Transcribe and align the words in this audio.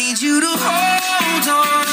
need 0.00 0.22
you 0.22 0.40
to 0.40 0.46
hold 0.46 1.48
on. 1.48 1.89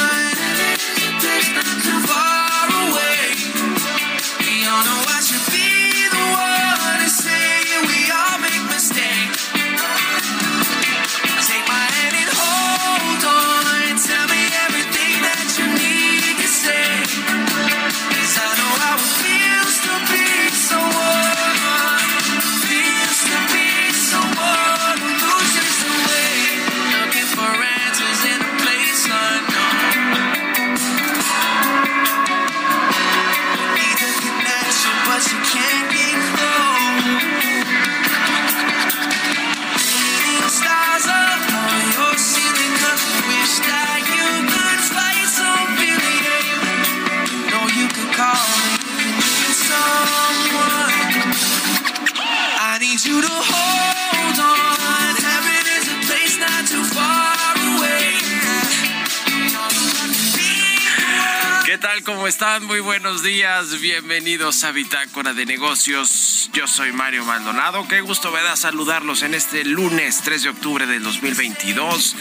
Muy 62.62 62.82
buenos 62.82 63.24
días, 63.24 63.82
bienvenidos 63.82 64.64
a 64.64 64.72
Bitácora 64.72 65.34
de 65.34 65.48
Negocios. 65.48 66.52
Yo 66.54 66.68
soy 66.68 66.92
Mario 66.92 67.26
Maldonado. 67.26 67.88
Qué 67.88 68.02
gusto 68.02 68.32
me 68.32 68.44
da 68.44 68.56
saludarlos 68.56 69.24
en 69.24 69.34
este 69.34 69.66
lunes 69.66 70.22
3 70.24 70.44
de 70.44 70.50
octubre 70.50 70.86
del 70.86 71.02
2022. 71.02 72.16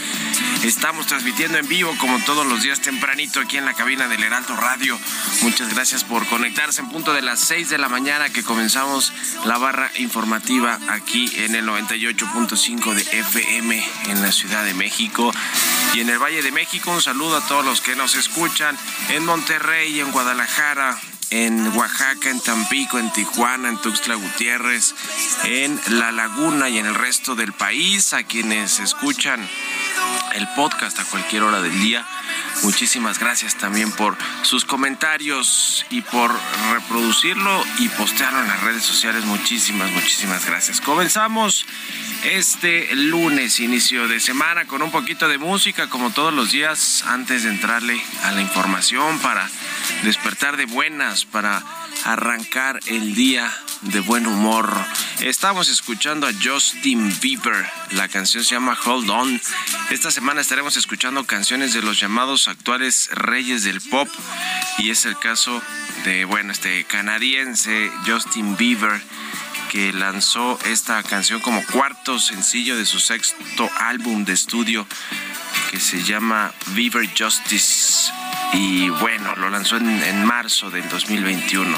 Estamos 0.64 1.06
transmitiendo 1.06 1.58
en 1.58 1.68
vivo 1.68 1.94
como 1.98 2.18
todos 2.24 2.46
los 2.46 2.62
días 2.62 2.80
tempranito 2.80 3.40
aquí 3.40 3.58
en 3.58 3.66
la 3.66 3.74
cabina 3.74 4.08
del 4.08 4.22
Heraldo 4.22 4.56
Radio. 4.56 4.98
Muchas 5.42 5.74
gracias 5.74 6.02
por 6.02 6.26
conectarse 6.28 6.80
en 6.80 6.88
punto 6.88 7.12
de 7.12 7.20
las 7.20 7.40
6 7.40 7.68
de 7.68 7.76
la 7.78 7.90
mañana 7.90 8.30
que 8.30 8.42
comenzamos 8.42 9.12
la 9.44 9.58
barra 9.58 9.90
informativa 9.98 10.78
aquí 10.88 11.30
en 11.36 11.54
el 11.54 11.66
98.5 11.66 12.94
de 12.94 13.02
FM 13.20 13.86
en 14.06 14.22
la 14.22 14.32
Ciudad 14.32 14.64
de 14.64 14.72
México 14.72 15.30
y 15.94 16.00
en 16.00 16.08
el 16.08 16.18
Valle 16.18 16.42
de 16.42 16.52
México. 16.52 16.90
Un 16.90 17.02
saludo 17.02 17.36
a 17.36 17.46
todos 17.46 17.64
los 17.64 17.80
que 17.80 17.96
nos 17.96 18.14
escuchan 18.14 18.76
en 19.10 19.24
Monterrey, 19.24 20.00
en 20.00 20.10
Guadalajara, 20.12 20.98
en 21.30 21.68
Oaxaca, 21.76 22.30
en 22.30 22.40
Tampico, 22.40 22.98
en 22.98 23.12
Tijuana, 23.12 23.68
en 23.68 23.78
Tuxtla 23.78 24.14
Gutiérrez, 24.14 24.94
en 25.44 25.80
La 25.88 26.12
Laguna 26.12 26.68
y 26.68 26.78
en 26.78 26.86
el 26.86 26.94
resto 26.94 27.34
del 27.34 27.52
país, 27.52 28.12
a 28.12 28.22
quienes 28.24 28.78
escuchan 28.78 29.46
el 30.34 30.48
podcast 30.54 30.98
a 30.98 31.04
cualquier 31.04 31.42
hora 31.42 31.62
del 31.62 31.78
día. 31.80 32.06
Muchísimas 32.62 33.18
gracias 33.18 33.56
también 33.56 33.92
por 33.92 34.16
sus 34.42 34.64
comentarios 34.64 35.84
y 35.90 36.00
por 36.00 36.30
reproducirlo 36.72 37.64
y 37.78 37.88
postearlo 37.90 38.40
en 38.40 38.48
las 38.48 38.62
redes 38.62 38.82
sociales. 38.82 39.24
Muchísimas, 39.24 39.90
muchísimas 39.92 40.46
gracias. 40.46 40.80
Comenzamos 40.80 41.66
este 42.24 42.94
lunes, 42.94 43.60
inicio 43.60 44.08
de 44.08 44.20
semana, 44.20 44.64
con 44.64 44.82
un 44.82 44.90
poquito 44.90 45.28
de 45.28 45.38
música, 45.38 45.88
como 45.88 46.10
todos 46.10 46.32
los 46.32 46.50
días, 46.50 47.04
antes 47.06 47.44
de 47.44 47.50
entrarle 47.50 48.02
a 48.24 48.32
la 48.32 48.40
información 48.40 49.18
para 49.20 49.48
despertar 50.02 50.56
de 50.56 50.66
buenas, 50.66 51.24
para 51.24 51.62
arrancar 52.04 52.80
el 52.86 53.14
día 53.14 53.52
de 53.82 54.00
buen 54.00 54.26
humor. 54.26 54.68
Estamos 55.20 55.68
escuchando 55.68 56.26
a 56.26 56.32
Justin 56.42 57.14
Bieber. 57.20 57.66
La 57.92 58.08
canción 58.08 58.44
se 58.44 58.54
llama 58.54 58.78
Hold 58.84 59.10
On. 59.10 59.40
Esta 59.90 60.10
semana 60.10 60.40
estaremos 60.40 60.76
escuchando 60.76 61.24
canciones 61.24 61.72
de 61.72 61.82
los 61.82 62.00
llamados 62.00 62.48
actuales 62.48 63.08
reyes 63.12 63.64
del 63.64 63.80
pop. 63.80 64.08
Y 64.78 64.90
es 64.90 65.04
el 65.04 65.18
caso 65.18 65.62
de, 66.04 66.24
bueno, 66.24 66.52
este 66.52 66.84
canadiense 66.84 67.90
Justin 68.06 68.56
Bieber 68.56 69.00
que 69.70 69.92
lanzó 69.92 70.58
esta 70.64 71.02
canción 71.02 71.40
como 71.40 71.64
cuarto 71.66 72.18
sencillo 72.18 72.76
de 72.76 72.86
su 72.86 73.00
sexto 73.00 73.68
álbum 73.78 74.24
de 74.24 74.32
estudio 74.32 74.86
que 75.70 75.80
se 75.80 76.02
llama 76.02 76.52
Bieber 76.68 77.08
Justice 77.16 78.12
y 78.52 78.88
bueno, 78.88 79.34
lo 79.36 79.50
lanzó 79.50 79.76
en, 79.76 80.24
marzo 80.24 80.70
del 80.70 80.88
2021. 80.88 81.76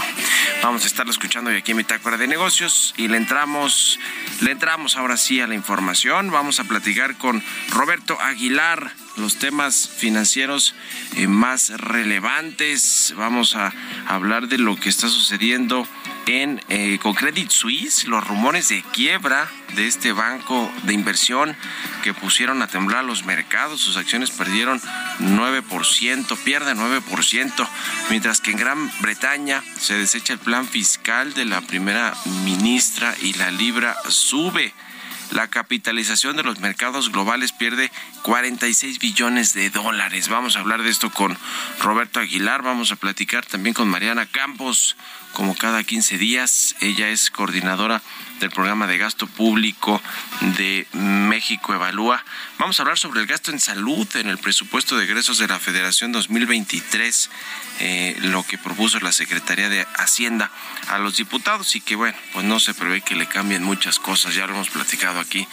Vamos 0.62 0.84
a 0.84 0.86
estarlo 0.86 1.10
escuchando 1.10 1.50
aquí 1.50 1.72
en 1.72 1.78
Bitácora 1.78 2.16
de 2.16 2.26
Negocios 2.26 2.94
y 2.96 3.08
le 3.08 3.16
entramos, 3.16 3.98
le 4.40 4.52
entramos 4.52 4.96
ahora 4.96 5.16
sí 5.16 5.40
a 5.40 5.46
la 5.46 5.54
información. 5.54 6.30
Vamos 6.30 6.60
a 6.60 6.64
platicar 6.64 7.16
con 7.16 7.42
Roberto 7.70 8.20
Aguilar 8.20 8.92
los 9.16 9.38
temas 9.38 9.88
financieros 9.88 10.74
eh, 11.16 11.26
más 11.26 11.70
relevantes. 11.70 13.14
Vamos 13.16 13.56
a 13.56 13.72
hablar 14.06 14.48
de 14.48 14.58
lo 14.58 14.76
que 14.76 14.88
está 14.88 15.08
sucediendo 15.08 15.88
en 16.26 16.60
eh, 16.68 16.98
con 17.00 17.14
Credit 17.14 17.50
Suisse, 17.50 18.06
los 18.06 18.26
rumores 18.26 18.68
de 18.68 18.82
quiebra 18.92 19.48
de 19.74 19.86
este 19.86 20.12
banco 20.12 20.70
de 20.84 20.92
inversión 20.92 21.56
que 22.02 22.14
pusieron 22.14 22.62
a 22.62 22.66
temblar 22.66 23.04
los 23.04 23.24
mercados. 23.24 23.80
Sus 23.80 23.96
acciones 23.96 24.30
perdieron 24.30 24.80
9%, 25.20 26.36
pierde 26.38 26.74
9%, 26.74 27.68
mientras 28.10 28.40
que 28.40 28.50
en 28.52 28.56
Gran 28.58 28.90
Bretaña 29.00 29.62
se 29.78 29.94
desecha 29.94 30.32
el 30.32 30.38
plan 30.38 30.66
fiscal 30.66 31.34
de 31.34 31.44
la 31.44 31.60
primera 31.60 32.14
ministra 32.44 33.14
y 33.22 33.34
la 33.34 33.50
libra 33.50 33.96
sube. 34.08 34.72
La 35.30 35.48
capitalización 35.48 36.36
de 36.36 36.42
los 36.42 36.60
mercados 36.60 37.12
globales 37.12 37.52
pierde 37.52 37.92
46 38.22 38.98
billones 38.98 39.52
de 39.52 39.68
dólares. 39.68 40.28
Vamos 40.28 40.56
a 40.56 40.60
hablar 40.60 40.82
de 40.82 40.88
esto 40.88 41.10
con 41.10 41.36
Roberto 41.80 42.20
Aguilar, 42.20 42.62
vamos 42.62 42.92
a 42.92 42.96
platicar 42.96 43.44
también 43.44 43.74
con 43.74 43.88
Mariana 43.88 44.24
Campos, 44.24 44.96
como 45.34 45.54
cada 45.54 45.84
15 45.84 46.16
días. 46.16 46.76
Ella 46.80 47.10
es 47.10 47.30
coordinadora 47.30 48.00
del 48.40 48.50
programa 48.50 48.86
de 48.86 48.98
gasto 48.98 49.26
público 49.26 50.00
de 50.56 50.86
México 50.92 51.74
Evalúa. 51.74 52.24
Vamos 52.58 52.78
a 52.78 52.82
hablar 52.82 52.98
sobre 52.98 53.20
el 53.20 53.26
gasto 53.26 53.50
en 53.50 53.60
salud 53.60 54.06
en 54.16 54.28
el 54.28 54.38
presupuesto 54.38 54.96
de 54.96 55.04
egresos 55.04 55.38
de 55.38 55.48
la 55.48 55.58
Federación 55.58 56.12
2023, 56.12 57.30
eh, 57.80 58.16
lo 58.22 58.42
que 58.44 58.58
propuso 58.58 58.98
la 59.00 59.12
Secretaría 59.12 59.68
de 59.68 59.86
Hacienda 59.96 60.50
a 60.88 60.98
los 60.98 61.16
diputados 61.16 61.76
y 61.76 61.80
que 61.80 61.96
bueno, 61.96 62.16
pues 62.32 62.44
no 62.44 62.60
se 62.60 62.74
prevé 62.74 63.00
que 63.00 63.16
le 63.16 63.26
cambien 63.26 63.62
muchas 63.62 63.98
cosas. 63.98 64.34
Ya 64.34 64.46
lo 64.46 64.54
hemos 64.54 64.70
platicado 64.70 65.20
aquí 65.20 65.46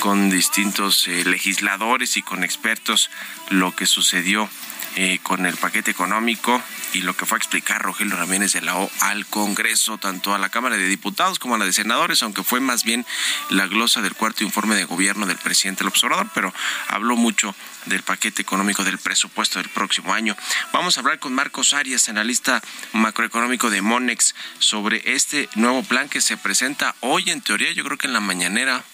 con 0.00 0.30
distintos 0.30 1.06
eh, 1.08 1.24
legisladores 1.24 2.16
y 2.16 2.22
con 2.22 2.44
expertos 2.44 3.10
lo 3.50 3.74
que 3.74 3.86
sucedió 3.86 4.48
eh, 4.96 5.20
con 5.22 5.46
el 5.46 5.56
paquete 5.56 5.90
económico 5.90 6.62
y 6.92 7.00
lo 7.00 7.16
que 7.16 7.24
fue 7.24 7.36
a 7.36 7.38
explicar 7.38 7.80
Rogelio 7.80 8.16
Ramírez 8.16 8.52
de 8.52 8.60
la 8.60 8.76
O 8.76 8.90
al 9.00 9.26
Congreso, 9.26 9.98
tanto 9.98 10.34
a 10.34 10.38
la 10.38 10.50
Cámara 10.50 10.76
de 10.76 10.86
Diputados 10.86 11.38
como 11.38 11.54
a 11.54 11.58
la 11.58 11.64
de 11.64 11.72
Senadores, 11.72 12.22
aunque 12.22 12.42
fue 12.42 12.60
más 12.60 12.84
bien 12.84 13.06
la 13.48 13.66
glosa 13.66 14.02
del 14.02 14.14
cuarto 14.14 14.44
informe 14.44 14.74
de 14.74 14.84
gobierno 14.84 15.26
del 15.26 15.38
presidente 15.38 15.80
del 15.80 15.88
observador, 15.88 16.28
pero 16.34 16.52
habló 16.88 17.16
mucho 17.16 17.54
del 17.86 18.02
paquete 18.02 18.42
económico 18.42 18.84
del 18.84 18.98
presupuesto 18.98 19.58
del 19.58 19.68
próximo 19.68 20.12
año. 20.12 20.36
Vamos 20.72 20.96
a 20.96 21.00
hablar 21.00 21.18
con 21.18 21.34
Marcos 21.34 21.72
Arias, 21.72 22.08
analista 22.08 22.62
macroeconómico 22.92 23.70
de 23.70 23.82
Monex, 23.82 24.34
sobre 24.58 25.14
este 25.14 25.48
nuevo 25.54 25.82
plan 25.82 26.08
que 26.08 26.20
se 26.20 26.36
presenta 26.36 26.94
hoy 27.00 27.30
en 27.30 27.40
teoría, 27.40 27.72
yo 27.72 27.84
creo 27.84 27.98
que 27.98 28.06
en 28.06 28.12
la 28.12 28.20
mañanera 28.20 28.84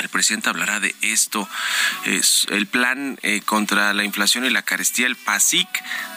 el 0.00 0.08
presidente 0.08 0.48
hablará 0.48 0.80
de 0.80 0.94
esto, 1.00 1.48
es 2.04 2.46
el 2.50 2.66
plan 2.66 3.18
eh, 3.22 3.40
contra 3.44 3.92
la 3.94 4.04
inflación 4.04 4.44
y 4.44 4.50
la 4.50 4.62
carestía, 4.62 5.06
el 5.06 5.16
PASIC 5.16 5.68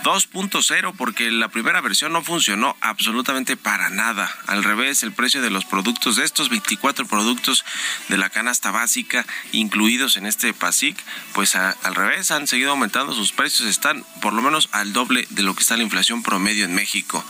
2.0, 0.04 0.94
porque 0.98 1.32
la 1.32 1.50
primera 1.50 1.82
versión 1.82 2.14
no 2.14 2.24
funcionó 2.24 2.76
absolutamente 2.82 3.58
para 3.58 3.90
nada. 3.90 4.30
Al 4.48 4.64
revés, 4.64 5.04
el 5.04 5.14
precio 5.14 5.42
de 5.42 5.50
los 5.50 5.66
productos, 5.66 6.18
de 6.18 6.26
estos 6.26 6.50
24 6.50 7.06
productos 7.06 7.64
de 8.10 8.18
la 8.18 8.30
canasta 8.30 8.72
básica 8.72 9.26
incluidos 9.52 10.18
en 10.18 10.26
este 10.26 10.54
PASIC, 10.54 10.98
pues 11.34 11.56
al 11.56 11.96
revés, 11.96 12.32
han 12.32 12.48
seguido 12.48 12.72
aumentando 12.72 13.14
sus 13.14 13.32
precios, 13.32 13.68
están 13.68 14.06
por 14.22 14.34
lo 14.34 14.42
menos 14.42 14.70
al 14.72 14.94
doble 14.94 15.28
de 15.30 15.44
lo 15.44 15.56
que 15.56 15.62
está 15.62 15.78
la 15.78 15.84
inflación 15.84 16.24
promedio 16.24 16.66
en 16.66 16.76
México. 16.76 17.24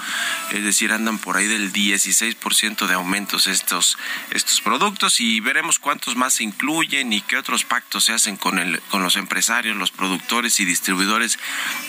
Es 0.51 0.63
decir, 0.63 0.91
andan 0.91 1.19
por 1.19 1.37
ahí 1.37 1.47
del 1.47 1.71
16% 1.71 2.87
de 2.87 2.93
aumentos 2.93 3.47
estos, 3.47 3.97
estos 4.31 4.61
productos 4.61 5.19
y 5.19 5.39
veremos 5.39 5.79
cuántos 5.79 6.15
más 6.15 6.35
se 6.35 6.42
incluyen 6.43 7.13
y 7.13 7.21
qué 7.21 7.37
otros 7.37 7.65
pactos 7.65 8.05
se 8.05 8.13
hacen 8.13 8.37
con, 8.37 8.59
el, 8.59 8.79
con 8.91 9.01
los 9.01 9.15
empresarios, 9.15 9.75
los 9.75 9.91
productores 9.91 10.59
y 10.59 10.65
distribuidores 10.65 11.39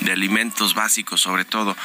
de 0.01 0.13
alimentos 0.13 0.75
básicos 0.75 1.21
sobre 1.21 1.45
todo. 1.45 1.77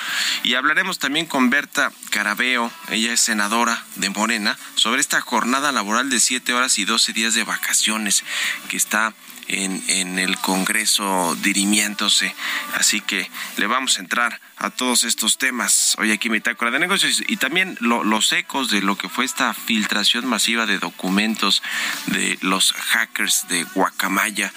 Y 0.43 0.53
hablaremos 0.53 0.99
también 0.99 1.25
con 1.25 1.49
Berta 1.49 1.91
Carabeo, 2.11 2.71
ella 2.89 3.13
es 3.13 3.19
senadora 3.19 3.83
de 3.95 4.09
Morena, 4.09 4.57
sobre 4.75 5.01
esta 5.01 5.21
jornada 5.21 5.71
laboral 5.71 6.09
de 6.09 6.19
7 6.19 6.53
horas 6.53 6.77
y 6.77 6.85
12 6.85 7.13
días 7.13 7.33
de 7.33 7.43
vacaciones 7.43 8.23
que 8.69 8.77
está 8.77 9.13
en, 9.49 10.19
el 10.19 10.37
Congreso 10.37 11.35
dirimiéndose. 11.41 12.33
Así 12.75 13.01
que 13.01 13.29
le 13.57 13.67
vamos 13.67 13.97
a 13.97 14.01
entrar 14.01 14.39
a 14.57 14.69
todos 14.69 15.03
estos 15.03 15.37
temas 15.37 15.95
hoy 15.97 16.11
aquí 16.11 16.27
en 16.27 16.33
Bitácora 16.35 16.71
de 16.71 16.79
Negocios 16.79 17.23
y 17.27 17.37
también 17.37 17.77
los 17.79 18.31
ecos 18.33 18.69
de 18.69 18.81
lo 18.81 18.97
que 18.97 19.09
fue 19.09 19.25
esta 19.25 19.53
filtración 19.53 20.27
masiva 20.27 20.65
de 20.65 20.79
documentos 20.79 21.63
de 22.07 22.37
los 22.41 22.73
hackers 22.73 23.47
de 23.47 23.63
Guacamaya, 23.63 24.53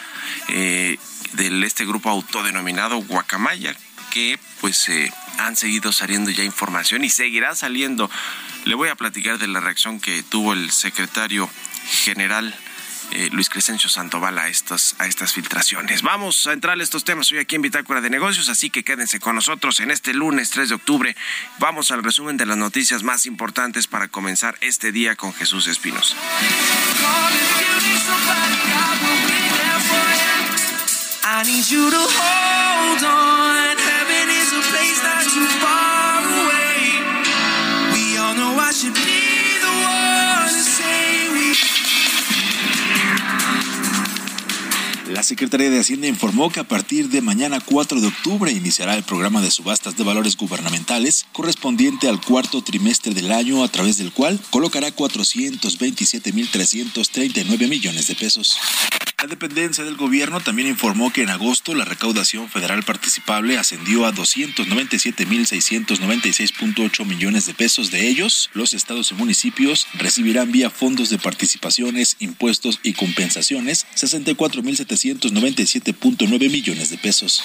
eh, 0.49 0.99
de 1.33 1.67
este 1.67 1.87
grupo 1.87 2.11
autodenominado 2.11 2.97
Guacamaya, 2.99 3.75
que 4.11 4.39
pues 4.61 4.89
eh, 4.89 5.11
han 5.39 5.57
seguido 5.57 5.93
saliendo 5.93 6.31
ya 6.31 6.45
información 6.45 7.05
y 7.05 7.11
seguirá 7.11 7.55
saliendo. 7.55 8.11
Le 8.65 8.75
voy 8.75 8.91
a 8.91 8.95
platicar 8.95 9.39
de 9.39 9.49
la 9.49 9.61
reacción 9.61 10.01
que 10.01 10.23
tuvo 10.23 10.53
el 10.53 10.71
secretario 10.71 11.49
general 12.05 12.55
eh, 13.13 13.29
Luis 13.31 13.49
Crescencio 13.49 13.89
Sandoval 13.89 14.39
a 14.39 14.49
estas, 14.49 14.97
a 14.99 15.07
estas 15.07 15.33
filtraciones. 15.33 16.03
Vamos 16.03 16.47
a 16.47 16.53
entrar 16.53 16.79
a 16.79 16.83
estos 16.83 17.05
temas 17.05 17.31
hoy 17.31 17.39
aquí 17.39 17.57
en 17.57 17.63
Bitácora 17.63 18.01
de 18.01 18.11
Negocios, 18.11 18.49
así 18.49 18.71
que 18.71 18.85
quédense 18.85 19.21
con 19.21 19.35
nosotros 19.35 19.81
en 19.81 19.91
este 19.91 20.15
lunes 20.15 20.51
3 20.51 20.71
de 20.71 20.75
octubre. 20.75 21.17
Vamos 21.59 21.91
al 21.91 22.03
resumen 22.03 22.37
de 22.37 22.47
las 22.47 22.57
noticias 22.57 23.03
más 23.03 23.27
importantes 23.27 23.87
para 23.87 24.09
comenzar 24.09 24.57
este 24.61 24.93
día 24.93 25.15
con 25.15 25.35
Jesús 25.35 25.67
Espinos. 25.67 26.17
La 45.13 45.23
Secretaría 45.23 45.69
de 45.69 45.79
Hacienda 45.79 46.07
informó 46.07 46.49
que 46.49 46.61
a 46.61 46.65
partir 46.65 47.11
de 47.11 47.21
mañana 47.21 47.61
4 47.61 48.01
de 48.01 48.07
octubre 48.07 48.51
iniciará 48.51 48.95
el 48.95 49.03
programa 49.03 49.43
de 49.43 49.51
subastas 49.51 49.95
de 49.95 50.05
valores 50.05 50.39
gubernamentales 50.39 51.27
correspondiente 51.33 52.09
al 52.09 52.19
cuarto 52.19 52.63
trimestre 52.63 53.13
del 53.13 53.31
año 53.31 53.63
a 53.63 53.69
través 53.69 53.99
del 53.99 54.11
cual 54.11 54.41
colocará 54.49 54.89
427.339 54.89 57.69
millones 57.69 58.07
de 58.07 58.15
pesos. 58.15 58.57
La 59.23 59.29
dependencia 59.29 59.85
del 59.85 59.97
gobierno 59.97 60.41
también 60.41 60.67
informó 60.67 61.13
que 61.13 61.23
en 61.23 61.31
agosto 61.31 61.77
la 61.77 61.85
recaudación 61.85 62.49
federal 62.49 62.83
participable 62.83 63.57
ascendió 63.57 64.05
a 64.05 64.13
297.696.8 64.13 67.07
millones 67.07 67.47
de 67.47 67.55
pesos. 67.55 67.93
De 67.93 68.09
ellos, 68.09 68.51
los 68.53 68.75
estados 68.75 69.13
y 69.13 69.15
municipios 69.15 69.87
recibirán 69.95 70.51
vía 70.51 70.71
fondos 70.71 71.09
de 71.09 71.19
participaciones, 71.19 72.17
impuestos 72.19 72.81
y 72.83 72.95
compensaciones 72.95 73.87
64.797.9 73.95 76.51
millones 76.51 76.91
de 76.91 76.99
pesos. 76.99 77.45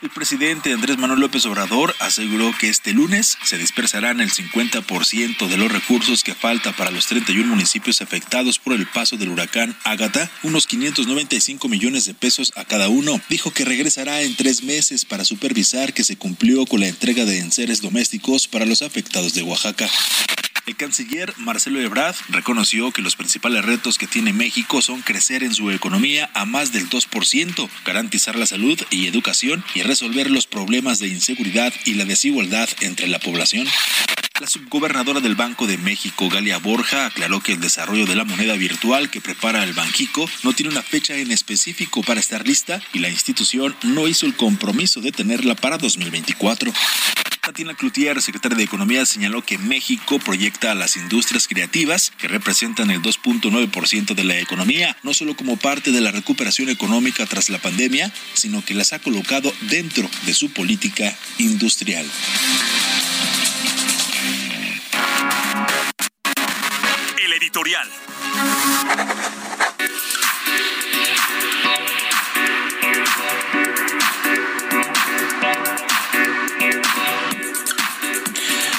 El 0.00 0.10
presidente 0.10 0.72
Andrés 0.72 0.96
Manuel 0.96 1.18
López 1.18 1.44
Obrador 1.46 1.92
aseguró 1.98 2.54
que 2.56 2.68
este 2.68 2.92
lunes 2.92 3.36
se 3.42 3.58
dispersarán 3.58 4.20
el 4.20 4.30
50% 4.30 5.48
de 5.48 5.56
los 5.56 5.72
recursos 5.72 6.22
que 6.22 6.36
falta 6.36 6.70
para 6.70 6.92
los 6.92 7.06
31 7.06 7.48
municipios 7.48 8.00
afectados 8.00 8.60
por 8.60 8.74
el 8.74 8.86
paso 8.86 9.16
del 9.16 9.30
huracán 9.30 9.76
Ágata, 9.82 10.30
unos 10.44 10.68
595 10.68 11.68
millones 11.68 12.04
de 12.04 12.14
pesos 12.14 12.52
a 12.54 12.64
cada 12.64 12.88
uno. 12.88 13.20
Dijo 13.28 13.50
que 13.50 13.64
regresará 13.64 14.22
en 14.22 14.36
tres 14.36 14.62
meses 14.62 15.04
para 15.04 15.24
supervisar 15.24 15.92
que 15.92 16.04
se 16.04 16.16
cumplió 16.16 16.64
con 16.66 16.78
la 16.78 16.86
entrega 16.86 17.24
de 17.24 17.40
enseres 17.40 17.82
domésticos 17.82 18.46
para 18.46 18.66
los 18.66 18.82
afectados 18.82 19.34
de 19.34 19.42
Oaxaca. 19.42 19.90
El 20.68 20.76
canciller 20.76 21.32
Marcelo 21.38 21.80
Ebrard 21.80 22.14
reconoció 22.28 22.92
que 22.92 23.00
los 23.00 23.16
principales 23.16 23.64
retos 23.64 23.96
que 23.96 24.06
tiene 24.06 24.34
México 24.34 24.82
son 24.82 25.00
crecer 25.00 25.42
en 25.42 25.54
su 25.54 25.70
economía 25.70 26.28
a 26.34 26.44
más 26.44 26.72
del 26.72 26.90
2%, 26.90 27.70
garantizar 27.86 28.36
la 28.36 28.44
salud 28.44 28.78
y 28.90 29.06
educación 29.06 29.64
y 29.74 29.80
resolver 29.80 30.30
los 30.30 30.46
problemas 30.46 30.98
de 30.98 31.08
inseguridad 31.08 31.72
y 31.86 31.94
la 31.94 32.04
desigualdad 32.04 32.68
entre 32.82 33.08
la 33.08 33.18
población. 33.18 33.66
La 34.40 34.46
subgobernadora 34.46 35.18
del 35.20 35.34
Banco 35.34 35.66
de 35.66 35.78
México, 35.78 36.28
Galia 36.28 36.58
Borja, 36.58 37.06
aclaró 37.06 37.40
que 37.40 37.54
el 37.54 37.60
desarrollo 37.60 38.06
de 38.06 38.14
la 38.14 38.22
moneda 38.22 38.54
virtual 38.54 39.10
que 39.10 39.20
prepara 39.20 39.64
el 39.64 39.72
Banjico 39.72 40.30
no 40.44 40.52
tiene 40.52 40.70
una 40.70 40.82
fecha 40.82 41.16
en 41.16 41.32
específico 41.32 42.02
para 42.02 42.20
estar 42.20 42.46
lista 42.46 42.80
y 42.92 43.00
la 43.00 43.08
institución 43.08 43.74
no 43.82 44.06
hizo 44.06 44.26
el 44.26 44.36
compromiso 44.36 45.00
de 45.00 45.10
tenerla 45.10 45.56
para 45.56 45.76
2024. 45.76 46.72
Tatiana 47.40 47.74
Cloutier, 47.74 48.22
secretaria 48.22 48.56
de 48.56 48.62
Economía, 48.62 49.06
señaló 49.06 49.42
que 49.44 49.58
México 49.58 50.20
proyecta 50.20 50.70
a 50.70 50.76
las 50.76 50.96
industrias 50.96 51.48
creativas, 51.48 52.12
que 52.18 52.28
representan 52.28 52.90
el 52.90 53.02
2.9% 53.02 54.14
de 54.14 54.24
la 54.24 54.38
economía, 54.38 54.96
no 55.02 55.14
solo 55.14 55.34
como 55.34 55.56
parte 55.56 55.90
de 55.90 56.00
la 56.00 56.12
recuperación 56.12 56.68
económica 56.68 57.26
tras 57.26 57.50
la 57.50 57.58
pandemia, 57.58 58.12
sino 58.34 58.64
que 58.64 58.74
las 58.74 58.92
ha 58.92 59.00
colocado 59.00 59.52
dentro 59.62 60.08
de 60.26 60.34
su 60.34 60.52
política 60.52 61.16
industrial. 61.38 62.06
El 67.22 67.32
editorial. 67.32 67.88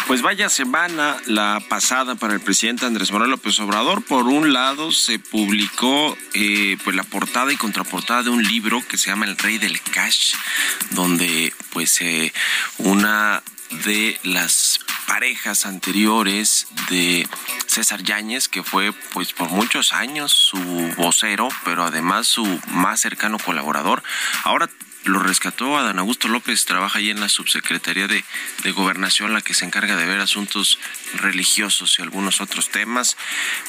Pues 0.10 0.24
vaya 0.24 0.50
semana 0.50 1.18
la 1.28 1.62
pasada 1.70 2.16
para 2.16 2.34
el 2.34 2.40
presidente 2.40 2.84
Andrés 2.84 3.12
Manuel 3.12 3.30
López 3.30 3.60
Obrador. 3.60 4.04
Por 4.04 4.26
un 4.26 4.54
lado 4.54 4.92
se 4.92 5.20
publicó 5.20 6.18
eh, 6.34 6.78
pues 6.84 6.96
la 6.96 7.04
portada 7.04 7.54
y 7.54 7.58
contraportada 7.58 8.24
de 8.24 8.32
un 8.32 8.42
libro 8.42 8.82
que 8.88 8.98
se 8.98 9.12
llama 9.12 9.26
El 9.26 9.38
Rey 9.38 9.60
del 9.60 9.80
Cash, 9.80 10.34
donde 10.90 11.54
pues 11.70 12.02
eh, 12.02 12.34
una 12.80 13.44
de 13.86 14.20
las 14.24 14.80
parejas 15.10 15.66
anteriores 15.66 16.68
de 16.92 17.28
César 17.66 18.04
Yáñez, 18.04 18.48
que 18.48 18.62
fue 18.62 18.94
pues 19.12 19.34
por 19.34 19.50
muchos 19.50 19.92
años 19.92 20.32
su 20.32 20.60
vocero, 20.98 21.50
pero 21.66 21.84
además 21.84 22.28
su 22.28 22.46
más 22.68 23.02
cercano 23.02 23.40
colaborador. 23.40 24.04
Ahora 24.44 24.70
lo 25.06 25.20
rescató 25.20 25.78
Adán 25.78 26.00
Augusto 26.00 26.28
López, 26.28 26.66
trabaja 26.66 27.00
ahí 27.00 27.10
en 27.10 27.20
la 27.20 27.30
subsecretaría 27.30 28.08
de, 28.08 28.24
de, 28.64 28.72
Gobernación, 28.72 29.34
la 29.34 29.42
que 29.42 29.54
se 29.54 29.66
encarga 29.66 29.96
de 29.96 30.06
ver 30.06 30.20
asuntos 30.20 30.80
religiosos 31.14 31.98
y 31.98 32.02
algunos 32.02 32.42
otros 32.42 32.70
temas. 32.70 33.18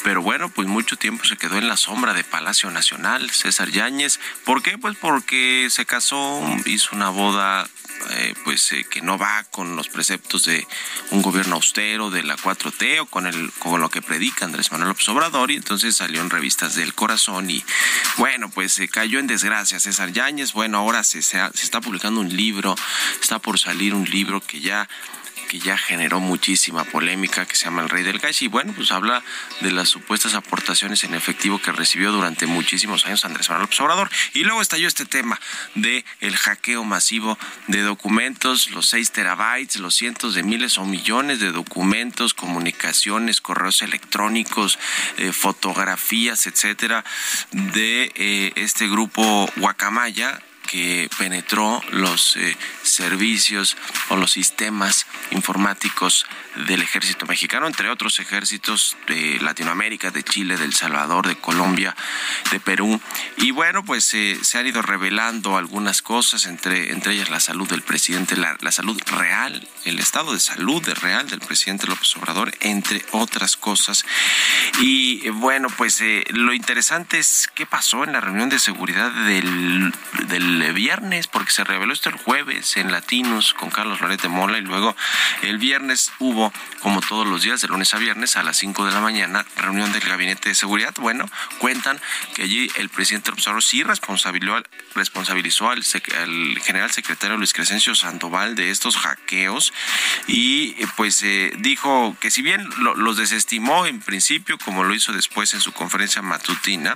Pero 0.02 0.22
bueno, 0.22 0.50
pues 0.50 0.68
mucho 0.68 0.96
tiempo 0.96 1.24
se 1.24 1.36
quedó 1.36 1.58
en 1.58 1.68
la 1.68 1.76
sombra 1.76 2.14
de 2.14 2.24
Palacio 2.24 2.70
Nacional, 2.70 3.30
César 3.30 3.70
Yáñez. 3.70 4.18
¿Por 4.44 4.62
qué? 4.62 4.78
Pues 4.78 4.96
porque 4.96 5.68
se 5.70 5.86
casó, 5.86 6.42
hizo 6.66 6.96
una 6.96 7.10
boda 7.10 7.68
eh, 8.08 8.34
pues 8.44 8.72
eh, 8.72 8.86
que 8.90 9.02
no 9.02 9.18
va 9.18 9.44
con 9.50 9.76
los 9.76 9.88
preceptos 9.88 10.44
de 10.44 10.66
un 11.10 11.20
gobierno 11.20 11.56
austero 11.56 12.10
de 12.10 12.22
la 12.22 12.34
4T 12.36 13.00
o 13.00 13.06
con 13.06 13.26
el 13.26 13.52
con 13.58 13.78
lo 13.78 13.90
que 13.90 14.00
predica 14.00 14.46
Andrés 14.46 14.72
Manuel 14.72 14.88
López 14.88 15.06
Obrador 15.10 15.50
y 15.50 15.56
entonces 15.56 15.96
salió 15.96 16.22
en 16.22 16.30
revistas 16.30 16.74
del 16.74 16.94
corazón 16.94 17.50
y 17.50 17.62
bueno 18.16 18.48
pues 18.48 18.72
se 18.72 18.88
cayó 18.88 19.18
en 19.18 19.26
desgracia 19.26 19.78
César 19.78 20.12
Yáñez 20.12 20.54
bueno 20.54 20.78
ahora 20.78 21.04
se, 21.04 21.19
se, 21.22 21.38
se 21.54 21.64
está 21.64 21.80
publicando 21.80 22.20
un 22.20 22.34
libro 22.34 22.74
está 23.20 23.38
por 23.38 23.58
salir 23.58 23.94
un 23.94 24.04
libro 24.04 24.40
que 24.40 24.60
ya 24.60 24.88
que 25.50 25.58
ya 25.58 25.76
generó 25.76 26.20
muchísima 26.20 26.84
polémica, 26.84 27.44
que 27.44 27.56
se 27.56 27.64
llama 27.64 27.82
El 27.82 27.88
Rey 27.88 28.04
del 28.04 28.20
Cash, 28.20 28.44
y 28.44 28.46
bueno, 28.46 28.72
pues 28.72 28.92
habla 28.92 29.20
de 29.60 29.72
las 29.72 29.88
supuestas 29.88 30.34
aportaciones 30.34 31.02
en 31.02 31.12
efectivo 31.12 31.60
que 31.60 31.72
recibió 31.72 32.12
durante 32.12 32.46
muchísimos 32.46 33.04
años 33.04 33.24
Andrés 33.24 33.48
Manuel 33.48 33.64
López 33.64 33.80
Obrador. 33.80 34.08
Y 34.32 34.44
luego 34.44 34.62
estalló 34.62 34.86
este 34.86 35.06
tema 35.06 35.40
de 35.74 36.04
el 36.20 36.36
hackeo 36.36 36.84
masivo 36.84 37.36
de 37.66 37.82
documentos, 37.82 38.70
los 38.70 38.88
6 38.90 39.10
terabytes, 39.10 39.80
los 39.80 39.96
cientos 39.96 40.36
de 40.36 40.44
miles 40.44 40.78
o 40.78 40.84
millones 40.84 41.40
de 41.40 41.50
documentos, 41.50 42.32
comunicaciones, 42.32 43.40
correos 43.40 43.82
electrónicos, 43.82 44.78
eh, 45.16 45.32
fotografías, 45.32 46.46
etcétera, 46.46 47.04
de 47.50 48.12
eh, 48.14 48.52
este 48.54 48.86
grupo 48.86 49.50
Guacamaya 49.56 50.40
que 50.70 51.10
penetró 51.18 51.82
los 51.90 52.36
eh, 52.36 52.56
servicios 52.84 53.76
o 54.08 54.16
los 54.16 54.30
sistemas 54.30 55.04
informáticos 55.32 56.26
del 56.54 56.80
ejército 56.80 57.26
mexicano, 57.26 57.66
entre 57.66 57.90
otros 57.90 58.20
ejércitos 58.20 58.96
de 59.08 59.40
Latinoamérica, 59.40 60.12
de 60.12 60.22
Chile, 60.22 60.56
del 60.56 60.72
Salvador, 60.72 61.26
de 61.26 61.34
Colombia, 61.36 61.96
de 62.52 62.60
Perú. 62.60 63.00
Y 63.36 63.50
bueno, 63.50 63.84
pues 63.84 64.14
eh, 64.14 64.38
se 64.42 64.58
han 64.58 64.66
ido 64.68 64.80
revelando 64.80 65.56
algunas 65.56 66.02
cosas, 66.02 66.46
entre, 66.46 66.92
entre 66.92 67.14
ellas 67.14 67.30
la 67.30 67.40
salud 67.40 67.68
del 67.68 67.82
presidente, 67.82 68.36
la, 68.36 68.56
la 68.60 68.70
salud 68.70 69.00
real, 69.06 69.66
el 69.84 69.98
estado 69.98 70.34
de 70.34 70.40
salud 70.40 70.86
real 71.00 71.28
del 71.28 71.40
presidente 71.40 71.88
López 71.88 72.16
Obrador, 72.16 72.54
entre 72.60 73.04
otras 73.10 73.56
cosas. 73.56 74.04
Y 74.80 75.26
eh, 75.26 75.30
bueno, 75.30 75.66
pues 75.76 76.00
lo 76.30 76.52
interesante 76.52 77.18
es 77.18 77.50
qué 77.56 77.66
pasó 77.66 78.04
en 78.04 78.12
la 78.12 78.20
reunión 78.20 78.48
de 78.48 78.60
seguridad 78.60 79.10
del, 79.10 79.92
del 80.28 80.59
viernes, 80.72 81.26
porque 81.26 81.50
se 81.50 81.64
reveló 81.64 81.92
esto 81.92 82.08
el 82.08 82.16
jueves 82.16 82.76
en 82.76 82.92
Latinos 82.92 83.54
con 83.54 83.70
Carlos 83.70 84.00
Loret 84.00 84.20
de 84.20 84.28
Mola 84.28 84.58
y 84.58 84.62
luego 84.62 84.94
el 85.42 85.58
viernes 85.58 86.12
hubo, 86.18 86.52
como 86.80 87.00
todos 87.00 87.26
los 87.26 87.42
días, 87.42 87.60
de 87.60 87.68
lunes 87.68 87.92
a 87.94 87.98
viernes 87.98 88.36
a 88.36 88.42
las 88.42 88.58
5 88.58 88.86
de 88.86 88.92
la 88.92 89.00
mañana, 89.00 89.44
reunión 89.56 89.92
del 89.92 90.02
Gabinete 90.02 90.50
de 90.50 90.54
Seguridad. 90.54 90.94
Bueno, 91.00 91.28
cuentan 91.58 92.00
que 92.34 92.42
allí 92.42 92.70
el 92.76 92.88
presidente 92.88 93.30
López 93.30 93.46
sí 93.64 93.82
responsabilizó, 93.82 94.62
responsabilizó 94.94 95.70
al, 95.70 95.82
al, 96.18 96.58
general 96.62 96.90
secretario 96.90 97.36
Luis 97.36 97.52
Crescencio 97.52 97.94
Sandoval 97.94 98.54
de 98.54 98.70
estos 98.70 98.96
hackeos 98.96 99.72
y 100.26 100.74
pues 100.96 101.22
eh, 101.22 101.52
dijo 101.58 102.16
que 102.20 102.30
si 102.30 102.42
bien 102.42 102.68
lo, 102.78 102.94
los 102.94 103.16
desestimó 103.16 103.86
en 103.86 104.00
principio, 104.00 104.58
como 104.58 104.84
lo 104.84 104.94
hizo 104.94 105.12
después 105.12 105.54
en 105.54 105.60
su 105.60 105.72
conferencia 105.72 106.22
matutina, 106.22 106.94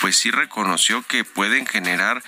pues 0.00 0.16
sí 0.16 0.30
reconoció 0.30 1.02
que 1.02 1.24
pueden 1.24 1.66
generar 1.66 2.22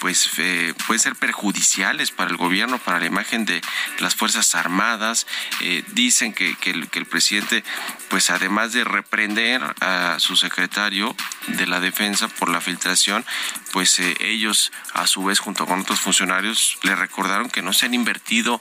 pues 0.00 0.30
eh, 0.38 0.74
pueden 0.86 1.00
ser 1.00 1.16
perjudiciales 1.16 2.10
para 2.10 2.30
el 2.30 2.36
gobierno, 2.36 2.78
para 2.78 3.00
la 3.00 3.06
imagen 3.06 3.44
de 3.44 3.60
las 3.98 4.14
Fuerzas 4.14 4.54
Armadas. 4.54 5.26
Eh, 5.60 5.84
dicen 5.92 6.32
que, 6.32 6.56
el, 6.64 6.88
que, 6.88 6.98
el, 6.98 7.06
presidente, 7.06 7.64
pues 8.08 8.30
además 8.30 8.72
de 8.72 8.84
reprender 8.84 9.62
a 9.80 10.16
su 10.18 10.36
secretario 10.36 11.14
de 11.48 11.66
la 11.66 11.80
defensa 11.80 12.28
por 12.28 12.48
la 12.48 12.60
filtración, 12.60 13.24
pues 13.72 13.98
eh, 13.98 14.16
ellos 14.20 14.72
a 14.94 15.06
su 15.06 15.24
vez 15.24 15.38
junto 15.38 15.66
con 15.66 15.80
otros 15.80 16.00
funcionarios 16.00 16.78
le 16.82 16.94
recordaron 16.94 17.50
que 17.50 17.62
no 17.62 17.72
se 17.72 17.86
han 17.86 17.94
invertido, 17.94 18.60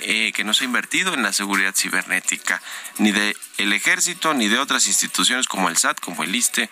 eh, 0.00 0.32
que 0.32 0.44
no 0.44 0.54
se 0.54 0.64
ha 0.64 0.66
invertido 0.66 1.14
en 1.14 1.22
la 1.22 1.32
seguridad 1.32 1.74
cibernética, 1.74 2.62
ni 2.98 3.12
de 3.12 3.36
el 3.58 3.72
ejército, 3.72 4.34
ni 4.34 4.48
de 4.48 4.58
otras 4.58 4.86
instituciones 4.86 5.46
como 5.48 5.68
el 5.68 5.76
SAT, 5.76 5.98
como 5.98 6.22
el 6.22 6.34
ISTE, 6.34 6.70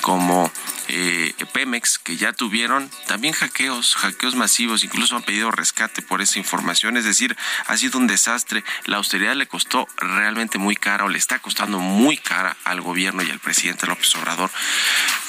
como 0.00 0.52
eh, 0.88 1.32
Pemex, 1.52 1.98
que 1.98 2.16
ya 2.16 2.32
tuvieron 2.32 2.90
también 3.06 3.34
hackeos, 3.34 3.94
hackeos 3.94 4.34
masivos, 4.34 4.82
incluso 4.82 5.14
han 5.14 5.22
pedido 5.22 5.52
rescate 5.52 6.02
por 6.02 6.22
esa 6.22 6.40
información, 6.40 6.96
es 6.96 7.04
decir, 7.04 7.36
ha 7.66 7.76
sido 7.76 7.98
un 7.98 8.08
desastre. 8.08 8.64
La 8.86 8.96
austeridad 8.96 9.36
le 9.36 9.46
costó 9.46 9.86
realmente 9.96 10.58
muy 10.58 10.74
cara 10.74 11.04
o 11.04 11.08
le 11.08 11.18
está 11.18 11.38
costando 11.38 11.78
muy 11.78 12.16
cara 12.16 12.56
al 12.64 12.80
gobierno 12.80 13.22
y 13.22 13.30
al 13.30 13.38
presidente 13.38 13.86
López 13.86 14.14
Obrador. 14.16 14.50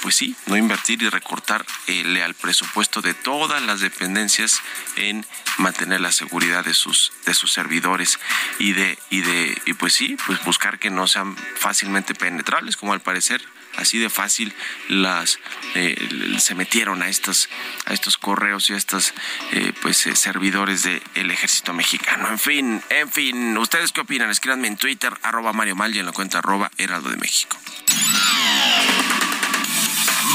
Pues 0.01 0.15
sí, 0.15 0.35
no 0.45 0.55
invertir 0.55 1.01
y 1.01 1.09
recortar 1.09 1.65
eh, 1.87 2.23
al 2.23 2.33
presupuesto 2.35 3.01
de 3.01 3.13
todas 3.13 3.61
las 3.61 3.79
dependencias 3.79 4.61
en 4.95 5.25
mantener 5.57 6.01
la 6.01 6.11
seguridad 6.11 6.63
de 6.63 6.73
sus 6.73 7.11
de 7.25 7.33
sus 7.33 7.51
servidores 7.51 8.19
y 8.59 8.73
de 8.73 8.97
y 9.09 9.21
de 9.21 9.61
y 9.65 9.73
pues 9.73 9.93
sí, 9.93 10.17
pues 10.25 10.43
buscar 10.43 10.79
que 10.79 10.89
no 10.89 11.07
sean 11.07 11.35
fácilmente 11.57 12.13
penetrables 12.13 12.77
como 12.77 12.93
al 12.93 13.01
parecer 13.01 13.41
así 13.77 13.97
de 13.99 14.09
fácil 14.09 14.53
las 14.89 15.39
eh, 15.75 15.95
se 16.39 16.55
metieron 16.55 17.01
a 17.01 17.09
estos 17.09 17.49
a 17.85 17.93
estos 17.93 18.17
correos 18.17 18.69
y 18.69 18.73
a 18.73 18.77
estos 18.77 19.13
eh, 19.51 19.73
pues 19.81 19.97
servidores 19.97 20.83
del 20.83 21.01
de 21.13 21.33
ejército 21.33 21.73
mexicano. 21.73 22.29
En 22.29 22.39
fin 22.39 22.83
en 22.89 23.11
fin 23.11 23.57
ustedes 23.57 23.91
qué 23.91 24.01
opinan 24.01 24.29
escríbanme 24.29 24.67
en 24.67 24.77
Twitter 24.77 25.13
arroba 25.23 25.53
Mario 25.53 25.75
Mal 25.75 25.95
y 25.95 25.99
en 25.99 26.05
la 26.05 26.11
cuenta 26.11 26.39
arroba 26.39 26.71
Heraldo 26.77 27.09
de 27.09 27.17
México 27.17 27.57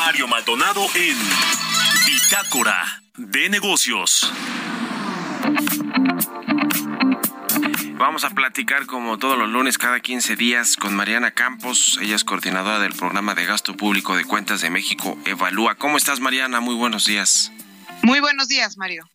Mario 0.00 0.26
Maldonado 0.28 0.82
en 0.94 1.16
Bitácora 2.06 3.02
de 3.18 3.50
Negocios. 3.50 4.32
Vamos 7.96 8.24
a 8.24 8.30
platicar 8.30 8.86
como 8.86 9.18
todos 9.18 9.36
los 9.36 9.50
lunes 9.50 9.76
cada 9.76 10.00
15 10.00 10.36
días 10.36 10.76
con 10.76 10.94
Mariana 10.94 11.32
Campos. 11.32 11.98
Ella 12.00 12.16
es 12.16 12.24
coordinadora 12.24 12.78
del 12.78 12.94
programa 12.94 13.34
de 13.34 13.44
gasto 13.44 13.76
público 13.76 14.16
de 14.16 14.24
Cuentas 14.24 14.62
de 14.62 14.70
México 14.70 15.18
Evalúa. 15.26 15.74
¿Cómo 15.74 15.98
estás 15.98 16.18
Mariana? 16.18 16.60
Muy 16.60 16.76
buenos 16.76 17.04
días. 17.04 17.52
Muy 18.02 18.20
buenos 18.20 18.48
días, 18.48 18.78
Mario. 18.78 19.06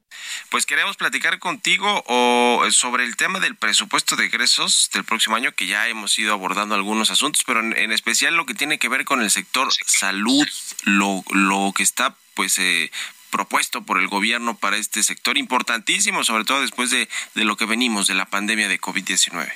Pues 0.49 0.65
queremos 0.65 0.95
platicar 0.97 1.39
contigo 1.39 2.03
eh, 2.07 2.71
sobre 2.71 3.03
el 3.03 3.15
tema 3.15 3.39
del 3.39 3.55
presupuesto 3.55 4.15
de 4.15 4.25
egresos 4.25 4.89
del 4.93 5.03
próximo 5.03 5.35
año, 5.35 5.51
que 5.51 5.67
ya 5.67 5.87
hemos 5.87 6.17
ido 6.19 6.33
abordando 6.33 6.75
algunos 6.75 7.09
asuntos, 7.09 7.43
pero 7.45 7.59
en 7.59 7.91
especial 7.91 8.35
lo 8.35 8.45
que 8.45 8.53
tiene 8.53 8.79
que 8.79 8.89
ver 8.89 9.05
con 9.05 9.21
el 9.21 9.31
sector 9.31 9.69
salud 9.87 10.47
lo, 10.85 11.23
lo 11.31 11.73
que 11.75 11.83
está 11.83 12.15
pues 12.33 12.57
eh, 12.57 12.91
propuesto 13.29 13.83
por 13.83 13.99
el 13.99 14.07
gobierno 14.07 14.57
para 14.57 14.77
este 14.77 15.03
sector 15.03 15.37
importantísimo, 15.37 16.23
sobre 16.23 16.45
todo 16.45 16.61
después 16.61 16.89
de, 16.89 17.09
de 17.35 17.43
lo 17.43 17.57
que 17.57 17.65
venimos 17.65 18.07
de 18.07 18.13
la 18.13 18.25
pandemia 18.25 18.67
de 18.67 18.79
COVID-19. 18.79 19.51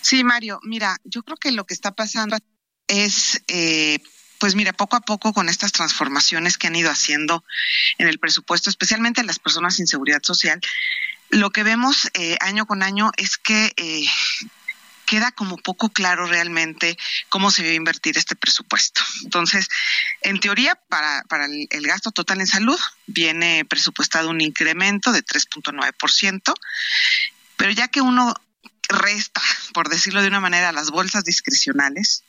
Sí, 0.00 0.24
Mario, 0.24 0.60
mira, 0.62 0.96
yo 1.04 1.22
creo 1.22 1.36
que 1.36 1.52
lo 1.52 1.64
que 1.64 1.74
está 1.74 1.92
pasando 1.92 2.36
es 2.88 3.42
eh, 3.48 3.98
pues 4.42 4.56
mira, 4.56 4.72
poco 4.72 4.96
a 4.96 5.00
poco 5.00 5.32
con 5.32 5.48
estas 5.48 5.70
transformaciones 5.70 6.58
que 6.58 6.66
han 6.66 6.74
ido 6.74 6.90
haciendo 6.90 7.44
en 7.98 8.08
el 8.08 8.18
presupuesto, 8.18 8.70
especialmente 8.70 9.20
en 9.20 9.28
las 9.28 9.38
personas 9.38 9.76
sin 9.76 9.86
seguridad 9.86 10.20
social, 10.20 10.60
lo 11.30 11.50
que 11.50 11.62
vemos 11.62 12.10
eh, 12.14 12.36
año 12.40 12.66
con 12.66 12.82
año 12.82 13.12
es 13.16 13.38
que 13.38 13.72
eh, 13.76 14.04
queda 15.12 15.30
como 15.30 15.58
poco 15.58 15.90
claro 15.90 16.24
realmente 16.24 16.96
cómo 17.28 17.50
se 17.50 17.62
va 17.62 17.68
a 17.68 17.74
invertir 17.74 18.16
este 18.16 18.34
presupuesto. 18.34 19.02
Entonces, 19.24 19.68
en 20.22 20.40
teoría, 20.40 20.74
para, 20.88 21.22
para 21.28 21.44
el, 21.44 21.66
el 21.68 21.86
gasto 21.86 22.12
total 22.12 22.40
en 22.40 22.46
salud 22.46 22.80
viene 23.06 23.66
presupuestado 23.66 24.30
un 24.30 24.40
incremento 24.40 25.12
de 25.12 25.22
3.9%, 25.22 26.54
pero 27.58 27.70
ya 27.72 27.88
que 27.88 28.00
uno 28.00 28.32
resta, 28.88 29.42
por 29.74 29.90
decirlo 29.90 30.22
de 30.22 30.28
una 30.28 30.40
manera, 30.40 30.72
las 30.72 30.88
bolsas 30.88 31.24
discrecionales, 31.24 32.24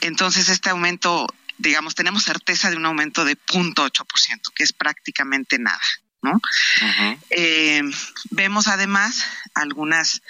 entonces, 0.00 0.48
este 0.48 0.70
aumento, 0.70 1.28
digamos, 1.56 1.94
tenemos 1.94 2.24
certeza 2.24 2.68
de 2.68 2.76
un 2.76 2.86
aumento 2.86 3.24
de 3.24 3.36
0.8%, 3.36 4.52
que 4.56 4.64
es 4.64 4.72
prácticamente 4.72 5.60
nada. 5.60 5.80
¿No? 6.22 6.40
eh, 7.30 7.82
vemos 8.30 8.68
además 8.68 9.24
algunas 9.54 10.22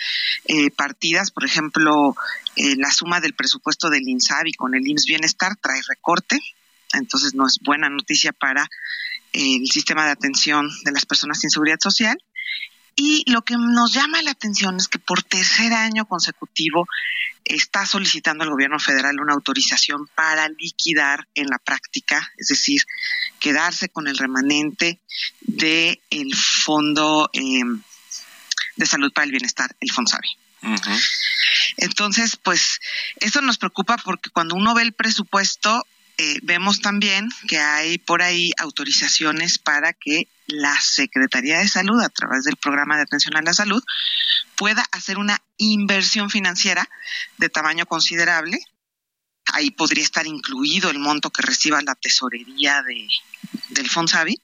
eh, 0.44 0.70
partidas, 0.70 1.30
por 1.30 1.44
ejemplo, 1.44 2.14
eh, 2.56 2.76
la 2.76 2.90
suma 2.90 3.20
del 3.20 3.34
presupuesto 3.34 3.90
del 3.90 4.08
INSABI 4.08 4.52
con 4.52 4.74
el 4.74 4.86
IMSS 4.86 5.06
Bienestar 5.06 5.56
trae 5.56 5.80
recorte, 5.88 6.38
entonces 6.92 7.34
no 7.34 7.46
es 7.46 7.58
buena 7.60 7.88
noticia 7.88 8.32
para 8.32 8.68
eh, 9.32 9.56
el 9.56 9.68
sistema 9.68 10.06
de 10.06 10.12
atención 10.12 10.70
de 10.84 10.92
las 10.92 11.04
personas 11.04 11.40
sin 11.40 11.50
seguridad 11.50 11.78
social. 11.80 12.16
Y 12.96 13.30
lo 13.30 13.42
que 13.42 13.56
nos 13.58 13.92
llama 13.92 14.22
la 14.22 14.30
atención 14.30 14.78
es 14.78 14.88
que 14.88 14.98
por 14.98 15.22
tercer 15.22 15.74
año 15.74 16.06
consecutivo 16.06 16.88
está 17.44 17.84
solicitando 17.86 18.42
al 18.42 18.50
gobierno 18.50 18.78
federal 18.80 19.20
una 19.20 19.34
autorización 19.34 20.08
para 20.14 20.48
liquidar 20.48 21.28
en 21.34 21.46
la 21.46 21.58
práctica, 21.58 22.32
es 22.38 22.48
decir, 22.48 22.82
quedarse 23.38 23.90
con 23.90 24.08
el 24.08 24.16
remanente 24.16 24.98
del 25.40 26.00
el 26.10 26.34
Fondo 26.34 27.28
eh, 27.32 27.62
de 28.76 28.86
Salud 28.86 29.12
para 29.12 29.26
el 29.26 29.30
Bienestar, 29.30 29.76
el 29.80 29.92
FONSABI. 29.92 30.38
Uh-huh. 30.62 30.98
Entonces, 31.76 32.36
pues, 32.36 32.80
eso 33.20 33.40
nos 33.42 33.58
preocupa 33.58 33.96
porque 33.98 34.30
cuando 34.30 34.54
uno 34.54 34.74
ve 34.74 34.82
el 34.82 34.92
presupuesto, 34.92 35.86
eh, 36.18 36.38
vemos 36.42 36.80
también 36.80 37.28
que 37.46 37.58
hay 37.58 37.98
por 37.98 38.22
ahí 38.22 38.52
autorizaciones 38.58 39.58
para 39.58 39.92
que 39.92 40.28
la 40.46 40.80
Secretaría 40.80 41.58
de 41.58 41.68
Salud, 41.68 42.00
a 42.02 42.08
través 42.08 42.44
del 42.44 42.56
programa 42.56 42.96
de 42.96 43.02
atención 43.02 43.36
a 43.36 43.42
la 43.42 43.52
salud, 43.52 43.82
pueda 44.56 44.84
hacer 44.92 45.18
una 45.18 45.40
inversión 45.56 46.30
financiera 46.30 46.88
de 47.38 47.48
tamaño 47.48 47.86
considerable. 47.86 48.58
Ahí 49.52 49.70
podría 49.70 50.04
estar 50.04 50.26
incluido 50.26 50.90
el 50.90 50.98
monto 50.98 51.30
que 51.30 51.42
reciba 51.42 51.80
la 51.82 51.94
tesorería 51.94 52.82
de, 52.82 53.08
del 53.70 53.90
Fonsavi. 53.90 54.40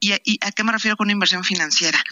¿Y, 0.00 0.12
¿Y 0.24 0.38
a 0.42 0.52
qué 0.52 0.64
me 0.64 0.72
refiero 0.72 0.96
con 0.96 1.06
una 1.06 1.12
inversión 1.12 1.44
financiera? 1.44 2.02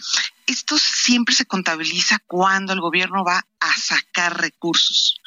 Esto 0.47 0.77
siempre 0.77 1.35
se 1.35 1.45
contabiliza 1.45 2.19
cuando 2.25 2.73
el 2.73 2.81
gobierno 2.81 3.23
va 3.23 3.45
a 3.59 3.77
sacar 3.77 4.39
recursos. 4.39 5.21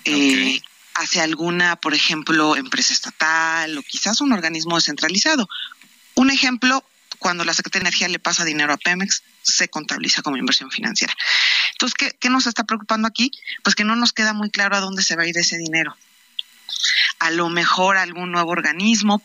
Okay. 0.00 0.56
Eh, 0.56 0.62
hacia 0.94 1.22
alguna, 1.22 1.76
por 1.76 1.94
ejemplo, 1.94 2.56
empresa 2.56 2.92
estatal 2.92 3.78
o 3.78 3.82
quizás 3.82 4.20
un 4.20 4.32
organismo 4.32 4.76
descentralizado. 4.76 5.48
Un 6.14 6.30
ejemplo, 6.30 6.84
cuando 7.22 7.44
la 7.44 7.54
Secretaría 7.54 7.84
de 7.84 7.88
Energía 7.88 8.08
le 8.08 8.18
pasa 8.18 8.44
dinero 8.44 8.72
a 8.72 8.76
Pemex, 8.76 9.22
se 9.40 9.68
contabiliza 9.68 10.20
como 10.22 10.36
inversión 10.36 10.70
financiera. 10.70 11.14
Entonces, 11.72 11.94
¿qué, 11.94 12.16
¿qué, 12.20 12.28
nos 12.28 12.46
está 12.46 12.64
preocupando 12.64 13.08
aquí? 13.08 13.30
Pues 13.62 13.74
que 13.74 13.84
no 13.84 13.96
nos 13.96 14.12
queda 14.12 14.34
muy 14.34 14.50
claro 14.50 14.76
a 14.76 14.80
dónde 14.80 15.02
se 15.02 15.16
va 15.16 15.22
a 15.22 15.26
ir 15.26 15.38
ese 15.38 15.56
dinero. 15.56 15.96
A 17.20 17.30
lo 17.30 17.48
mejor 17.48 17.96
algún 17.96 18.32
nuevo 18.32 18.50
organismo 18.50 19.22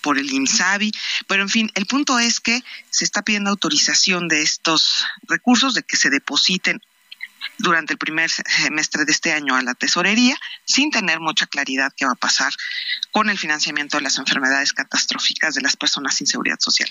por 0.00 0.18
el 0.18 0.30
IMSABI, 0.30 0.92
pero 1.26 1.42
en 1.42 1.48
fin, 1.48 1.70
el 1.74 1.86
punto 1.86 2.18
es 2.18 2.40
que 2.40 2.62
se 2.90 3.04
está 3.04 3.22
pidiendo 3.22 3.50
autorización 3.50 4.28
de 4.28 4.42
estos 4.42 5.06
recursos, 5.26 5.74
de 5.74 5.82
que 5.82 5.96
se 5.96 6.10
depositen 6.10 6.80
durante 7.58 7.94
el 7.94 7.98
primer 7.98 8.30
semestre 8.30 9.04
de 9.04 9.12
este 9.12 9.32
año 9.32 9.56
a 9.56 9.62
la 9.62 9.74
tesorería, 9.74 10.36
sin 10.64 10.90
tener 10.90 11.18
mucha 11.18 11.46
claridad 11.46 11.92
qué 11.96 12.04
va 12.04 12.12
a 12.12 12.16
pasar 12.16 12.52
con 13.10 13.30
el 13.30 13.38
financiamiento 13.38 13.96
de 13.96 14.04
las 14.04 14.18
enfermedades 14.18 14.72
catastróficas 14.72 15.54
de 15.54 15.62
las 15.62 15.76
personas 15.76 16.14
sin 16.14 16.26
seguridad 16.26 16.58
social. 16.60 16.88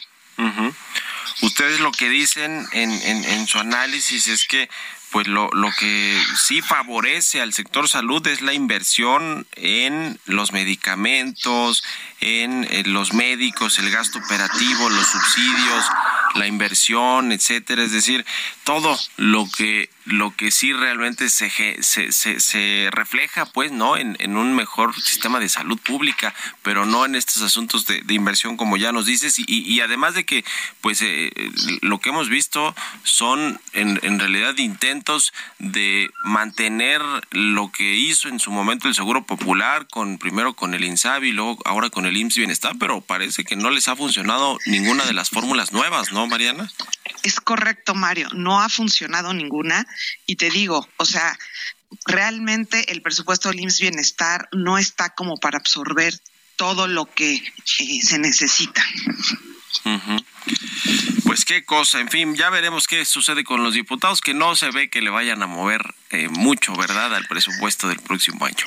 Ustedes 1.41 1.79
lo 1.79 1.91
que 1.91 2.09
dicen 2.09 2.67
en, 2.71 2.91
en, 2.91 3.25
en 3.25 3.47
su 3.47 3.59
análisis 3.59 4.27
es 4.27 4.45
que 4.45 4.69
pues 5.11 5.27
lo, 5.27 5.49
lo 5.53 5.71
que 5.71 6.21
sí 6.35 6.61
favorece 6.61 7.41
al 7.41 7.53
sector 7.53 7.87
salud 7.87 8.25
es 8.27 8.41
la 8.41 8.53
inversión 8.53 9.47
en 9.55 10.19
los 10.25 10.51
medicamentos, 10.51 11.83
en, 12.19 12.67
en, 12.69 12.93
los 12.93 13.13
médicos, 13.13 13.79
el 13.79 13.89
gasto 13.89 14.19
operativo, 14.19 14.89
los 14.89 15.07
subsidios, 15.07 15.85
la 16.35 16.47
inversión, 16.47 17.31
etcétera. 17.31 17.83
Es 17.83 17.93
decir, 17.93 18.25
todo 18.63 18.99
lo 19.15 19.49
que 19.49 19.89
lo 20.07 20.35
que 20.35 20.51
sí 20.51 20.73
realmente 20.73 21.29
se, 21.29 21.49
se, 21.81 22.11
se, 22.11 22.39
se 22.39 22.89
refleja, 22.91 23.45
pues, 23.45 23.71
¿no? 23.71 23.97
En, 23.97 24.15
en, 24.19 24.37
un 24.37 24.55
mejor 24.55 24.95
sistema 24.95 25.39
de 25.39 25.49
salud 25.49 25.77
pública, 25.79 26.33
pero 26.63 26.85
no 26.85 27.05
en 27.05 27.15
estos 27.15 27.41
asuntos 27.41 27.85
de, 27.85 28.01
inversión, 28.09 28.55
como 28.55 28.77
ya 28.77 28.91
nos 28.91 29.05
dices. 29.05 29.37
Y, 29.37 29.45
y, 29.47 29.81
además 29.81 30.13
de 30.13 30.25
que, 30.25 30.45
pues, 30.81 31.01
eh, 31.01 31.31
lo 31.81 31.99
que 31.99 32.09
hemos 32.09 32.29
visto 32.29 32.73
son, 33.03 33.59
en, 33.73 33.99
en 34.01 34.19
realidad, 34.19 34.57
intentos 34.57 35.33
de 35.59 36.09
mantener 36.23 37.01
lo 37.31 37.71
que 37.71 37.95
hizo 37.95 38.29
en 38.29 38.39
su 38.39 38.51
momento 38.51 38.87
el 38.87 38.95
Seguro 38.95 39.25
Popular, 39.25 39.87
con 39.87 40.17
primero 40.17 40.53
con 40.53 40.73
el 40.73 40.85
INSABI, 40.85 41.33
luego 41.33 41.59
ahora 41.65 41.89
con 41.89 42.05
el 42.05 42.15
IMSS 42.15 42.37
Bienestar, 42.37 42.75
pero 42.79 43.01
parece 43.01 43.43
que 43.43 43.55
no 43.55 43.69
les 43.69 43.87
ha 43.87 43.95
funcionado 43.95 44.57
ninguna 44.65 45.05
de 45.05 45.13
las 45.13 45.29
fórmulas 45.29 45.73
nuevas, 45.73 46.11
¿no, 46.11 46.27
Mariana? 46.27 46.71
Es 47.23 47.39
correcto, 47.39 47.95
Mario, 47.95 48.29
no 48.33 48.61
ha 48.61 48.69
funcionado 48.69 49.33
ninguna 49.33 49.85
y 50.25 50.35
te 50.35 50.49
digo, 50.49 50.87
o 50.97 51.05
sea, 51.05 51.37
realmente 52.05 52.91
el 52.91 53.01
presupuesto 53.01 53.49
del 53.49 53.59
IMSS 53.59 53.79
Bienestar 53.79 54.49
no 54.51 54.77
está 54.77 55.09
como 55.11 55.37
para 55.37 55.57
absorber 55.57 56.13
todo 56.55 56.87
lo 56.87 57.05
que 57.05 57.35
eh, 57.35 58.01
se 58.01 58.19
necesita. 58.19 58.83
Uh 59.85 59.89
-huh. 59.89 60.25
Pues 61.23 61.45
qué 61.45 61.63
cosa, 61.63 61.99
en 61.99 62.09
fin, 62.09 62.35
ya 62.35 62.49
veremos 62.49 62.87
qué 62.87 63.05
sucede 63.05 63.43
con 63.43 63.63
los 63.63 63.73
diputados, 63.73 64.21
que 64.21 64.33
no 64.33 64.55
se 64.55 64.71
ve 64.71 64.89
que 64.89 65.01
le 65.01 65.09
vayan 65.09 65.43
a 65.43 65.47
mover 65.47 65.81
eh, 66.09 66.29
mucho, 66.29 66.73
¿verdad?, 66.75 67.13
al 67.13 67.27
presupuesto 67.27 67.87
del 67.87 67.99
próximo 67.99 68.45
año. 68.45 68.65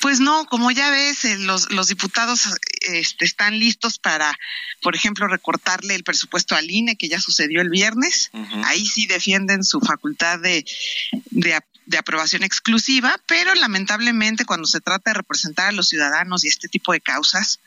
Pues 0.00 0.20
no, 0.20 0.46
como 0.46 0.70
ya 0.70 0.90
ves, 0.90 1.24
eh, 1.24 1.38
los, 1.38 1.70
los 1.72 1.88
diputados 1.88 2.48
este, 2.86 3.24
están 3.24 3.58
listos 3.58 3.98
para, 3.98 4.36
por 4.82 4.94
ejemplo, 4.94 5.26
recortarle 5.26 5.94
el 5.94 6.04
presupuesto 6.04 6.54
al 6.54 6.70
INE, 6.70 6.96
que 6.96 7.08
ya 7.08 7.20
sucedió 7.20 7.60
el 7.60 7.70
viernes. 7.70 8.30
Uh 8.32 8.38
-huh. 8.38 8.64
Ahí 8.66 8.86
sí 8.86 9.06
defienden 9.06 9.64
su 9.64 9.80
facultad 9.80 10.38
de, 10.40 10.64
de, 11.30 11.60
de, 11.86 11.98
aprobación 11.98 12.42
exclusiva, 12.42 13.20
pero 13.26 13.54
lamentablemente 13.54 14.44
cuando 14.44 14.66
se 14.66 14.80
trata 14.80 15.10
de 15.10 15.14
representar 15.14 15.68
a 15.68 15.72
los 15.72 15.88
ciudadanos 15.88 16.44
y 16.44 16.48
este 16.48 16.68
tipo 16.68 16.92
de 16.92 17.00
causas, 17.00 17.60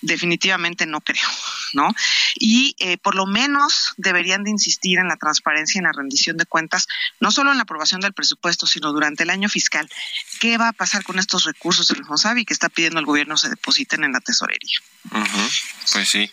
definitivamente 0.00 0.86
no 0.86 1.00
creo, 1.00 1.28
¿no? 1.72 1.94
Y 2.36 2.74
eh, 2.78 2.98
por 2.98 3.14
lo 3.14 3.26
menos 3.26 3.94
deberían 3.96 4.44
de 4.44 4.50
insistir 4.50 4.98
en 4.98 5.08
la 5.08 5.16
transparencia 5.16 5.78
y 5.78 5.80
en 5.80 5.84
la 5.84 5.92
rendición 5.92 6.36
de 6.36 6.46
cuentas, 6.46 6.86
no 7.20 7.30
solo 7.30 7.50
en 7.50 7.56
la 7.56 7.62
aprobación 7.62 8.00
del 8.00 8.12
presupuesto, 8.12 8.66
sino 8.66 8.92
durante 8.92 9.24
el 9.24 9.30
año 9.30 9.48
fiscal. 9.48 9.88
¿Qué 10.40 10.58
va 10.58 10.68
a 10.68 10.72
pasar 10.72 11.02
con 11.04 11.18
estos 11.18 11.44
recursos 11.44 11.88
del 11.88 12.04
Fonsavi 12.04 12.44
que 12.44 12.54
está 12.54 12.68
pidiendo 12.68 13.00
el 13.00 13.06
gobierno 13.06 13.36
se 13.36 13.48
depositen 13.48 14.04
en 14.04 14.12
la 14.12 14.20
tesorería? 14.20 14.78
Pues 15.92 16.08
sí. 16.08 16.30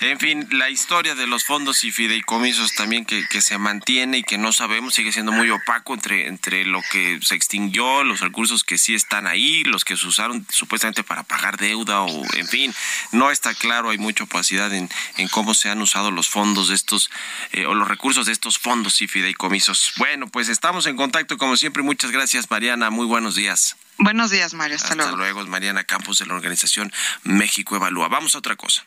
En 0.00 0.18
fin, 0.18 0.48
la 0.52 0.70
historia 0.70 1.14
de 1.14 1.26
los 1.26 1.44
fondos 1.44 1.84
y 1.84 1.90
fideicomisos 1.90 2.74
también 2.74 3.04
que, 3.04 3.26
que, 3.28 3.42
se 3.42 3.58
mantiene 3.58 4.18
y 4.18 4.22
que 4.22 4.38
no 4.38 4.52
sabemos, 4.52 4.94
sigue 4.94 5.12
siendo 5.12 5.32
muy 5.32 5.50
opaco 5.50 5.94
entre, 5.94 6.26
entre 6.28 6.64
lo 6.64 6.80
que 6.90 7.18
se 7.22 7.34
extinguió, 7.34 8.04
los 8.04 8.20
recursos 8.20 8.64
que 8.64 8.78
sí 8.78 8.94
están 8.94 9.26
ahí, 9.26 9.62
los 9.64 9.84
que 9.84 9.96
se 9.96 10.06
usaron 10.06 10.46
supuestamente 10.48 11.02
para 11.02 11.22
pagar 11.22 11.58
deuda 11.58 12.02
o, 12.02 12.24
en 12.34 12.48
fin, 12.48 12.74
no 13.12 13.30
está 13.30 13.54
claro, 13.54 13.90
hay 13.90 13.98
mucha 13.98 14.24
opacidad 14.24 14.72
en, 14.72 14.88
en 15.16 15.28
cómo 15.28 15.54
se 15.54 15.70
han 15.70 15.80
usado 15.80 16.10
los 16.10 16.28
fondos 16.28 16.68
de 16.68 16.74
estos, 16.74 17.10
eh, 17.52 17.66
o 17.66 17.74
los 17.74 17.88
recursos 17.88 18.26
de 18.26 18.32
estos 18.32 18.58
fondos 18.58 19.00
y 19.02 19.08
fideicomisos. 19.08 19.92
Bueno, 19.96 20.26
pues 20.28 20.48
estamos 20.48 20.86
en 20.86 20.96
contacto 20.96 21.38
como 21.38 21.56
siempre. 21.56 21.82
Muchas 21.82 22.10
gracias, 22.10 22.50
Mariana. 22.50 22.90
Muy 22.90 23.06
buenos 23.06 23.34
días. 23.34 23.76
Buenos 23.98 24.30
días, 24.30 24.54
Mario. 24.54 24.76
Hasta, 24.76 24.90
Hasta 24.90 25.12
luego. 25.12 25.44
Mariana 25.46 25.84
Campos 25.84 26.18
de 26.18 26.26
la 26.26 26.34
organización 26.34 26.92
México 27.24 27.76
Evalúa. 27.76 28.08
Vamos 28.08 28.34
a 28.34 28.38
otra 28.38 28.56
cosa. 28.56 28.84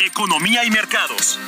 Economía 0.00 0.64
y 0.64 0.70
mercados. 0.70 1.38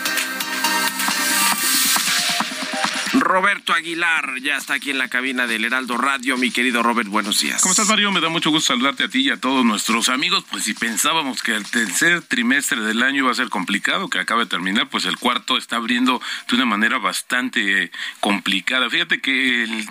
Roberto 3.14 3.72
Aguilar 3.72 4.40
ya 4.42 4.57
está 4.57 4.74
aquí 4.74 4.90
en 4.90 4.98
la 4.98 5.09
cabina 5.09 5.46
del 5.46 5.64
Heraldo 5.64 5.96
Radio. 5.96 6.37
Mi 6.37 6.50
querido 6.50 6.83
Robert, 6.83 7.09
buenos 7.09 7.40
días. 7.40 7.62
¿Cómo 7.62 7.72
estás, 7.72 7.88
Mario? 7.88 8.11
Me 8.11 8.20
da 8.20 8.29
mucho 8.29 8.50
gusto 8.50 8.72
saludarte 8.72 9.05
a 9.05 9.09
ti 9.09 9.20
y 9.20 9.31
a 9.31 9.37
todos 9.37 9.64
nuestros 9.64 10.09
amigos. 10.09 10.44
Pues 10.50 10.64
si 10.64 10.74
pensábamos 10.74 11.42
que 11.42 11.55
el 11.55 11.64
tercer 11.64 12.22
trimestre 12.22 12.81
del 12.81 13.03
año 13.03 13.18
iba 13.18 13.31
a 13.31 13.35
ser 13.35 13.48
complicado, 13.48 14.09
que 14.09 14.18
acaba 14.18 14.42
de 14.42 14.50
terminar, 14.50 14.88
pues 14.88 15.05
el 15.05 15.16
cuarto 15.18 15.57
está 15.57 15.77
abriendo 15.77 16.20
de 16.48 16.57
una 16.57 16.66
manera 16.66 16.98
bastante 16.98 17.90
complicada. 18.20 18.90
Fíjate 18.90 19.20
que 19.20 19.64
el, 19.64 19.87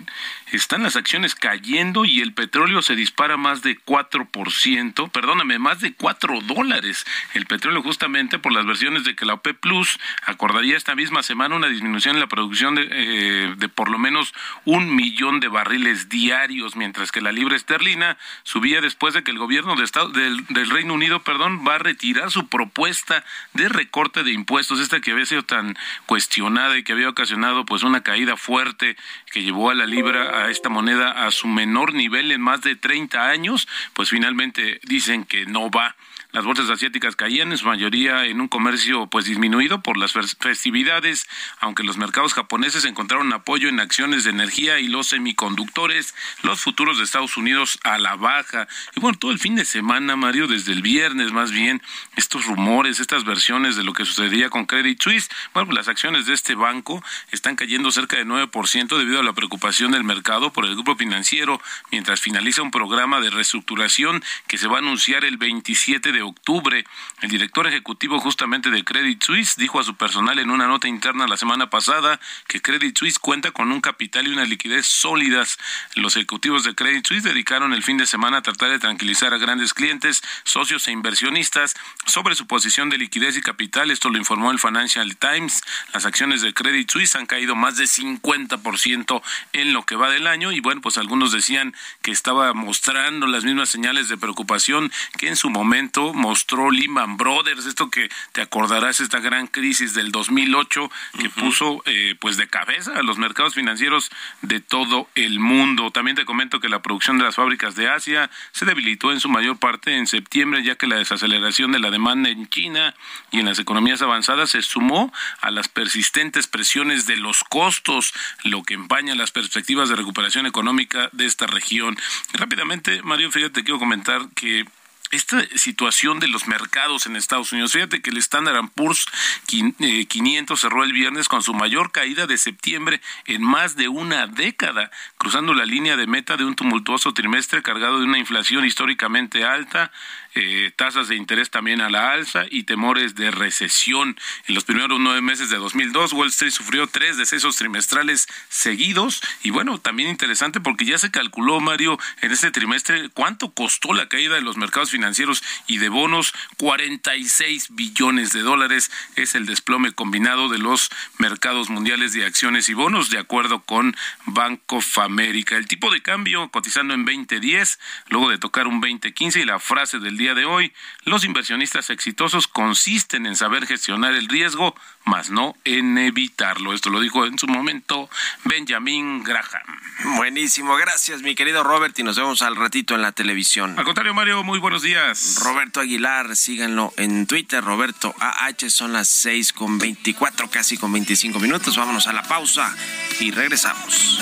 están 0.57 0.83
las 0.83 0.95
acciones 0.95 1.35
cayendo 1.35 2.05
y 2.05 2.21
el 2.21 2.33
petróleo 2.33 2.81
se 2.81 2.95
dispara 2.95 3.37
más 3.37 3.61
de 3.61 3.77
4%, 3.77 5.11
perdóname, 5.11 5.59
más 5.59 5.79
de 5.79 5.93
4 5.93 6.41
dólares. 6.41 7.05
El 7.33 7.45
petróleo 7.45 7.81
justamente 7.81 8.39
por 8.39 8.53
las 8.53 8.65
versiones 8.65 9.03
de 9.03 9.15
que 9.15 9.25
la 9.25 9.35
OPEP 9.35 9.59
Plus 9.59 9.99
acordaría 10.25 10.77
esta 10.77 10.95
misma 10.95 11.23
semana 11.23 11.55
una 11.55 11.67
disminución 11.67 12.15
en 12.15 12.19
la 12.19 12.27
producción 12.27 12.75
de, 12.75 12.87
eh, 12.91 13.53
de 13.57 13.69
por 13.69 13.89
lo 13.89 13.97
menos 13.97 14.33
un 14.65 14.95
millón 14.95 15.39
de 15.39 15.47
barriles 15.47 16.09
diarios, 16.09 16.75
mientras 16.75 17.11
que 17.11 17.21
la 17.21 17.31
libra 17.31 17.55
esterlina 17.55 18.17
subía 18.43 18.81
después 18.81 19.13
de 19.13 19.23
que 19.23 19.31
el 19.31 19.37
gobierno 19.37 19.75
de 19.75 19.83
Estado, 19.83 20.09
del, 20.09 20.45
del 20.47 20.69
Reino 20.69 20.93
Unido 20.93 21.23
perdón, 21.23 21.65
va 21.67 21.75
a 21.75 21.79
retirar 21.79 22.31
su 22.31 22.47
propuesta 22.47 23.23
de 23.53 23.69
recorte 23.69 24.23
de 24.23 24.31
impuestos, 24.31 24.79
esta 24.79 25.01
que 25.01 25.11
había 25.11 25.25
sido 25.25 25.43
tan 25.43 25.75
cuestionada 26.05 26.77
y 26.77 26.83
que 26.83 26.93
había 26.93 27.09
ocasionado 27.09 27.65
pues 27.65 27.83
una 27.83 28.01
caída 28.01 28.37
fuerte 28.37 28.95
que 29.31 29.43
llevó 29.43 29.69
a 29.69 29.75
la 29.75 29.85
libra 29.85 30.42
a 30.42 30.42
esta 30.49 30.69
moneda 30.69 31.25
a 31.25 31.31
su 31.31 31.47
menor 31.47 31.93
nivel 31.93 32.31
en 32.31 32.41
más 32.41 32.61
de 32.61 32.75
30 32.75 33.29
años, 33.29 33.67
pues 33.93 34.09
finalmente 34.09 34.79
dicen 34.83 35.25
que 35.25 35.45
no 35.45 35.69
va 35.69 35.95
las 36.33 36.45
bolsas 36.45 36.67
asiáticas 36.71 37.15
caían 37.15 37.51
en 37.51 37.59
su 37.59 37.67
mayoría 37.67 38.25
en 38.25 38.41
un 38.41 38.47
comercio 38.47 39.05
pues 39.05 39.25
disminuido 39.25 39.83
por 39.83 39.97
las 39.97 40.13
festividades, 40.39 41.27
aunque 41.59 41.83
los 41.83 41.97
mercados 41.97 42.33
japoneses 42.33 42.85
encontraron 42.85 43.31
apoyo 43.33 43.69
en 43.69 43.79
acciones 43.79 44.23
de 44.23 44.31
energía 44.31 44.79
y 44.79 44.87
los 44.87 45.09
semiconductores, 45.09 46.15
los 46.41 46.59
futuros 46.59 46.97
de 46.97 47.03
Estados 47.03 47.37
Unidos 47.37 47.79
a 47.83 47.99
la 47.99 48.15
baja. 48.15 48.67
Y 48.95 48.99
bueno, 48.99 49.15
todo 49.19 49.31
el 49.31 49.37
fin 49.37 49.53
de 49.53 49.63
semana, 49.63 50.15
Mario, 50.15 50.47
desde 50.47 50.73
el 50.73 50.81
viernes 50.81 51.31
más 51.31 51.51
bien, 51.51 51.83
estos 52.15 52.47
rumores, 52.47 52.99
estas 52.99 53.25
versiones 53.25 53.75
de 53.75 53.83
lo 53.83 53.93
que 53.93 54.03
sucedía 54.03 54.49
con 54.49 54.65
Credit 54.65 54.99
Suisse, 54.99 55.29
bueno, 55.53 55.67
pues 55.67 55.77
las 55.77 55.87
acciones 55.87 56.25
de 56.25 56.33
este 56.33 56.55
banco 56.55 57.03
están 57.31 57.55
cayendo 57.55 57.91
cerca 57.91 58.17
de 58.17 58.25
9% 58.25 58.97
debido 58.97 59.19
a 59.19 59.23
la 59.23 59.33
preocupación 59.33 59.91
del 59.91 60.03
mercado 60.03 60.51
por 60.51 60.65
el 60.65 60.73
grupo 60.73 60.95
financiero, 60.95 61.61
mientras 61.91 62.21
finaliza 62.21 62.63
un 62.63 62.71
programa 62.71 63.21
de 63.21 63.29
reestructuración 63.29 64.23
que 64.47 64.57
se 64.57 64.67
va 64.67 64.77
a 64.77 64.79
anunciar 64.79 65.25
el 65.25 65.37
27 65.37 66.11
de 66.11 66.22
octubre. 66.23 66.83
El 67.21 67.29
director 67.29 67.67
ejecutivo 67.67 68.19
justamente 68.19 68.69
de 68.69 68.83
Credit 68.83 69.21
Suisse 69.21 69.55
dijo 69.57 69.79
a 69.79 69.83
su 69.83 69.95
personal 69.95 70.39
en 70.39 70.49
una 70.49 70.67
nota 70.67 70.87
interna 70.87 71.27
la 71.27 71.37
semana 71.37 71.69
pasada 71.69 72.19
que 72.47 72.61
Credit 72.61 72.97
Suisse 72.97 73.19
cuenta 73.19 73.51
con 73.51 73.71
un 73.71 73.81
capital 73.81 74.27
y 74.27 74.31
una 74.31 74.45
liquidez 74.45 74.85
sólidas. 74.85 75.57
Los 75.95 76.15
ejecutivos 76.15 76.63
de 76.63 76.75
Credit 76.75 77.05
Suisse 77.05 77.23
dedicaron 77.23 77.73
el 77.73 77.83
fin 77.83 77.97
de 77.97 78.05
semana 78.05 78.37
a 78.37 78.41
tratar 78.41 78.69
de 78.69 78.79
tranquilizar 78.79 79.33
a 79.33 79.37
grandes 79.37 79.73
clientes, 79.73 80.21
socios 80.43 80.87
e 80.87 80.91
inversionistas 80.91 81.75
sobre 82.05 82.35
su 82.35 82.47
posición 82.47 82.89
de 82.89 82.97
liquidez 82.97 83.37
y 83.37 83.41
capital. 83.41 83.91
Esto 83.91 84.09
lo 84.09 84.17
informó 84.17 84.51
el 84.51 84.59
Financial 84.59 85.15
Times. 85.17 85.61
Las 85.93 86.05
acciones 86.05 86.41
de 86.41 86.53
Credit 86.53 86.89
Suisse 86.89 87.15
han 87.15 87.25
caído 87.25 87.55
más 87.55 87.77
de 87.77 87.85
50% 87.85 89.21
en 89.53 89.73
lo 89.73 89.83
que 89.83 89.95
va 89.95 90.09
del 90.09 90.27
año 90.27 90.51
y 90.51 90.59
bueno, 90.59 90.81
pues 90.81 90.97
algunos 90.97 91.31
decían 91.31 91.75
que 92.01 92.11
estaba 92.11 92.53
mostrando 92.53 93.27
las 93.27 93.43
mismas 93.43 93.69
señales 93.69 94.07
de 94.07 94.17
preocupación 94.17 94.91
que 95.17 95.27
en 95.27 95.35
su 95.35 95.49
momento 95.49 96.12
mostró 96.13 96.71
Lehman 96.71 97.17
Brothers, 97.17 97.65
esto 97.65 97.89
que 97.89 98.09
te 98.31 98.41
acordarás, 98.41 98.99
esta 98.99 99.19
gran 99.19 99.47
crisis 99.47 99.93
del 99.93 100.11
2008 100.11 100.91
que 101.19 101.29
puso 101.29 101.81
eh, 101.85 102.15
pues 102.19 102.37
de 102.37 102.47
cabeza 102.47 102.97
a 102.97 103.03
los 103.03 103.17
mercados 103.17 103.53
financieros 103.53 104.11
de 104.41 104.59
todo 104.59 105.07
el 105.15 105.39
mundo. 105.39 105.91
También 105.91 106.15
te 106.15 106.25
comento 106.25 106.59
que 106.59 106.69
la 106.69 106.81
producción 106.81 107.17
de 107.17 107.25
las 107.25 107.35
fábricas 107.35 107.75
de 107.75 107.89
Asia 107.89 108.29
se 108.51 108.65
debilitó 108.65 109.11
en 109.11 109.19
su 109.19 109.29
mayor 109.29 109.57
parte 109.57 109.97
en 109.97 110.07
septiembre, 110.07 110.63
ya 110.63 110.75
que 110.75 110.87
la 110.87 110.95
desaceleración 110.95 111.71
de 111.71 111.79
la 111.79 111.91
demanda 111.91 112.29
en 112.29 112.47
China 112.47 112.95
y 113.31 113.39
en 113.39 113.45
las 113.45 113.59
economías 113.59 114.01
avanzadas 114.01 114.51
se 114.51 114.61
sumó 114.61 115.13
a 115.41 115.51
las 115.51 115.67
persistentes 115.67 116.47
presiones 116.47 117.05
de 117.05 117.17
los 117.17 117.43
costos, 117.43 118.13
lo 118.43 118.63
que 118.63 118.73
empaña 118.73 119.15
las 119.15 119.31
perspectivas 119.31 119.89
de 119.89 119.95
recuperación 119.95 120.45
económica 120.45 121.09
de 121.11 121.25
esta 121.25 121.47
región. 121.47 121.97
rápidamente, 122.33 123.01
Mario, 123.03 123.31
fíjate, 123.31 123.63
quiero 123.63 123.79
comentar 123.79 124.29
que 124.35 124.65
esta 125.13 125.45
situación 125.55 126.19
de 126.19 126.27
los 126.27 126.47
mercados 126.47 127.05
en 127.05 127.15
Estados 127.15 127.51
Unidos. 127.51 127.73
Fíjate 127.73 128.01
que 128.01 128.09
el 128.09 128.17
Standard 128.17 128.69
Poor's 128.73 129.05
500 129.47 129.79
eh, 129.79 130.61
cerró 130.61 130.83
el 130.83 130.91
viernes 130.91 131.27
con 131.27 131.43
su 131.43 131.53
mayor 131.53 131.91
caída 131.91 132.25
de 132.25 132.37
septiembre 132.37 132.99
en 133.25 133.43
más 133.43 133.75
de 133.75 133.87
una 133.87 134.27
década, 134.27 134.89
cruzando 135.17 135.53
la 135.53 135.65
línea 135.65 135.97
de 135.97 136.07
meta 136.07 136.35
de 136.35 136.45
un 136.45 136.55
tumultuoso 136.55 137.13
trimestre 137.13 137.61
cargado 137.61 137.99
de 137.99 138.05
una 138.05 138.17
inflación 138.17 138.65
históricamente 138.65 139.45
alta, 139.45 139.91
eh, 140.35 140.71
tasas 140.75 141.07
de 141.07 141.15
interés 141.15 141.49
también 141.49 141.81
a 141.81 141.89
la 141.89 142.11
alza 142.11 142.45
y 142.49 142.63
temores 142.63 143.15
de 143.15 143.31
recesión. 143.31 144.17
En 144.47 144.55
los 144.55 144.63
primeros 144.63 144.99
nueve 144.99 145.21
meses 145.21 145.49
de 145.49 145.57
2002, 145.57 146.13
Wall 146.13 146.29
Street 146.29 146.51
sufrió 146.51 146.87
tres 146.87 147.17
decesos 147.17 147.55
trimestrales 147.55 148.27
seguidos 148.49 149.21
y 149.43 149.51
bueno, 149.51 149.79
también 149.79 150.09
interesante 150.09 150.59
porque 150.59 150.85
ya 150.85 150.97
se 150.97 151.11
calculó, 151.11 151.59
Mario, 151.59 151.99
en 152.21 152.31
este 152.31 152.51
trimestre 152.51 153.09
cuánto 153.09 153.51
costó 153.53 153.93
la 153.93 154.09
caída 154.09 154.35
de 154.35 154.41
los 154.41 154.57
mercados 154.57 154.91
financieros 154.91 155.43
y 155.67 155.77
de 155.77 155.89
bonos, 155.89 156.33
46 156.57 157.67
billones 157.75 158.33
de 158.33 158.41
dólares 158.41 158.91
es 159.15 159.35
el 159.35 159.45
desplome 159.45 159.91
combinado 159.91 160.49
de 160.49 160.57
los 160.57 160.89
mercados 161.19 161.69
mundiales 161.69 162.13
de 162.13 162.25
acciones 162.25 162.69
y 162.69 162.73
bonos, 162.73 163.09
de 163.09 163.19
acuerdo 163.19 163.63
con 163.63 163.95
Bank 164.25 164.61
of 164.67 164.97
America. 164.97 165.57
El 165.57 165.67
tipo 165.67 165.91
de 165.91 166.01
cambio 166.01 166.49
cotizando 166.49 166.93
en 166.93 167.05
2010, 167.05 167.79
luego 168.07 168.29
de 168.29 168.37
tocar 168.37 168.67
un 168.67 168.81
2015 168.81 169.41
y 169.41 169.45
la 169.45 169.59
frase 169.59 169.99
del 169.99 170.17
día 170.17 170.22
día 170.23 170.33
de 170.33 170.45
hoy, 170.45 170.71
los 171.03 171.25
inversionistas 171.25 171.89
exitosos 171.89 172.47
consisten 172.47 173.25
en 173.25 173.35
saber 173.35 173.67
gestionar 173.67 174.13
el 174.13 174.29
riesgo, 174.29 174.73
más 175.03 175.29
no 175.29 175.53
en 175.65 175.97
evitarlo. 175.97 176.73
Esto 176.73 176.89
lo 176.89 177.01
dijo 177.01 177.25
en 177.25 177.37
su 177.37 177.45
momento 177.45 178.09
Benjamin 178.45 179.21
Graham. 179.21 179.81
Buenísimo, 180.15 180.77
gracias 180.77 181.21
mi 181.23 181.35
querido 181.35 181.61
Robert 181.63 181.99
y 181.99 182.03
nos 182.03 182.15
vemos 182.15 182.41
al 182.41 182.55
ratito 182.55 182.95
en 182.95 183.01
la 183.01 183.11
televisión. 183.11 183.77
Al 183.77 183.83
contrario, 183.83 184.13
Mario, 184.13 184.43
muy 184.43 184.59
buenos 184.59 184.81
días. 184.81 185.39
Roberto 185.43 185.81
Aguilar, 185.81 186.37
síganlo 186.37 186.93
en 186.95 187.27
Twitter, 187.27 187.61
Roberto 187.61 188.15
AH, 188.17 188.69
son 188.69 188.93
las 188.93 189.09
6 189.09 189.51
con 189.51 189.77
24, 189.77 190.49
casi 190.49 190.77
con 190.77 190.93
25 190.93 191.37
minutos. 191.41 191.75
Vámonos 191.75 192.07
a 192.07 192.13
la 192.13 192.23
pausa 192.23 192.73
y 193.19 193.31
regresamos. 193.31 194.21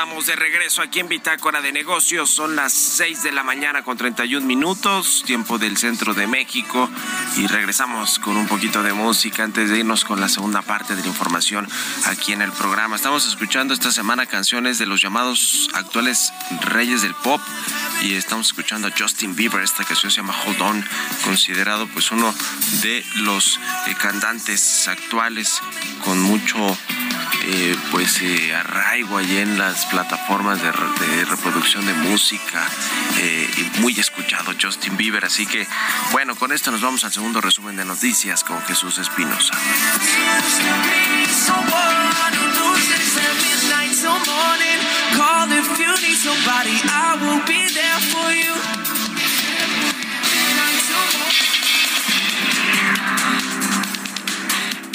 Estamos 0.00 0.26
de 0.26 0.36
regreso 0.36 0.80
aquí 0.80 1.00
en 1.00 1.08
Bitácora 1.08 1.60
de 1.60 1.72
Negocios. 1.72 2.30
Son 2.30 2.54
las 2.54 2.72
6 2.72 3.24
de 3.24 3.32
la 3.32 3.42
mañana 3.42 3.82
con 3.82 3.96
31 3.96 4.46
minutos, 4.46 5.24
tiempo 5.26 5.58
del 5.58 5.76
centro 5.76 6.14
de 6.14 6.28
México. 6.28 6.88
Y 7.36 7.48
regresamos 7.48 8.20
con 8.20 8.36
un 8.36 8.46
poquito 8.46 8.84
de 8.84 8.92
música 8.92 9.42
antes 9.42 9.70
de 9.70 9.80
irnos 9.80 10.04
con 10.04 10.20
la 10.20 10.28
segunda 10.28 10.62
parte 10.62 10.94
de 10.94 11.02
la 11.02 11.08
información 11.08 11.68
aquí 12.06 12.32
en 12.32 12.42
el 12.42 12.52
programa. 12.52 12.94
Estamos 12.94 13.26
escuchando 13.26 13.74
esta 13.74 13.90
semana 13.90 14.26
canciones 14.26 14.78
de 14.78 14.86
los 14.86 15.02
llamados 15.02 15.68
actuales 15.74 16.32
reyes 16.60 17.02
del 17.02 17.16
pop. 17.16 17.40
Y 18.00 18.14
estamos 18.14 18.46
escuchando 18.46 18.86
a 18.86 18.92
Justin 18.96 19.34
Bieber. 19.34 19.62
Esta 19.62 19.82
canción 19.82 20.12
se 20.12 20.18
llama 20.18 20.36
Hold 20.46 20.62
On, 20.62 20.88
considerado 21.24 21.88
pues 21.88 22.12
uno 22.12 22.32
de 22.82 23.04
los 23.16 23.58
eh, 23.88 23.96
cantantes 24.00 24.86
actuales 24.86 25.60
con 26.04 26.20
mucho 26.20 26.78
eh, 27.50 27.76
pues 27.90 28.20
eh, 28.20 28.54
arraigo 28.54 29.16
allí 29.16 29.38
en 29.38 29.58
las 29.58 29.87
plataformas 29.90 30.60
de, 30.62 30.72
reproducción 31.24 31.84
de 31.86 31.94
música 31.94 32.66
eh, 33.18 33.50
y 33.56 33.80
muy 33.80 33.98
escuchado 33.98 34.52
Justin 34.60 34.96
Bieber. 34.96 35.24
Así 35.24 35.46
que 35.46 35.66
bueno, 36.12 36.34
con 36.36 36.52
esto 36.52 36.70
nos 36.70 36.80
vamos 36.80 37.04
al 37.04 37.12
segundo 37.12 37.40
resumen 37.40 37.76
de 37.76 37.84
noticias 37.84 38.44
con 38.44 38.60
Jesús 38.62 38.98
Espinosa. 38.98 39.54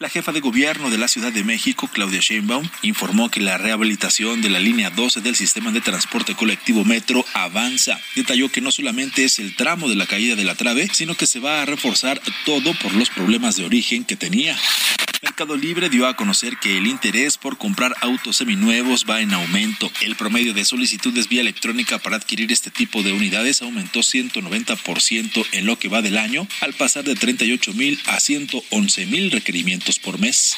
La 0.00 0.08
jefa 0.08 0.30
de 0.30 0.38
gobierno 0.38 0.90
de 0.90 0.98
la 0.98 1.08
Ciudad 1.08 1.32
de 1.32 1.42
México, 1.42 1.90
Claudia 1.92 2.20
Sheinbaum, 2.20 2.68
informó 2.82 3.30
que 3.30 3.40
la 3.40 3.58
rehabilitación 3.58 4.40
de 4.40 4.48
la 4.48 4.60
línea 4.60 4.90
12 4.90 5.22
del 5.22 5.34
sistema 5.34 5.72
de 5.72 5.80
transporte 5.80 6.36
colectivo 6.36 6.84
Metro 6.84 7.24
avanza. 7.34 8.00
Detalló 8.14 8.48
que 8.48 8.60
no 8.60 8.70
solamente 8.70 9.24
es 9.24 9.40
el 9.40 9.56
tramo 9.56 9.88
de 9.88 9.96
la 9.96 10.06
caída 10.06 10.36
de 10.36 10.44
la 10.44 10.54
trave, 10.54 10.88
sino 10.92 11.16
que 11.16 11.26
se 11.26 11.40
va 11.40 11.62
a 11.62 11.66
reforzar 11.66 12.20
todo 12.44 12.74
por 12.74 12.94
los 12.94 13.10
problemas 13.10 13.56
de 13.56 13.64
origen 13.64 14.04
que 14.04 14.14
tenía. 14.14 14.56
Mercado 15.28 15.58
Libre 15.58 15.90
dio 15.90 16.06
a 16.06 16.16
conocer 16.16 16.56
que 16.56 16.78
el 16.78 16.86
interés 16.86 17.36
por 17.36 17.58
comprar 17.58 17.94
autos 18.00 18.38
seminuevos 18.38 19.04
va 19.08 19.20
en 19.20 19.34
aumento. 19.34 19.92
El 20.00 20.16
promedio 20.16 20.54
de 20.54 20.64
solicitudes 20.64 21.28
vía 21.28 21.42
electrónica 21.42 21.98
para 21.98 22.16
adquirir 22.16 22.50
este 22.50 22.70
tipo 22.70 23.02
de 23.02 23.12
unidades 23.12 23.60
aumentó 23.60 24.00
190% 24.00 25.46
en 25.52 25.66
lo 25.66 25.78
que 25.78 25.88
va 25.88 26.00
del 26.00 26.16
año, 26.16 26.48
al 26.62 26.72
pasar 26.72 27.04
de 27.04 27.14
38 27.14 27.74
mil 27.74 28.00
a 28.06 28.20
111 28.20 29.04
mil 29.04 29.30
requerimientos 29.30 29.98
por 29.98 30.18
mes. 30.18 30.56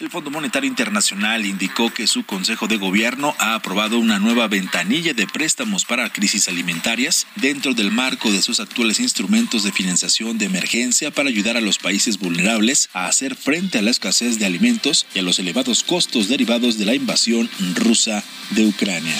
El 0.00 0.10
Fondo 0.10 0.30
Monetario 0.30 0.68
Internacional 0.68 1.46
indicó 1.46 1.92
que 1.92 2.06
su 2.06 2.24
Consejo 2.24 2.66
de 2.66 2.76
Gobierno 2.76 3.36
ha 3.38 3.54
aprobado 3.54 3.98
una 3.98 4.18
nueva 4.18 4.48
ventanilla 4.48 5.14
de 5.14 5.26
préstamos 5.26 5.84
para 5.84 6.10
crisis 6.12 6.48
alimentarias 6.48 7.26
dentro 7.36 7.72
del 7.74 7.92
marco 7.92 8.32
de 8.32 8.42
sus 8.42 8.58
actuales 8.58 8.98
instrumentos 8.98 9.62
de 9.62 9.70
financiación 9.70 10.38
de 10.38 10.46
emergencia 10.46 11.10
para 11.10 11.28
ayudar 11.28 11.56
a 11.56 11.60
los 11.60 11.78
países 11.78 12.18
vulnerables 12.18 12.88
a 12.92 13.06
hacer 13.06 13.36
frente 13.36 13.78
a 13.78 13.82
la 13.82 13.90
escasez 13.90 14.38
de 14.38 14.46
alimentos 14.46 15.06
y 15.14 15.20
a 15.20 15.22
los 15.22 15.38
elevados 15.38 15.84
costos 15.84 16.28
derivados 16.28 16.78
de 16.78 16.86
la 16.86 16.94
invasión 16.94 17.48
rusa 17.76 18.24
de 18.50 18.66
Ucrania. 18.66 19.16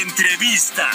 Entrevista. 0.00 0.88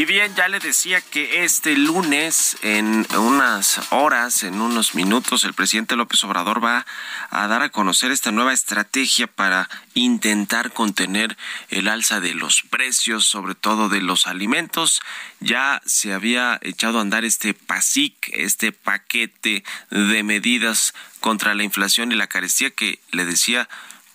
Y 0.00 0.06
bien, 0.06 0.34
ya 0.34 0.48
le 0.48 0.60
decía 0.60 1.02
que 1.02 1.44
este 1.44 1.76
lunes, 1.76 2.56
en 2.62 3.06
unas 3.18 3.92
horas, 3.92 4.44
en 4.44 4.58
unos 4.62 4.94
minutos, 4.94 5.44
el 5.44 5.52
presidente 5.52 5.94
López 5.94 6.24
Obrador 6.24 6.64
va 6.64 6.86
a 7.28 7.46
dar 7.48 7.60
a 7.60 7.68
conocer 7.68 8.10
esta 8.10 8.30
nueva 8.30 8.54
estrategia 8.54 9.26
para 9.26 9.68
intentar 9.92 10.72
contener 10.72 11.36
el 11.68 11.86
alza 11.86 12.18
de 12.20 12.32
los 12.32 12.62
precios, 12.62 13.26
sobre 13.26 13.54
todo 13.54 13.90
de 13.90 14.00
los 14.00 14.26
alimentos. 14.26 15.02
Ya 15.40 15.82
se 15.84 16.14
había 16.14 16.58
echado 16.62 16.96
a 16.96 17.02
andar 17.02 17.26
este 17.26 17.52
PASIC, 17.52 18.30
este 18.32 18.72
paquete 18.72 19.64
de 19.90 20.22
medidas 20.22 20.94
contra 21.20 21.52
la 21.52 21.62
inflación 21.62 22.10
y 22.10 22.14
la 22.14 22.26
carestía 22.26 22.70
que 22.70 23.00
le 23.10 23.26
decía 23.26 23.68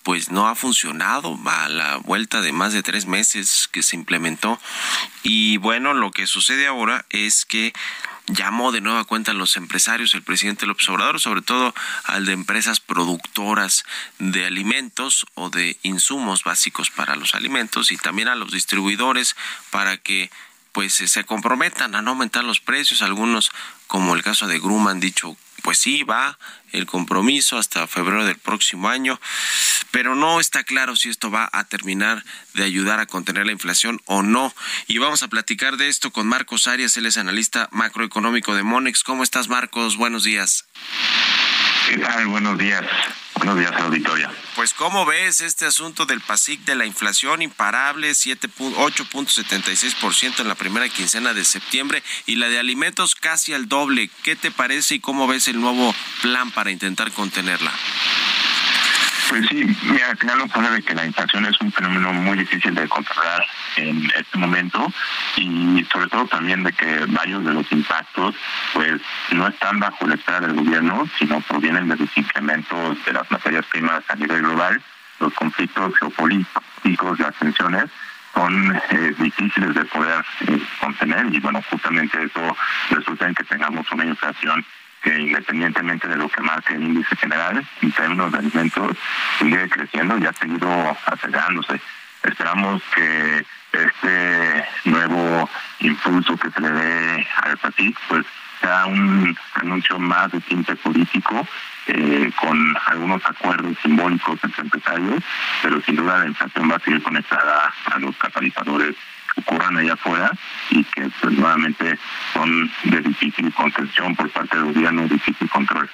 pues 0.05 0.29
no 0.29 0.47
ha 0.47 0.53
funcionado 0.53 1.35
a 1.47 1.67
la 1.67 1.97
vuelta 1.97 2.41
de 2.41 2.51
más 2.51 2.73
de 2.73 2.83
tres 2.83 3.07
meses 3.07 3.67
que 3.71 3.81
se 3.81 3.95
implementó. 3.95 4.59
Y 5.23 5.57
bueno, 5.57 5.95
lo 5.95 6.11
que 6.11 6.27
sucede 6.27 6.67
ahora 6.67 7.07
es 7.09 7.43
que 7.43 7.73
llamó 8.27 8.71
de 8.71 8.81
nueva 8.81 9.03
cuenta 9.05 9.31
a 9.31 9.33
los 9.33 9.57
empresarios, 9.57 10.13
el 10.13 10.21
presidente 10.21 10.67
López 10.67 10.87
Obrador, 10.89 11.19
sobre 11.19 11.41
todo 11.41 11.73
al 12.03 12.27
de 12.27 12.33
empresas 12.33 12.79
productoras 12.79 13.83
de 14.19 14.45
alimentos 14.45 15.25
o 15.33 15.49
de 15.49 15.75
insumos 15.81 16.43
básicos 16.43 16.91
para 16.91 17.15
los 17.15 17.33
alimentos 17.33 17.91
y 17.91 17.97
también 17.97 18.27
a 18.27 18.35
los 18.35 18.51
distribuidores 18.51 19.35
para 19.71 19.97
que 19.97 20.29
pues 20.71 20.93
se 20.93 21.23
comprometan 21.23 21.95
a 21.95 22.03
no 22.03 22.11
aumentar 22.11 22.43
los 22.43 22.59
precios. 22.59 23.01
Algunos, 23.01 23.51
como 23.87 24.13
el 24.13 24.21
caso 24.21 24.45
de 24.45 24.59
Gruma, 24.59 24.91
han 24.91 24.99
dicho 24.99 25.35
pues 25.65 25.79
sí, 25.79 26.03
va 26.03 26.37
el 26.73 26.85
compromiso 26.85 27.57
hasta 27.57 27.87
febrero 27.87 28.23
del 28.23 28.37
próximo 28.37 28.87
año, 28.87 29.19
pero 29.89 30.13
no 30.13 30.39
está 30.39 30.63
claro 30.63 30.95
si 30.95 31.09
esto 31.09 31.31
va 31.31 31.49
a 31.51 31.63
terminar 31.63 32.23
de 32.53 32.63
ayudar 32.63 32.99
a 32.99 33.07
contener 33.07 33.47
la 33.47 33.51
inflación 33.51 33.99
o 34.05 34.21
no. 34.21 34.53
Y 34.85 34.99
vamos 34.99 35.23
a 35.23 35.27
platicar 35.27 35.77
de 35.77 35.87
esto 35.87 36.11
con 36.11 36.27
Marcos 36.27 36.67
Arias, 36.67 36.95
él 36.97 37.07
es 37.07 37.17
analista 37.17 37.67
macroeconómico 37.71 38.53
de 38.53 38.61
Monex. 38.61 39.01
¿Cómo 39.01 39.23
estás, 39.23 39.47
Marcos? 39.47 39.97
Buenos 39.97 40.23
días. 40.23 40.65
Buenos 42.27 42.57
días. 42.57 42.83
Buenos 43.35 43.59
días, 43.59 43.71
auditoria. 43.81 44.31
Pues, 44.55 44.73
¿cómo 44.73 45.05
ves 45.05 45.41
este 45.41 45.65
asunto 45.65 46.05
del 46.05 46.21
PASIC 46.21 46.61
de 46.61 46.75
la 46.75 46.85
inflación 46.85 47.41
imparable, 47.41 48.11
8.76% 48.11 50.39
en 50.39 50.47
la 50.47 50.55
primera 50.55 50.87
quincena 50.89 51.33
de 51.33 51.43
septiembre 51.45 52.01
y 52.25 52.37
la 52.37 52.49
de 52.49 52.57
alimentos 52.59 53.15
casi 53.15 53.53
al 53.53 53.67
doble? 53.67 54.09
¿Qué 54.23 54.35
te 54.35 54.51
parece 54.51 54.95
y 54.95 54.99
cómo 54.99 55.27
ves 55.27 55.47
el 55.47 55.59
nuevo 55.59 55.93
plan 56.21 56.51
para 56.51 56.71
intentar 56.71 57.11
contenerla? 57.11 57.71
Pues 59.29 59.47
sí, 59.47 59.65
mira, 59.83 60.11
al 60.11 60.17
final 60.17 60.49
pone 60.53 60.69
de 60.69 60.81
que 60.83 60.93
la 60.93 61.05
inflación 61.05 61.45
es 61.45 61.59
un 61.59 61.71
fenómeno 61.71 62.13
muy 62.13 62.37
difícil 62.37 62.75
de 62.75 62.87
controlar 62.87 63.43
en 63.75 64.11
este 64.15 64.37
momento 64.37 64.91
y 65.35 65.83
sobre 65.91 66.07
todo 66.07 66.25
también 66.27 66.63
de 66.63 66.71
que 66.71 67.05
varios 67.07 67.43
de 67.43 67.53
los 67.53 67.69
impactos 67.71 68.35
pues 68.73 69.01
no 69.31 69.47
están 69.47 69.79
bajo 69.79 70.05
la 70.07 70.15
esfera 70.15 70.41
del 70.41 70.53
gobierno, 70.53 71.09
sino 71.17 71.41
provienen 71.41 71.89
de 71.89 71.97
los 71.97 72.15
incrementos 72.15 73.03
de 73.05 73.13
las 73.13 73.29
materias 73.31 73.65
primas 73.65 74.03
a 74.07 74.15
nivel 74.15 74.41
global, 74.41 74.81
los 75.19 75.33
conflictos 75.33 75.97
geopolíticos, 75.97 77.19
las 77.19 77.35
tensiones 77.35 77.85
son 78.35 78.75
eh, 78.91 79.15
difíciles 79.17 79.73
de 79.73 79.85
poder 79.85 80.23
eh, 80.47 80.61
contener 80.79 81.33
y 81.33 81.39
bueno, 81.39 81.63
justamente 81.69 82.21
eso 82.21 82.55
resulta 82.91 83.27
en 83.27 83.33
que 83.33 83.43
tengamos 83.45 83.89
una 83.91 84.05
inflación 84.05 84.63
que 85.05 85.19
independientemente 85.19 86.07
de 86.07 86.17
lo 86.17 86.27
que 86.27 86.41
marque 86.41 86.73
el 86.73 86.83
índice 86.83 87.15
general, 87.15 87.63
en 87.81 87.91
términos 87.91 88.31
de 88.31 88.39
alimentos, 88.39 88.97
sigue 89.37 89.69
creciendo 89.69 90.17
y 90.17 90.25
ha 90.25 90.33
seguido 90.33 90.97
acelerándose. 91.05 91.79
Esperamos 92.23 92.81
que 92.95 93.45
este 93.71 94.65
nuevo 94.85 95.47
impulso 95.79 96.35
que 96.37 96.49
se 96.49 96.59
le 96.59 96.71
dé 96.71 97.27
al 97.43 97.57
PATIC, 97.57 97.95
pues 98.09 98.25
sea 98.59 98.87
un 98.87 99.37
anuncio 99.53 99.99
más 99.99 100.31
de 100.31 100.41
tinte 100.41 100.75
político, 100.77 101.47
eh, 101.85 102.31
con 102.41 102.75
algunos 102.87 103.23
acuerdos 103.25 103.77
simbólicos 103.83 104.39
entre 104.43 104.63
empresarios, 104.63 105.23
pero 105.61 105.81
sin 105.81 105.97
duda 105.97 106.17
la 106.17 106.25
inflación 106.25 106.71
va 106.71 106.77
a 106.77 106.79
seguir 106.79 107.03
conectada 107.03 107.71
a 107.93 107.99
los 107.99 108.17
catalizadores 108.17 108.95
ocurran 109.37 109.77
allá 109.77 109.93
afuera 109.93 110.31
y 110.69 110.83
que 110.83 111.09
pues, 111.21 111.33
nuevamente 111.33 111.97
son 112.33 112.71
de 112.83 113.01
difícil 113.01 113.53
contención 113.53 114.15
por 114.15 114.29
parte 114.31 114.57
del 114.57 114.73
gobierno, 114.73 115.07
difícil 115.07 115.49
control. 115.49 115.89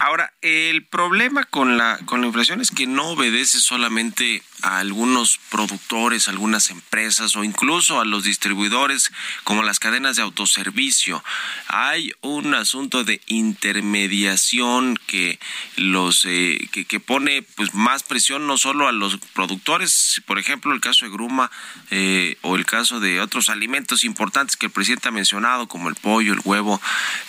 Ahora, 0.00 0.32
el 0.42 0.84
problema 0.84 1.44
con 1.44 1.76
la, 1.76 1.98
con 2.04 2.20
la 2.20 2.28
inflación 2.28 2.60
es 2.60 2.70
que 2.70 2.86
no 2.86 3.08
obedece 3.08 3.58
solamente 3.58 4.42
a 4.62 4.78
algunos 4.78 5.38
productores, 5.50 6.28
algunas 6.28 6.70
empresas 6.70 7.36
o 7.36 7.44
incluso 7.44 8.00
a 8.00 8.04
los 8.04 8.24
distribuidores 8.24 9.10
como 9.44 9.62
las 9.62 9.78
cadenas 9.78 10.16
de 10.16 10.22
autoservicio. 10.22 11.22
Hay 11.68 12.12
un 12.20 12.54
asunto 12.54 13.04
de 13.04 13.20
intermediación 13.26 14.98
que 15.06 15.38
los 15.76 16.24
eh, 16.24 16.68
que, 16.72 16.84
que, 16.84 17.00
pone 17.00 17.42
pues 17.42 17.74
más 17.74 18.02
presión 18.02 18.46
no 18.46 18.58
solo 18.58 18.88
a 18.88 18.92
los 18.92 19.18
productores, 19.34 20.22
por 20.26 20.38
ejemplo 20.38 20.72
el 20.72 20.80
caso 20.80 21.04
de 21.04 21.12
Gruma 21.12 21.50
eh, 21.90 22.36
o 22.42 22.56
el 22.56 22.66
caso 22.66 23.00
de 23.00 23.20
otros 23.20 23.48
alimentos 23.48 24.04
importantes 24.04 24.56
que 24.56 24.66
el 24.66 24.72
presidente 24.72 25.08
ha 25.08 25.12
mencionado 25.12 25.68
como 25.68 25.88
el 25.88 25.94
pollo, 25.94 26.32
el 26.32 26.40
huevo, 26.44 26.80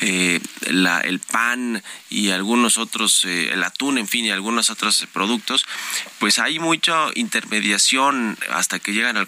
eh, 0.02 0.40
la, 0.68 1.02
el 1.02 1.20
pan 1.20 1.84
y 2.10 2.30
algunos 2.30 2.59
otros, 2.78 3.26
el 3.26 3.64
atún, 3.64 3.98
en 3.98 4.08
fin, 4.08 4.26
y 4.26 4.32
algunos 4.32 4.70
otros 4.70 5.08
productos, 5.14 5.66
pues 6.20 6.40
hay 6.40 6.60
mucho 6.60 7.12
intermediación 7.16 8.38
hasta 8.52 8.80
que 8.80 8.94
llegan 8.94 9.18
al 9.18 9.28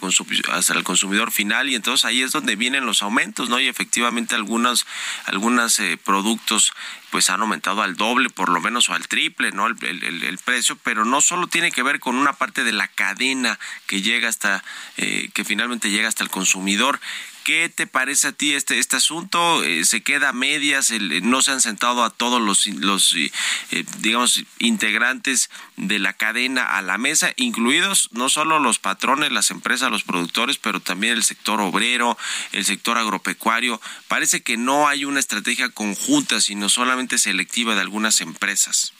hasta 0.50 0.74
el 0.74 0.84
consumidor 0.84 1.32
final 1.32 1.68
y 1.68 1.74
entonces 1.74 2.04
ahí 2.04 2.22
es 2.22 2.32
donde 2.32 2.56
vienen 2.56 2.86
los 2.86 3.02
aumentos, 3.02 3.48
¿no? 3.48 3.60
Y 3.60 3.68
efectivamente 3.68 4.34
algunos 4.34 4.86
algunos 5.26 5.78
eh, 5.78 5.98
productos 6.02 6.72
pues 7.10 7.28
han 7.28 7.42
aumentado 7.42 7.82
al 7.82 7.94
doble 7.96 8.30
por 8.30 8.48
lo 8.48 8.60
menos 8.60 8.88
o 8.88 8.94
al 8.94 9.06
triple, 9.06 9.52
¿no? 9.52 9.66
El, 9.66 10.38
precio, 10.44 10.78
pero 10.82 11.04
no 11.04 11.20
solo 11.20 11.46
tiene 11.46 11.70
que 11.70 11.82
ver 11.82 12.00
con 12.00 12.16
una 12.16 12.32
parte 12.32 12.64
de 12.64 12.72
la 12.72 12.88
cadena 12.88 13.58
que 13.86 14.00
llega 14.00 14.30
hasta, 14.30 14.64
eh, 14.96 15.28
que 15.34 15.44
finalmente 15.44 15.90
llega 15.90 16.08
hasta 16.08 16.24
el 16.24 16.30
consumidor. 16.30 17.00
¿Qué 17.44 17.68
te 17.68 17.88
parece 17.88 18.28
a 18.28 18.32
ti 18.32 18.54
este, 18.54 18.78
este 18.78 18.96
asunto? 18.96 19.64
Eh, 19.64 19.84
¿Se 19.84 20.00
queda 20.02 20.28
a 20.28 20.32
medias? 20.32 20.92
¿No 21.22 21.42
se 21.42 21.50
han 21.50 21.60
sentado 21.60 22.04
a 22.04 22.10
todos 22.10 22.40
los, 22.40 22.66
los 22.66 23.14
eh, 23.14 23.32
eh, 23.72 23.84
digamos, 23.98 24.44
integrantes 24.60 25.50
de 25.76 25.98
la 25.98 26.12
cadena 26.12 26.76
a 26.76 26.82
la 26.82 26.98
mesa, 26.98 27.32
incluidos 27.36 28.10
no 28.12 28.28
solo 28.28 28.60
los 28.60 28.78
patrones, 28.78 29.32
las 29.32 29.50
empresas, 29.50 29.90
los 29.90 30.04
productores, 30.04 30.58
pero 30.58 30.78
también 30.78 31.14
el 31.14 31.24
sector 31.24 31.60
obrero, 31.60 32.16
el 32.52 32.64
sector 32.64 32.96
agropecuario? 32.96 33.80
Parece 34.06 34.42
que 34.42 34.56
no 34.56 34.86
hay 34.86 35.04
una 35.04 35.18
estrategia 35.18 35.68
conjunta, 35.68 36.40
sino 36.40 36.68
solamente 36.68 37.18
selectiva 37.18 37.74
de 37.74 37.80
algunas 37.80 38.20
empresas. 38.20 38.92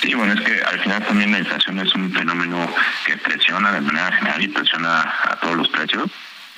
Sí, 0.00 0.14
bueno, 0.14 0.32
es 0.32 0.40
que 0.40 0.62
al 0.62 0.80
final 0.80 1.06
también 1.06 1.32
la 1.32 1.40
inflación 1.40 1.78
es 1.80 1.94
un 1.94 2.10
fenómeno 2.14 2.74
que 3.04 3.18
presiona 3.18 3.72
de 3.72 3.82
manera 3.82 4.10
general 4.16 4.42
y 4.42 4.48
presiona 4.48 5.02
a 5.24 5.38
todos 5.38 5.56
los 5.56 5.68
precios 5.68 6.10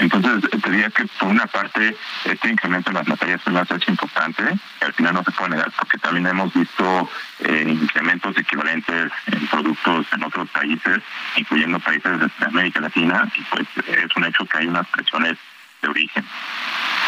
entonces, 0.03 0.51
te 0.51 0.71
diría 0.71 0.91
que 0.91 1.07
por 1.19 1.29
una 1.29 1.47
parte, 1.47 1.97
este 2.25 2.49
incremento 2.49 2.91
en 2.91 2.97
las 2.97 3.07
materias 3.07 3.41
primas 3.43 3.71
es 3.71 3.89
importante, 3.89 4.43
que 4.81 4.85
al 4.85 4.93
final 4.95 5.15
no 5.15 5.23
se 5.23 5.31
puede 5.31 5.51
negar, 5.51 5.71
porque 5.79 5.99
también 5.99 6.27
hemos 6.27 6.53
visto 6.53 7.09
eh, 7.41 7.65
incrementos 7.69 8.37
equivalentes 8.37 9.13
en 9.27 9.47
productos 9.47 10.07
en 10.13 10.25
otros 10.25 10.49
países, 10.51 10.99
incluyendo 11.37 11.79
países 11.79 12.19
de 12.19 12.47
América 12.47 12.81
Latina, 12.81 13.31
y 13.37 13.43
pues 13.43 13.67
es 13.87 14.17
un 14.17 14.25
hecho 14.25 14.45
que 14.47 14.59
hay 14.59 14.67
unas 14.67 14.87
presiones 14.89 15.39
de 15.83 15.89
origen. 15.89 16.25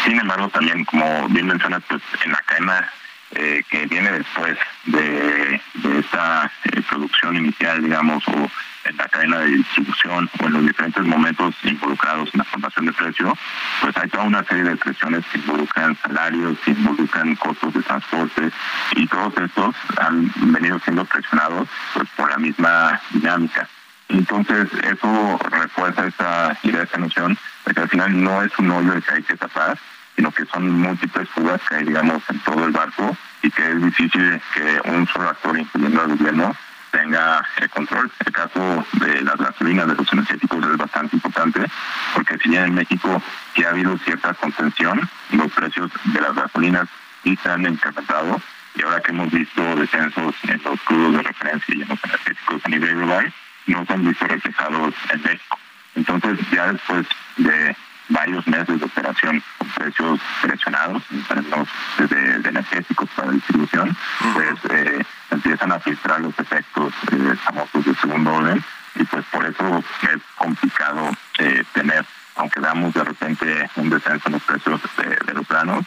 Sin 0.05 0.19
embargo, 0.19 0.47
también, 0.49 0.85
como 0.85 1.27
bien 1.29 1.47
mencionas, 1.47 1.83
pues 1.89 2.01
en 2.23 2.31
la 2.31 2.41
cadena 2.45 2.89
eh, 3.31 3.63
que 3.69 3.85
viene 3.87 4.11
después 4.11 4.57
de, 4.85 5.61
esta 5.99 6.51
eh, 6.63 6.81
producción 6.89 7.35
inicial, 7.35 7.83
digamos, 7.83 8.25
o 8.27 8.49
en 8.85 8.97
la 8.97 9.07
cadena 9.07 9.39
de 9.39 9.47
distribución 9.47 10.29
o 10.39 10.45
en 10.45 10.53
los 10.53 10.65
diferentes 10.65 11.03
momentos 11.03 11.55
involucrados 11.63 12.29
en 12.33 12.39
la 12.39 12.43
formación 12.43 12.85
de 12.85 12.93
precio, 12.93 13.37
pues 13.81 13.97
hay 13.97 14.09
toda 14.09 14.23
una 14.23 14.43
serie 14.43 14.63
de 14.63 14.77
presiones 14.77 15.25
que 15.31 15.39
involucran 15.39 15.97
salarios, 16.01 16.57
que 16.59 16.71
involucran 16.71 17.35
costos 17.35 17.73
de 17.73 17.81
transporte 17.81 18.51
y 18.95 19.07
todos 19.07 19.33
estos 19.37 19.75
han 19.99 20.31
venido 20.53 20.79
siendo 20.79 21.03
presionados 21.05 21.67
pues 21.93 22.07
por 22.15 22.29
la 22.29 22.37
misma 22.37 23.01
dinámica. 23.11 23.67
Entonces 24.07 24.69
eso 24.83 25.39
refuerza 25.49 26.07
esta 26.07 26.57
idea, 26.63 26.83
esta 26.83 26.99
noción 26.99 27.37
de 27.65 27.73
que 27.73 27.81
al 27.81 27.89
final 27.89 28.23
no 28.23 28.43
es 28.43 28.51
un 28.59 28.69
hoyo 28.69 29.01
que 29.01 29.15
hay 29.15 29.23
que 29.23 29.35
tapar, 29.35 29.77
sino 30.15 30.31
que 30.31 30.45
son 30.45 30.79
múltiples 30.79 31.27
fugas 31.29 31.59
que 31.67 31.75
hay, 31.75 31.85
digamos, 31.85 32.21
en 32.29 32.39
todo 32.39 32.65
el 32.65 32.71
barco 32.71 33.17
y 33.41 33.49
que 33.49 33.71
es 33.71 33.81
difícil 33.81 34.41
que 34.53 34.81
un 34.85 35.07
solo 35.07 35.29
actor, 35.29 35.57
incluyendo 35.57 36.01
al 36.01 36.15
gobierno, 36.15 36.55
tenga 36.95 37.45
el 37.57 37.69
control. 37.69 38.11
El 38.25 38.31
caso 38.31 38.85
de 38.93 39.21
las 39.21 39.35
gasolinas, 39.37 39.87
de 39.87 39.95
los 39.95 40.13
energéticos 40.13 40.65
es 40.65 40.77
bastante 40.77 41.15
importante, 41.17 41.65
porque 42.13 42.37
si 42.37 42.49
bien 42.49 42.63
en 42.63 42.75
México 42.75 43.21
sí 43.53 43.63
ha 43.63 43.69
habido 43.69 43.97
cierta 43.99 44.33
contención, 44.33 45.01
los 45.31 45.51
precios 45.51 45.91
de 46.05 46.21
las 46.21 46.33
gasolinas 46.33 46.87
sí 47.23 47.37
se 47.41 47.49
han 47.49 47.65
incrementado, 47.65 48.41
y 48.75 48.83
ahora 48.83 49.01
que 49.01 49.11
hemos 49.11 49.31
visto 49.31 49.75
descensos 49.75 50.35
en 50.43 50.61
los 50.63 50.79
crudos 50.81 51.13
de 51.13 51.23
referencia 51.23 51.75
y 51.75 51.81
en 51.81 51.89
los 51.89 52.03
energéticos 52.03 52.61
a 52.63 52.69
nivel 52.69 52.95
global, 52.95 53.33
no 53.67 53.85
se 53.85 53.93
han 53.93 54.07
visto 54.07 54.27
reflejados 54.27 54.93
en 55.11 55.21
México. 55.23 55.59
Entonces, 55.95 56.39
ya 56.51 56.71
después 56.71 57.07
de 57.37 57.75
varios 58.09 58.45
meses 58.47 58.79
de 58.79 58.85
operación 58.85 59.43
con 59.57 59.67
precios 59.69 60.19
presionados 60.41 61.03
en 61.11 61.23
términos 61.23 61.67
de, 61.97 62.49
energéticos 62.49 63.09
para 63.15 63.31
distribución, 63.31 63.95
pues 64.33 64.55
eh, 64.69 65.03
empiezan 65.45 65.71
a 65.71 65.79
filtrar 65.79 66.21
los 66.21 66.37
efectos 66.39 66.91
eh, 67.11 67.35
famosos 67.43 67.85
de 67.85 67.93
segundo 67.95 68.33
orden 68.33 68.63
y 68.95 69.03
pues 69.03 69.23
por 69.31 69.45
eso 69.45 69.83
es 70.01 70.21
complicado 70.35 71.11
eh, 71.37 71.63
tener, 71.71 72.03
aunque 72.35 72.59
damos 72.59 72.93
de 72.95 73.03
repente 73.03 73.69
un 73.75 73.91
descenso 73.91 74.27
en 74.27 74.33
los 74.33 74.41
precios 74.41 74.81
de, 74.97 75.33
los 75.33 75.45
planos, 75.45 75.85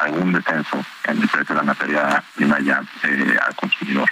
algún 0.00 0.32
descenso 0.32 0.84
en 1.04 1.22
el 1.22 1.28
precio 1.28 1.54
de 1.54 1.60
la 1.60 1.62
materia 1.62 2.24
prima 2.34 2.58
ya 2.58 2.78
al 2.78 3.54
consumidor. 3.54 4.10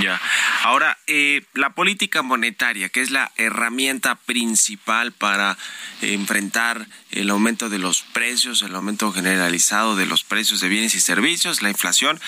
Ya. 0.00 0.20
Ahora, 0.62 0.96
eh, 1.06 1.44
la 1.54 1.70
política 1.70 2.22
monetaria, 2.22 2.88
que 2.88 3.02
es 3.02 3.10
la 3.10 3.32
herramienta 3.36 4.14
principal 4.14 5.12
para 5.12 5.58
enfrentar 6.00 6.86
el 7.10 7.30
aumento 7.30 7.68
de 7.68 7.78
los 7.78 8.02
precios, 8.02 8.62
el 8.62 8.74
aumento 8.74 9.12
generalizado 9.12 9.96
de 9.96 10.06
los 10.06 10.22
precios 10.22 10.60
de 10.60 10.68
bienes 10.68 10.94
y 10.94 11.00
servicios, 11.00 11.62
la 11.62 11.70
inflación, 11.70 12.20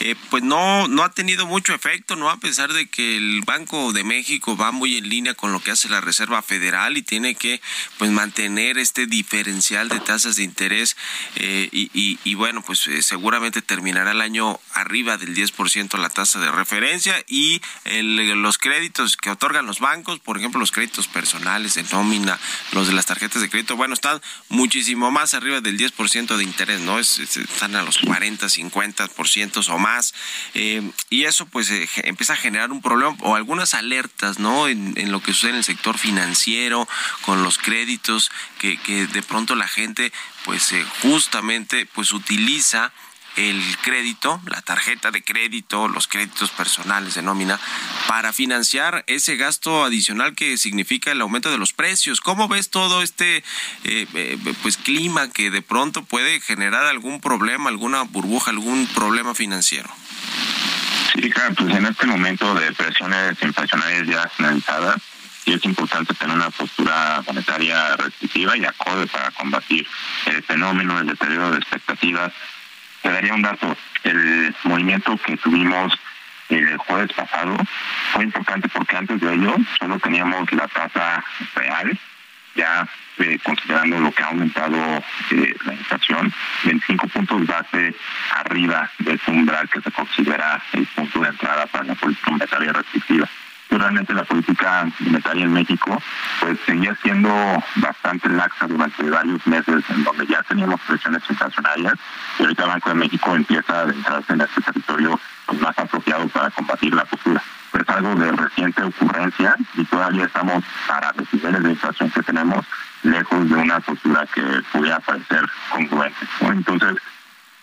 eh, 0.00 0.14
pues 0.30 0.42
no, 0.42 0.88
no 0.88 1.02
ha 1.02 1.10
tenido 1.10 1.46
mucho 1.46 1.74
efecto, 1.74 2.16
¿no? 2.16 2.28
A 2.28 2.36
pesar 2.36 2.72
de 2.72 2.86
que 2.86 3.16
el 3.16 3.42
Banco 3.46 3.94
de 3.94 4.04
México 4.04 4.54
va 4.56 4.70
muy 4.70 4.98
en 4.98 5.08
línea 5.08 5.32
con 5.32 5.52
lo 5.52 5.60
que 5.60 5.70
hace 5.70 5.88
la 5.88 6.02
Reserva 6.02 6.42
Federal 6.42 6.98
y 6.98 7.02
tiene 7.02 7.34
que 7.34 7.62
pues 7.96 8.10
mantener 8.10 8.76
este 8.76 9.06
diferencial 9.06 9.88
de 9.88 10.00
tasas 10.00 10.36
de 10.36 10.42
interés 10.42 10.96
eh, 11.36 11.68
y, 11.72 12.18
y, 12.22 12.34
bueno, 12.34 12.62
pues 12.62 12.86
eh, 12.88 13.00
seguramente 13.00 13.62
terminará 13.62 14.10
el 14.10 14.20
año 14.20 14.60
arriba 14.74 15.16
del 15.16 15.34
10% 15.34 15.96
la 15.96 16.10
tasa 16.10 16.40
de 16.40 16.50
referencia 16.50 17.14
y 17.26 17.62
los 17.86 18.58
créditos 18.58 19.16
que 19.16 19.30
otorgan 19.30 19.64
los 19.64 19.80
bancos, 19.80 20.18
por 20.18 20.36
ejemplo, 20.36 20.60
los 20.60 20.72
créditos 20.72 21.08
personales 21.08 21.74
de 21.74 21.84
nómina, 21.84 22.38
los 22.72 22.86
de 22.86 22.92
las 22.92 23.06
tarjetas 23.06 23.40
de 23.40 23.48
crédito, 23.48 23.76
bueno, 23.76 23.94
están 23.94 24.20
muchísimo 24.50 25.10
más 25.10 25.32
arriba 25.32 25.62
del 25.62 25.78
10% 25.78 26.36
de 26.36 26.44
interés, 26.44 26.80
¿no? 26.80 26.98
Es, 26.98 27.18
están 27.18 27.76
a 27.76 27.82
los 27.82 27.98
40, 27.98 28.46
50% 28.46 29.68
o 29.68 29.78
más 29.78 29.85
más. 29.86 30.14
Eh, 30.54 30.90
y 31.10 31.24
eso 31.24 31.46
pues 31.46 31.70
eh, 31.70 31.88
empieza 32.02 32.32
a 32.32 32.36
generar 32.36 32.72
un 32.72 32.82
problema 32.82 33.16
o 33.20 33.36
algunas 33.36 33.74
alertas, 33.74 34.38
¿no? 34.38 34.66
En, 34.66 35.12
lo 35.12 35.20
que 35.20 35.32
sucede 35.32 35.50
en 35.50 35.56
el 35.58 35.64
sector 35.64 35.96
financiero, 35.96 36.88
con 37.24 37.44
los 37.44 37.58
créditos, 37.58 38.30
que, 38.58 38.76
que 38.78 39.06
de 39.06 39.22
pronto 39.22 39.54
la 39.54 39.68
gente 39.68 40.12
pues 40.44 40.72
eh, 40.72 40.84
justamente 41.02 41.86
pues 41.86 42.12
utiliza 42.12 42.92
el 43.36 43.62
crédito, 43.82 44.40
la 44.46 44.62
tarjeta 44.62 45.10
de 45.10 45.22
crédito, 45.22 45.88
los 45.88 46.08
créditos 46.08 46.50
personales 46.50 47.14
de 47.14 47.22
nómina, 47.22 47.60
para 48.08 48.32
financiar 48.32 49.04
ese 49.06 49.36
gasto 49.36 49.84
adicional 49.84 50.34
que 50.34 50.56
significa 50.56 51.12
el 51.12 51.20
aumento 51.20 51.50
de 51.50 51.58
los 51.58 51.72
precios. 51.72 52.20
¿Cómo 52.20 52.48
ves 52.48 52.70
todo 52.70 53.02
este 53.02 53.38
eh, 53.84 54.06
eh, 54.14 54.38
pues 54.62 54.76
clima 54.76 55.30
que 55.30 55.50
de 55.50 55.62
pronto 55.62 56.04
puede 56.04 56.40
generar 56.40 56.86
algún 56.86 57.20
problema, 57.20 57.68
alguna 57.68 58.02
burbuja, 58.02 58.50
algún 58.50 58.86
problema 58.88 59.34
financiero? 59.34 59.90
Sí, 61.12 61.30
claro, 61.30 61.54
pues 61.54 61.74
en 61.74 61.86
este 61.86 62.06
momento 62.06 62.54
de 62.54 62.72
presiones 62.72 63.36
inflacionarias 63.42 64.06
ya 64.06 64.28
finalizadas, 64.28 64.96
sí 65.44 65.52
es 65.52 65.64
importante 65.64 66.12
tener 66.14 66.36
una 66.36 66.50
postura 66.50 67.22
monetaria 67.26 67.96
restrictiva 67.96 68.56
y 68.56 68.64
acorde 68.64 69.06
para 69.06 69.30
combatir 69.30 69.86
el 70.26 70.42
fenómeno 70.42 70.98
del 70.98 71.06
deterioro 71.06 71.52
de 71.52 71.58
expectativas. 71.58 72.32
Te 73.02 73.12
daría 73.12 73.34
un 73.34 73.42
dato, 73.42 73.76
el 74.04 74.54
movimiento 74.64 75.16
que 75.18 75.36
tuvimos 75.36 75.98
el 76.48 76.76
jueves 76.76 77.12
pasado 77.12 77.56
fue 78.12 78.24
importante 78.24 78.68
porque 78.68 78.96
antes 78.96 79.20
de 79.20 79.34
ello 79.34 79.56
solo 79.78 79.98
teníamos 79.98 80.50
la 80.52 80.68
tasa 80.68 81.24
real, 81.54 81.98
ya 82.54 82.88
eh, 83.18 83.38
considerando 83.42 83.98
lo 83.98 84.12
que 84.12 84.22
ha 84.22 84.26
aumentado 84.26 84.76
eh, 85.30 85.54
la 85.64 85.74
inflación, 85.74 86.32
25 86.64 87.08
puntos 87.08 87.46
base 87.46 87.94
arriba 88.36 88.90
del 88.98 89.20
umbral 89.26 89.68
que 89.68 89.80
se 89.80 89.90
considera 89.90 90.62
el 90.72 90.86
punto 90.86 91.20
de 91.20 91.28
entrada 91.28 91.66
para 91.66 91.84
la 91.84 91.94
política 91.94 92.30
monetaria 92.30 92.72
restrictiva 92.72 93.28
realmente 93.70 94.14
la 94.14 94.24
política 94.24 94.86
monetaria 95.00 95.44
en 95.44 95.52
México 95.52 96.02
pues 96.40 96.58
seguía 96.66 96.94
siendo 97.02 97.30
bastante 97.76 98.28
laxa 98.28 98.66
durante 98.66 99.10
varios 99.10 99.46
meses 99.46 99.84
en 99.90 100.04
donde 100.04 100.26
ya 100.26 100.42
teníamos 100.44 100.80
presiones 100.82 101.22
inflacionarias 101.28 101.94
y 102.38 102.42
ahorita 102.42 102.62
el 102.64 102.68
Banco 102.68 102.88
de 102.90 102.94
México 102.94 103.34
empieza 103.34 103.72
a 103.72 103.80
adentrarse 103.82 104.32
en 104.32 104.40
este 104.40 104.62
territorio 104.62 105.20
pues, 105.46 105.60
más 105.60 105.78
apropiado 105.78 106.28
para 106.28 106.50
combatir 106.50 106.94
la 106.94 107.04
postura. 107.04 107.42
Pero 107.72 107.84
es 107.84 107.90
algo 107.90 108.14
de 108.14 108.32
reciente 108.32 108.82
ocurrencia 108.82 109.56
y 109.74 109.84
todavía 109.84 110.24
estamos 110.24 110.64
para 110.86 111.12
los 111.12 111.32
niveles 111.32 111.62
de 111.62 111.70
inflación 111.70 112.10
que 112.10 112.22
tenemos 112.22 112.64
lejos 113.02 113.48
de 113.48 113.54
una 113.54 113.80
postura 113.80 114.26
que 114.32 114.42
pudiera 114.72 115.00
parecer 115.00 115.44
congruente. 115.70 116.26
Entonces, 116.40 116.96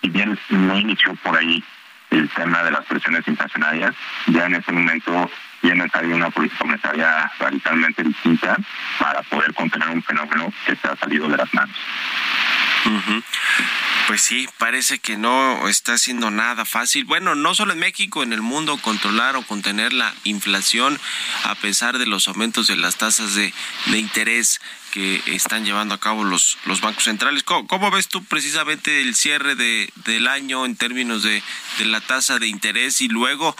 si 0.01 0.09
bien 0.09 0.37
no 0.49 0.77
inició 0.77 1.15
por 1.15 1.37
ahí 1.37 1.63
el 2.09 2.29
tema 2.29 2.63
de 2.63 2.71
las 2.71 2.85
presiones 2.85 3.27
inflacionarias, 3.27 3.95
ya 4.27 4.45
en 4.45 4.55
este 4.55 4.71
momento 4.71 5.29
es 5.69 5.75
necesaria 5.75 6.15
una 6.15 6.29
política 6.29 6.63
monetaria 6.65 7.31
radicalmente 7.39 8.03
distinta 8.03 8.57
para 8.99 9.21
poder 9.23 9.53
contener 9.53 9.89
un 9.89 10.03
fenómeno 10.03 10.53
que 10.65 10.75
se 10.75 10.87
ha 10.87 10.95
salido 10.97 11.27
de 11.27 11.37
las 11.37 11.53
manos. 11.53 11.75
Pues 14.07 14.21
sí, 14.21 14.49
parece 14.57 14.99
que 14.99 15.15
no 15.15 15.67
está 15.69 15.93
haciendo 15.93 16.29
nada 16.29 16.65
fácil. 16.65 17.05
Bueno, 17.05 17.35
no 17.35 17.55
solo 17.55 17.71
en 17.71 17.79
México, 17.79 18.21
en 18.21 18.33
el 18.33 18.41
mundo, 18.41 18.77
controlar 18.77 19.37
o 19.37 19.43
contener 19.43 19.93
la 19.93 20.13
inflación 20.25 20.99
a 21.45 21.55
pesar 21.55 21.97
de 21.97 22.05
los 22.05 22.27
aumentos 22.27 22.67
de 22.67 22.75
las 22.75 22.97
tasas 22.97 23.33
de, 23.35 23.53
de 23.87 23.97
interés 23.97 24.59
que 24.93 25.23
están 25.25 25.65
llevando 25.65 25.95
a 25.95 25.99
cabo 25.99 26.23
los, 26.23 26.59
los 26.65 26.79
bancos 26.81 27.05
centrales. 27.05 27.41
¿Cómo, 27.41 27.89
ves 27.89 28.09
tú 28.09 28.23
precisamente 28.25 29.01
el 29.01 29.15
cierre 29.15 29.55
de, 29.55 29.91
del 30.05 30.27
año 30.27 30.67
en 30.67 30.75
términos 30.75 31.23
de, 31.23 31.41
de, 31.79 31.85
la 31.85 31.99
tasa 31.99 32.37
de 32.37 32.45
interés 32.45 33.01
y 33.01 33.07
luego, 33.07 33.55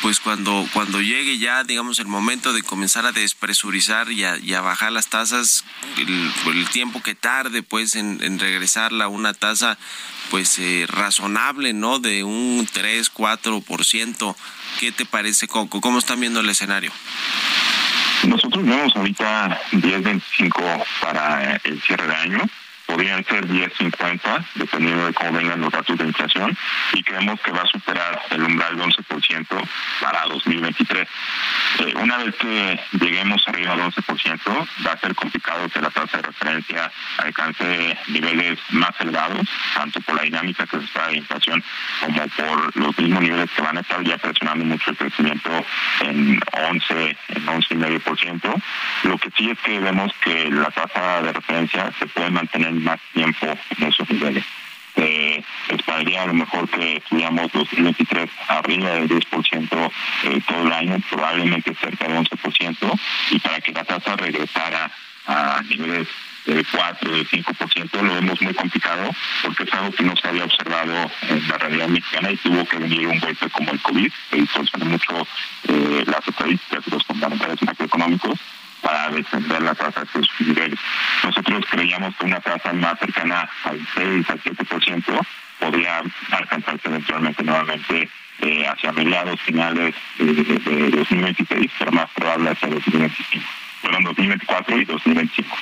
pues 0.00 0.18
cuando, 0.18 0.68
cuando 0.72 1.00
llegue 1.00 1.38
ya, 1.38 1.62
digamos, 1.62 2.00
el 2.00 2.08
momento 2.08 2.52
de 2.52 2.64
comenzar 2.64 3.06
a 3.06 3.12
despresurizar 3.12 4.10
y 4.10 4.24
a, 4.24 4.60
bajar 4.60 4.90
las 4.90 5.06
tasas, 5.06 5.64
el, 5.98 6.32
el, 6.46 6.68
tiempo 6.70 7.00
que 7.00 7.14
tarde, 7.14 7.62
pues, 7.62 7.94
en, 7.94 8.18
en 8.20 8.40
regresarla 8.40 9.04
a 9.04 9.08
una 9.08 9.34
tasa, 9.34 9.78
pues, 10.30 10.58
eh, 10.58 10.86
razonable, 10.88 11.74
¿no? 11.74 12.00
De 12.00 12.24
un 12.24 12.68
3, 12.72 13.14
4%. 13.14 14.36
¿Qué 14.80 14.90
te 14.90 15.06
parece, 15.06 15.46
Coco? 15.46 15.80
¿Cómo 15.80 16.00
están 16.00 16.18
viendo 16.18 16.40
el 16.40 16.48
escenario? 16.48 16.90
Nosotros 18.26 18.64
vemos 18.64 18.94
ahorita 18.96 19.60
10.25 19.72 20.84
para 21.00 21.60
el 21.64 21.80
cierre 21.82 22.06
de 22.06 22.14
año 22.14 22.40
podrían 22.92 23.24
ser 23.24 23.46
10.50, 23.46 24.44
dependiendo 24.54 25.06
de 25.06 25.14
cómo 25.14 25.32
vengan 25.32 25.60
los 25.62 25.72
datos 25.72 25.96
de 25.96 26.04
inflación, 26.04 26.56
y 26.92 27.02
creemos 27.02 27.40
que 27.40 27.50
va 27.50 27.62
a 27.62 27.66
superar 27.66 28.20
el 28.30 28.42
umbral 28.42 28.76
de 28.76 28.84
11% 28.84 29.68
para 30.00 30.24
2023. 30.26 31.08
Eh, 31.78 31.94
una 31.96 32.18
vez 32.18 32.34
que 32.36 32.80
lleguemos 33.00 33.42
arriba 33.48 33.74
del 33.76 33.86
11%, 33.86 34.68
va 34.86 34.92
a 34.92 34.98
ser 34.98 35.14
complicado 35.14 35.68
que 35.70 35.80
la 35.80 35.90
tasa 35.90 36.18
de 36.18 36.22
referencia 36.22 36.92
alcance 37.18 37.98
niveles 38.08 38.58
más 38.70 38.92
elevados, 39.00 39.48
tanto 39.74 40.00
por 40.02 40.16
la 40.16 40.22
dinámica 40.22 40.66
que 40.66 40.78
se 40.78 40.84
está 40.84 41.08
de 41.08 41.16
inflación 41.16 41.64
como 42.00 42.26
por 42.28 42.76
los 42.76 42.98
mismos 42.98 43.22
niveles 43.22 43.50
que 43.52 43.62
van 43.62 43.78
a 43.78 43.80
estar 43.80 44.02
ya 44.02 44.18
presionando 44.18 44.64
mucho 44.64 44.90
el 44.90 44.96
crecimiento 44.96 45.50
en 46.00 46.40
11, 46.52 47.16
en 47.28 47.46
11,5%. 47.46 48.62
Lo 49.04 49.18
que 49.18 49.30
sí 49.36 49.50
es 49.50 49.58
que 49.60 49.80
vemos 49.80 50.12
que 50.22 50.50
la 50.50 50.70
tasa 50.70 51.22
de 51.22 51.32
referencia 51.32 51.90
se 51.98 52.06
puede 52.06 52.30
mantener 52.30 52.81
más 52.82 53.00
tiempo 53.12 53.46
en 53.78 53.88
esos 53.88 54.08
niveles. 54.10 54.44
Eh, 54.94 55.42
esperaría 55.68 56.22
a 56.22 56.26
lo 56.26 56.34
mejor 56.34 56.68
que 56.68 56.96
estudiamos 56.96 57.50
2023 57.52 58.28
arriba 58.48 58.90
del 58.90 59.08
10% 59.08 59.90
eh, 60.24 60.40
todo 60.46 60.66
el 60.66 60.72
año, 60.72 60.98
probablemente 61.08 61.74
cerca 61.74 62.06
del 62.08 62.18
11%, 62.18 63.00
y 63.30 63.38
para 63.38 63.60
que 63.60 63.72
la 63.72 63.84
tasa 63.84 64.16
regresara 64.16 64.90
a 65.26 65.62
niveles 65.68 66.08
de 66.44 66.64
4, 66.64 67.10
de 67.10 67.24
5%, 67.24 68.02
lo 68.02 68.14
vemos 68.14 68.42
muy 68.42 68.52
complicado 68.52 69.10
porque 69.42 69.62
es 69.62 69.72
algo 69.72 69.92
que 69.92 70.02
no 70.02 70.16
se 70.16 70.28
había 70.28 70.44
observado 70.44 71.10
en 71.28 71.48
la 71.48 71.58
realidad 71.58 71.88
mexicana 71.88 72.32
y 72.32 72.36
tuvo 72.36 72.64
que 72.66 72.78
venir 72.78 73.06
un 73.06 73.18
golpe 73.18 73.48
como 73.50 73.70
el 73.70 73.80
COVID, 73.80 74.12
que 74.30 74.36
distorsiona 74.36 74.84
mucho 74.86 75.26
eh, 75.68 76.04
las 76.06 76.26
estadísticas 76.26 76.84
y 76.86 76.90
los 76.90 77.04
fundamentales 77.04 77.62
macroeconómicos 77.62 78.38
para 78.82 79.10
defender 79.10 79.62
la 79.62 79.74
tasa 79.74 80.00
de 80.00 80.06
sus 80.06 80.28
niveles. 80.40 80.78
Nosotros 81.24 81.64
creíamos 81.70 82.14
que 82.16 82.26
una 82.26 82.40
tasa 82.40 82.72
más 82.72 82.98
cercana 82.98 83.48
al 83.64 83.80
6 83.94 84.30
al 84.30 84.42
7% 84.42 85.26
podría 85.58 86.02
alcanzarse 86.32 86.88
eventualmente 86.88 87.42
nuevamente 87.42 88.08
eh, 88.40 88.66
hacia 88.66 88.92
mediados 88.92 89.40
finales 89.40 89.94
de, 90.18 90.90
2026, 90.90 91.70
pero 91.78 91.92
más 91.92 92.10
probable 92.10 92.50
hacia 92.50 92.68
2025. 92.68 93.46
Bueno, 93.82 93.98
2024 94.08 94.78
y 94.78 94.84
2025 94.84 95.56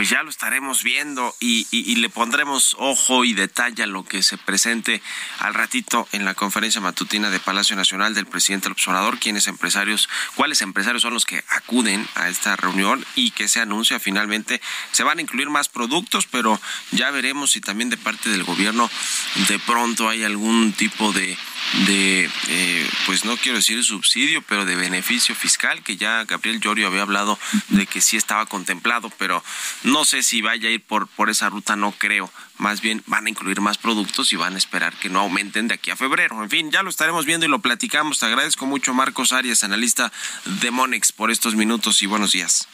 pues 0.00 0.08
ya 0.08 0.22
lo 0.22 0.30
estaremos 0.30 0.82
viendo 0.82 1.36
y, 1.40 1.66
le 1.96 2.08
pondremos 2.08 2.74
ojo 2.78 3.26
y 3.26 3.34
detalle 3.34 3.82
a 3.82 3.86
lo 3.86 4.02
que 4.02 4.22
se 4.22 4.38
presente 4.38 5.02
al 5.40 5.52
ratito 5.52 6.08
en 6.12 6.24
la 6.24 6.32
conferencia 6.32 6.80
matutina 6.80 7.28
de 7.28 7.38
Palacio 7.38 7.76
Nacional 7.76 8.14
del 8.14 8.24
presidente 8.24 8.64
del 8.64 8.72
observador, 8.72 9.18
quiénes 9.18 9.46
empresarios, 9.46 10.08
cuáles 10.36 10.62
empresarios 10.62 11.02
son 11.02 11.12
los 11.12 11.26
que 11.26 11.44
acuden 11.50 12.08
a 12.14 12.30
esta 12.30 12.56
reunión 12.56 13.04
y 13.14 13.32
que 13.32 13.46
se 13.46 13.60
anuncia 13.60 14.00
finalmente. 14.00 14.62
Se 14.90 15.02
van 15.02 15.18
a 15.18 15.20
incluir 15.20 15.50
más 15.50 15.68
productos, 15.68 16.26
pero 16.26 16.58
ya 16.92 17.10
veremos 17.10 17.50
si 17.50 17.60
también 17.60 17.90
de 17.90 17.98
parte 17.98 18.30
del 18.30 18.44
gobierno 18.44 18.90
de 19.48 19.58
pronto 19.58 20.08
hay 20.08 20.24
algún 20.24 20.72
tipo 20.72 21.12
de 21.12 21.36
de, 21.86 22.28
eh, 22.48 22.90
pues 23.06 23.24
no 23.24 23.36
quiero 23.36 23.58
decir 23.58 23.82
subsidio, 23.84 24.42
pero 24.42 24.64
de 24.64 24.74
beneficio 24.74 25.34
fiscal, 25.34 25.82
que 25.82 25.96
ya 25.96 26.24
Gabriel 26.24 26.60
Llorio 26.60 26.88
había 26.88 27.02
hablado 27.02 27.38
de 27.68 27.86
que 27.86 28.00
sí 28.00 28.16
estaba 28.16 28.46
contemplado, 28.46 29.10
pero 29.18 29.42
sé 30.04 30.22
si 30.22 30.42
vaya 30.42 30.68
a 30.68 30.72
ir 30.72 30.82
por, 30.82 31.08
por 31.08 31.30
esa 31.30 31.48
ruta, 31.48 31.76
no 31.76 31.92
creo. 31.92 32.30
Más 32.58 32.80
bien 32.80 33.02
van 33.06 33.26
a 33.26 33.30
incluir 33.30 33.60
más 33.60 33.78
productos 33.78 34.32
y 34.32 34.36
van 34.36 34.54
a 34.54 34.58
esperar 34.58 34.94
que 34.94 35.08
no 35.08 35.20
aumenten 35.20 35.68
de 35.68 35.74
aquí 35.74 35.90
a 35.90 35.96
febrero. 35.96 36.42
En 36.42 36.50
fin, 36.50 36.70
ya 36.70 36.82
lo 36.82 36.90
estaremos 36.90 37.26
viendo 37.26 37.46
y 37.46 37.48
lo 37.48 37.60
platicamos. 37.60 38.18
Te 38.18 38.26
agradezco 38.26 38.66
mucho, 38.66 38.94
Marcos 38.94 39.32
Arias, 39.32 39.64
analista 39.64 40.12
de 40.44 40.70
Monex, 40.70 41.12
por 41.12 41.30
estos 41.30 41.54
minutos 41.54 42.02
y 42.02 42.06
buenos 42.06 42.32
días. 42.32 42.68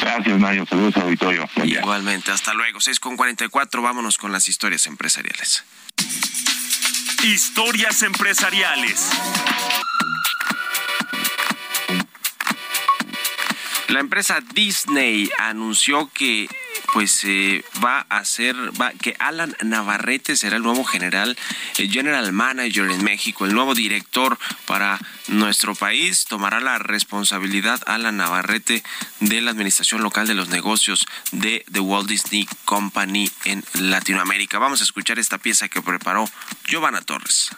Gracias, 0.00 0.38
Mario. 0.38 0.66
Saludos, 0.68 0.96
auditorio. 0.96 1.48
Igualmente, 1.64 2.30
hasta 2.30 2.54
luego. 2.54 2.80
6 2.80 3.00
con 3.00 3.16
44, 3.16 3.82
vámonos 3.82 4.18
con 4.18 4.32
las 4.32 4.48
historias 4.48 4.86
empresariales. 4.86 5.64
Historias 7.22 8.02
empresariales. 8.02 9.10
La 13.88 14.00
empresa 14.00 14.40
Disney 14.52 15.30
anunció 15.38 16.10
que 16.12 16.48
pues 16.92 17.24
eh, 17.24 17.64
va 17.84 18.06
a 18.08 18.22
que 19.00 19.16
Alan 19.18 19.54
Navarrete 19.62 20.36
será 20.36 20.56
el 20.56 20.62
nuevo 20.62 20.84
general 20.84 21.36
el 21.78 21.90
general 21.90 22.32
manager 22.32 22.90
en 22.90 23.04
México, 23.04 23.44
el 23.44 23.54
nuevo 23.54 23.74
director 23.74 24.38
para 24.66 24.98
nuestro 25.28 25.74
país. 25.74 26.24
Tomará 26.24 26.60
la 26.60 26.78
responsabilidad 26.78 27.80
Alan 27.86 28.16
Navarrete 28.16 28.82
de 29.20 29.40
la 29.40 29.50
administración 29.52 30.02
local 30.02 30.26
de 30.26 30.34
los 30.34 30.48
negocios 30.48 31.06
de 31.32 31.64
The 31.70 31.80
Walt 31.80 32.08
Disney 32.08 32.48
Company 32.64 33.30
en 33.44 33.64
Latinoamérica. 33.74 34.58
Vamos 34.58 34.80
a 34.80 34.84
escuchar 34.84 35.18
esta 35.18 35.38
pieza 35.38 35.68
que 35.68 35.82
preparó 35.82 36.28
Giovanna 36.66 37.02
Torres. 37.02 37.50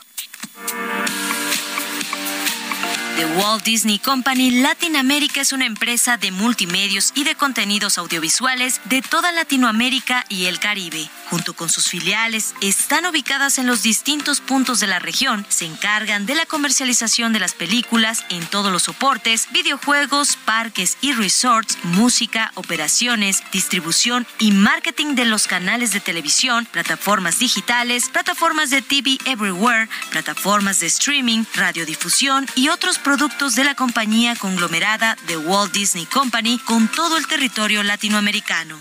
The 3.19 3.27
Walt 3.37 3.64
Disney 3.64 3.99
Company 3.99 4.53
Latinoamérica 4.61 5.41
es 5.41 5.53
una 5.53 5.66
empresa 5.66 6.19
de 6.19 6.31
multimedios 6.31 7.11
y 7.16 7.25
de 7.25 7.35
contenidos 7.35 7.99
audiovisuales 7.99 8.81
de 8.85 9.03
toda 9.03 9.33
Latinoamérica 9.33 10.25
y 10.29 10.45
el 10.45 10.61
Caribe. 10.61 11.11
Junto 11.29 11.53
con 11.55 11.69
sus 11.69 11.89
filiales, 11.89 12.55
están 12.61 13.07
ubicadas 13.07 13.59
en 13.59 13.66
los 13.66 13.83
distintos 13.83 14.41
puntos 14.41 14.79
de 14.79 14.87
la 14.87 15.01
región, 15.01 15.45
se 15.49 15.64
encargan 15.64 16.27
de 16.27 16.37
la 16.37 16.47
comercialización 16.47 17.33
de 17.33 17.41
las 17.41 17.55
películas 17.55 18.25
en 18.31 18.47
todos 18.47 18.71
los 18.71 18.85
soportes, 18.85 19.49
videojuegos, 19.51 20.37
parques 20.45 20.97
y 21.01 21.12
resorts, 21.12 21.77
música, 21.83 22.53
operaciones, 22.55 23.43
distribución 23.51 24.29
y 24.39 24.53
marketing 24.53 25.16
de 25.16 25.25
los 25.25 25.49
canales 25.49 25.93
de 25.93 25.99
televisión, 25.99 26.66
plataformas 26.66 27.41
digitales, 27.41 28.11
plataformas 28.11 28.71
de 28.71 28.81
TV 28.81 29.19
Everywhere, 29.25 29.89
plataformas 30.11 30.79
de 30.79 30.87
streaming, 30.87 31.43
radiodifusión 31.55 32.47
y 32.55 32.69
otros 32.69 33.01
productos 33.09 33.55
de 33.55 33.65
la 33.65 33.75
compañía 33.75 34.37
conglomerada 34.37 35.17
The 35.29 35.39
Walt 35.39 35.73
Disney 35.73 36.05
Company 36.05 36.59
con 36.59 36.89
todo 36.89 37.17
el 37.17 37.27
territorio 37.27 37.83
latinoamericano. 37.83 38.79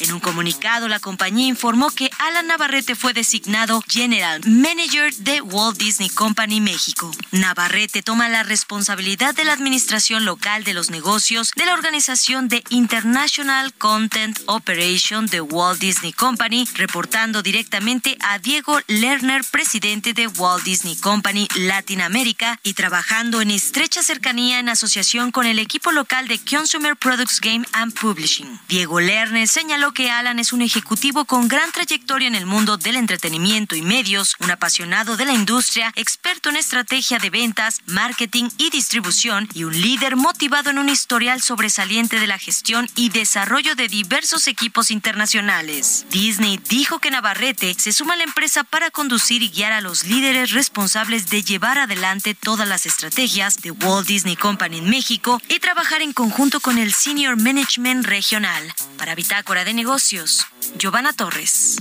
En 0.00 0.12
un 0.12 0.20
comunicado, 0.20 0.86
la 0.88 1.00
compañía 1.00 1.48
informó 1.48 1.90
que 1.90 2.10
Alan 2.18 2.46
Navarrete 2.46 2.94
fue 2.94 3.12
designado 3.12 3.82
General 3.88 4.40
Manager 4.46 5.12
de 5.16 5.40
Walt 5.40 5.76
Disney 5.78 6.08
Company 6.08 6.60
México. 6.60 7.10
Navarrete 7.32 8.02
toma 8.02 8.28
la 8.28 8.44
responsabilidad 8.44 9.34
de 9.34 9.44
la 9.44 9.52
administración 9.52 10.24
local 10.24 10.62
de 10.64 10.74
los 10.74 10.90
negocios 10.90 11.50
de 11.56 11.66
la 11.66 11.74
organización 11.74 12.48
de 12.48 12.62
International 12.70 13.72
Content 13.74 14.38
Operation 14.46 15.26
de 15.26 15.40
Walt 15.40 15.80
Disney 15.80 16.12
Company, 16.12 16.68
reportando 16.74 17.42
directamente 17.42 18.16
a 18.20 18.38
Diego 18.38 18.78
Lerner, 18.86 19.42
presidente 19.50 20.14
de 20.14 20.28
Walt 20.28 20.64
Disney 20.64 20.96
Company 20.96 21.48
Latinoamérica, 21.56 22.60
y 22.62 22.74
trabajando 22.74 23.40
en 23.40 23.50
estrecha 23.50 24.02
cercanía 24.02 24.60
en 24.60 24.68
asociación 24.68 25.32
con 25.32 25.46
el 25.46 25.58
equipo 25.58 25.90
local 25.90 26.28
de 26.28 26.38
Consumer 26.38 26.96
Products 26.96 27.40
Game 27.40 27.64
and 27.72 27.92
Publishing. 27.98 28.60
Diego 28.68 29.00
Lerner 29.00 29.47
señaló 29.48 29.92
que 29.92 30.10
Alan 30.10 30.38
es 30.38 30.52
un 30.52 30.62
ejecutivo 30.62 31.24
con 31.24 31.48
gran 31.48 31.72
trayectoria 31.72 32.28
en 32.28 32.34
el 32.34 32.46
mundo 32.46 32.76
del 32.76 32.96
entretenimiento 32.96 33.74
y 33.74 33.82
medios, 33.82 34.36
un 34.40 34.50
apasionado 34.50 35.16
de 35.16 35.24
la 35.24 35.32
industria, 35.32 35.92
experto 35.96 36.50
en 36.50 36.56
estrategia 36.56 37.18
de 37.18 37.30
ventas, 37.30 37.80
marketing 37.86 38.50
y 38.58 38.70
distribución 38.70 39.48
y 39.54 39.64
un 39.64 39.80
líder 39.80 40.16
motivado 40.16 40.70
en 40.70 40.78
un 40.78 40.88
historial 40.88 41.40
sobresaliente 41.40 42.20
de 42.20 42.26
la 42.26 42.38
gestión 42.38 42.88
y 42.94 43.08
desarrollo 43.08 43.74
de 43.74 43.88
diversos 43.88 44.46
equipos 44.46 44.90
internacionales. 44.90 46.06
Disney 46.10 46.60
dijo 46.68 46.98
que 46.98 47.10
Navarrete 47.10 47.74
se 47.74 47.92
suma 47.92 48.14
a 48.14 48.18
la 48.18 48.24
empresa 48.24 48.64
para 48.64 48.90
conducir 48.90 49.42
y 49.42 49.48
guiar 49.48 49.72
a 49.72 49.80
los 49.80 50.04
líderes 50.04 50.52
responsables 50.52 51.30
de 51.30 51.42
llevar 51.42 51.78
adelante 51.78 52.34
todas 52.34 52.68
las 52.68 52.86
estrategias 52.86 53.62
de 53.62 53.70
Walt 53.70 54.06
Disney 54.06 54.36
Company 54.36 54.78
en 54.78 54.90
México 54.90 55.40
y 55.48 55.58
trabajar 55.58 56.02
en 56.02 56.12
conjunto 56.12 56.60
con 56.60 56.78
el 56.78 56.92
Senior 56.92 57.40
Management 57.40 58.06
Regional. 58.06 58.74
Para 58.98 59.14
Bitácora 59.38 59.64
de 59.64 59.72
Negocios, 59.72 60.44
Giovanna 60.78 61.12
Torres. 61.12 61.76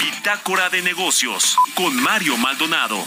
Bitácora 0.00 0.70
de 0.70 0.80
Negocios 0.80 1.54
con 1.74 1.94
Mario 2.02 2.38
Maldonado. 2.38 3.04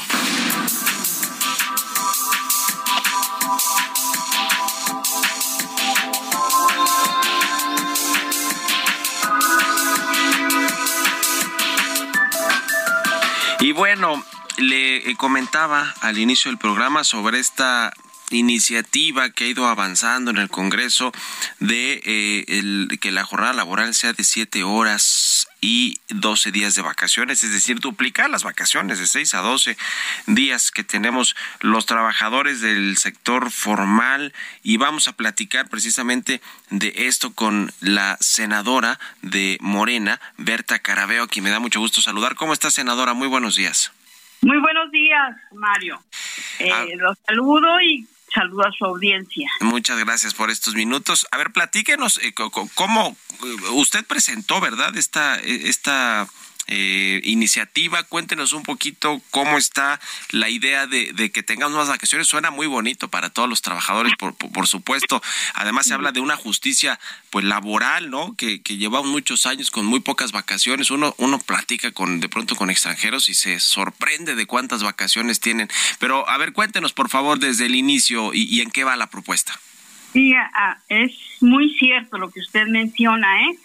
Y 13.61 13.71
bueno, 13.71 14.23
le 14.57 15.15
comentaba 15.15 15.91
al 16.01 16.19
inicio 16.19 16.51
del 16.51 16.59
programa 16.59 17.03
sobre 17.03 17.39
esta 17.39 17.91
iniciativa 18.31 19.29
que 19.29 19.45
ha 19.45 19.47
ido 19.47 19.67
avanzando 19.67 20.31
en 20.31 20.37
el 20.37 20.49
Congreso 20.49 21.11
de 21.59 22.01
eh, 22.05 22.97
que 22.99 23.11
la 23.11 23.23
jornada 23.23 23.53
laboral 23.53 23.93
sea 23.93 24.13
de 24.13 24.23
siete 24.23 24.63
horas 24.63 25.47
y 25.61 25.99
12 26.09 26.51
días 26.51 26.75
de 26.75 26.81
vacaciones, 26.81 27.43
es 27.43 27.53
decir, 27.53 27.79
duplicar 27.79 28.29
las 28.29 28.43
vacaciones 28.43 28.99
de 28.99 29.07
6 29.07 29.33
a 29.35 29.39
12 29.39 29.77
días 30.27 30.71
que 30.71 30.83
tenemos 30.83 31.35
los 31.61 31.85
trabajadores 31.85 32.59
del 32.59 32.97
sector 32.97 33.49
formal 33.49 34.33
y 34.61 34.77
vamos 34.77 35.07
a 35.07 35.13
platicar 35.13 35.69
precisamente 35.69 36.41
de 36.69 36.93
esto 37.07 37.33
con 37.33 37.71
la 37.79 38.17
senadora 38.19 38.99
de 39.21 39.57
Morena, 39.61 40.19
Berta 40.37 40.79
Carabeo, 40.79 41.23
a 41.23 41.27
quien 41.27 41.45
me 41.45 41.51
da 41.51 41.59
mucho 41.59 41.79
gusto 41.79 42.01
saludar. 42.01 42.35
¿Cómo 42.35 42.51
está, 42.53 42.69
senadora? 42.69 43.13
Muy 43.13 43.27
buenos 43.27 43.55
días. 43.55 43.91
Muy 44.41 44.59
buenos 44.59 44.91
días, 44.91 45.37
Mario. 45.53 46.03
Eh, 46.59 46.69
Ah. 46.73 46.85
Los 46.97 47.17
saludo 47.25 47.79
y 47.81 48.05
saludo 48.33 48.65
a 48.67 48.71
su 48.71 48.85
audiencia. 48.85 49.49
Muchas 49.61 49.99
gracias 49.99 50.33
por 50.33 50.49
estos 50.49 50.75
minutos. 50.75 51.27
A 51.31 51.37
ver, 51.37 51.51
platíquenos 51.51 52.19
eh, 52.23 52.33
cómo 52.33 53.17
eh, 53.31 53.69
usted 53.73 54.05
presentó, 54.05 54.59
¿verdad? 54.59 54.95
Esta, 54.97 55.39
eh, 55.39 55.69
esta 55.69 56.27
eh, 56.67 57.21
iniciativa. 57.23 58.03
Cuéntenos 58.03 58.53
un 58.53 58.63
poquito 58.63 59.21
cómo 59.31 59.57
está 59.57 59.99
la 60.31 60.49
idea 60.49 60.87
de, 60.87 61.31
que 61.31 61.43
tengamos 61.43 61.77
más 61.77 61.89
vacaciones. 61.89 62.27
Suena 62.27 62.51
muy 62.51 62.67
bonito 62.67 63.09
para 63.09 63.29
todos 63.29 63.49
los 63.49 63.61
trabajadores, 63.61 64.13
por, 64.17 64.35
por, 64.35 64.67
supuesto. 64.67 65.21
Además, 65.55 65.87
se 65.87 65.93
habla 65.93 66.11
de 66.11 66.19
una 66.19 66.35
justicia 66.35 66.99
pues 67.29 67.45
laboral, 67.45 68.09
¿no? 68.09 68.35
Que, 68.35 68.61
que 68.61 68.77
lleva 68.77 69.03
muchos 69.03 69.45
años 69.45 69.71
con 69.71 69.85
muy 69.85 69.99
pocas 69.99 70.31
vacaciones. 70.31 70.91
Uno, 70.91 71.13
uno 71.17 71.39
platica 71.39 71.91
con 71.91 72.19
de 72.19 72.29
pronto 72.29 72.55
con 72.55 72.69
extranjeros 72.69 73.29
y 73.29 73.33
se 73.33 73.59
sorprende 73.59 74.35
de 74.35 74.45
cuántas 74.45 74.83
vacaciones 74.83 75.39
tienen. 75.39 75.69
Pero, 75.99 76.29
a 76.29 76.37
ver, 76.37 76.53
cuéntenos, 76.53 76.93
por 76.93 77.09
favor, 77.09 77.39
desde 77.39 77.65
el 77.65 77.75
inicio 77.75 78.33
y, 78.33 78.43
y 78.43 78.61
en 78.61 78.71
qué 78.71 78.83
va 78.83 78.95
la 78.95 79.07
propuesta. 79.07 79.59
Sí, 80.13 80.31
ah, 80.35 80.77
es 80.89 81.11
muy 81.41 81.75
cierto 81.77 82.19
lo 82.19 82.29
que 82.29 82.39
usted 82.39 82.67
menciona, 82.67 83.41
¿eh? 83.41 83.57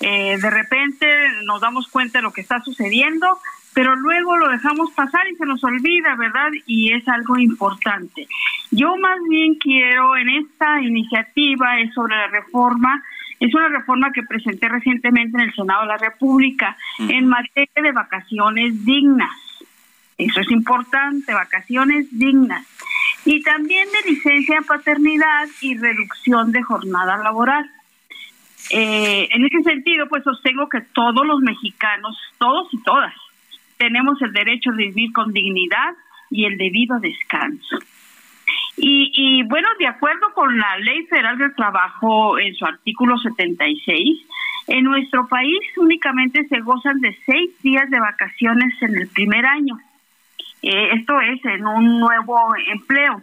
Eh, 0.00 0.38
de 0.40 0.50
repente 0.50 1.06
nos 1.44 1.60
damos 1.60 1.88
cuenta 1.88 2.18
de 2.18 2.22
lo 2.22 2.32
que 2.32 2.42
está 2.42 2.60
sucediendo, 2.62 3.38
pero 3.74 3.94
luego 3.94 4.36
lo 4.36 4.48
dejamos 4.48 4.90
pasar 4.92 5.28
y 5.28 5.36
se 5.36 5.44
nos 5.44 5.62
olvida, 5.64 6.14
¿verdad? 6.16 6.50
Y 6.66 6.92
es 6.92 7.06
algo 7.08 7.38
importante. 7.38 8.26
Yo 8.70 8.96
más 8.96 9.18
bien 9.28 9.56
quiero 9.56 10.16
en 10.16 10.30
esta 10.30 10.80
iniciativa 10.80 11.78
es 11.80 11.92
sobre 11.94 12.16
la 12.16 12.28
reforma, 12.28 13.02
es 13.38 13.54
una 13.54 13.68
reforma 13.68 14.12
que 14.12 14.22
presenté 14.22 14.68
recientemente 14.68 15.36
en 15.36 15.48
el 15.48 15.54
Senado 15.54 15.82
de 15.82 15.88
la 15.88 15.98
República 15.98 16.76
en 16.98 17.28
materia 17.28 17.82
de 17.82 17.92
vacaciones 17.92 18.84
dignas. 18.84 19.30
Eso 20.16 20.40
es 20.40 20.50
importante, 20.50 21.34
vacaciones 21.34 22.06
dignas. 22.10 22.66
Y 23.26 23.42
también 23.42 23.86
de 23.90 24.10
licencia 24.10 24.60
de 24.60 24.66
paternidad 24.66 25.48
y 25.60 25.76
reducción 25.76 26.52
de 26.52 26.62
jornada 26.62 27.18
laboral. 27.18 27.70
Eh, 28.70 29.28
en 29.30 29.44
ese 29.44 29.62
sentido, 29.62 30.08
pues 30.08 30.24
sostengo 30.24 30.68
que 30.68 30.80
todos 30.92 31.26
los 31.26 31.40
mexicanos, 31.40 32.16
todos 32.38 32.68
y 32.72 32.82
todas, 32.82 33.14
tenemos 33.76 34.20
el 34.22 34.32
derecho 34.32 34.70
de 34.72 34.86
vivir 34.86 35.12
con 35.12 35.32
dignidad 35.32 35.94
y 36.30 36.44
el 36.44 36.56
debido 36.58 36.98
descanso. 36.98 37.78
Y, 38.76 39.10
y 39.14 39.42
bueno, 39.44 39.68
de 39.78 39.86
acuerdo 39.86 40.32
con 40.34 40.58
la 40.58 40.78
Ley 40.78 41.06
Federal 41.06 41.38
del 41.38 41.54
Trabajo 41.54 42.38
en 42.38 42.54
su 42.54 42.64
artículo 42.64 43.16
76, 43.18 44.26
en 44.68 44.84
nuestro 44.84 45.28
país 45.28 45.60
únicamente 45.76 46.46
se 46.48 46.60
gozan 46.60 47.00
de 47.00 47.16
seis 47.24 47.50
días 47.62 47.88
de 47.88 48.00
vacaciones 48.00 48.74
en 48.82 48.96
el 48.96 49.08
primer 49.08 49.46
año. 49.46 49.78
Eh, 50.62 50.90
esto 50.94 51.20
es 51.20 51.44
en 51.44 51.66
un 51.66 52.00
nuevo 52.00 52.38
empleo. 52.68 53.22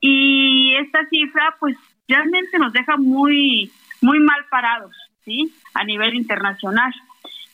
Y 0.00 0.74
esta 0.74 1.06
cifra, 1.06 1.54
pues, 1.60 1.76
realmente 2.08 2.58
nos 2.58 2.72
deja 2.72 2.96
muy, 2.96 3.70
muy 4.02 4.20
mal 4.20 4.44
parados, 4.50 4.94
¿sí? 5.24 5.54
A 5.74 5.84
nivel 5.84 6.14
internacional. 6.14 6.92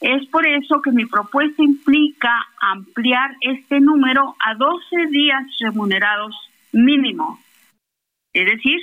Es 0.00 0.26
por 0.28 0.46
eso 0.46 0.80
que 0.82 0.90
mi 0.90 1.06
propuesta 1.06 1.62
implica 1.62 2.46
ampliar 2.60 3.36
este 3.40 3.80
número 3.80 4.36
a 4.44 4.54
12 4.54 5.06
días 5.10 5.42
remunerados 5.60 6.34
mínimo. 6.72 7.40
Es 8.32 8.46
decir, 8.46 8.78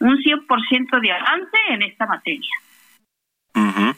un 0.00 0.16
100% 0.18 1.00
de 1.00 1.12
avance 1.12 1.58
en 1.70 1.82
esta 1.82 2.06
materia. 2.06 2.50
Ujú. 3.54 3.96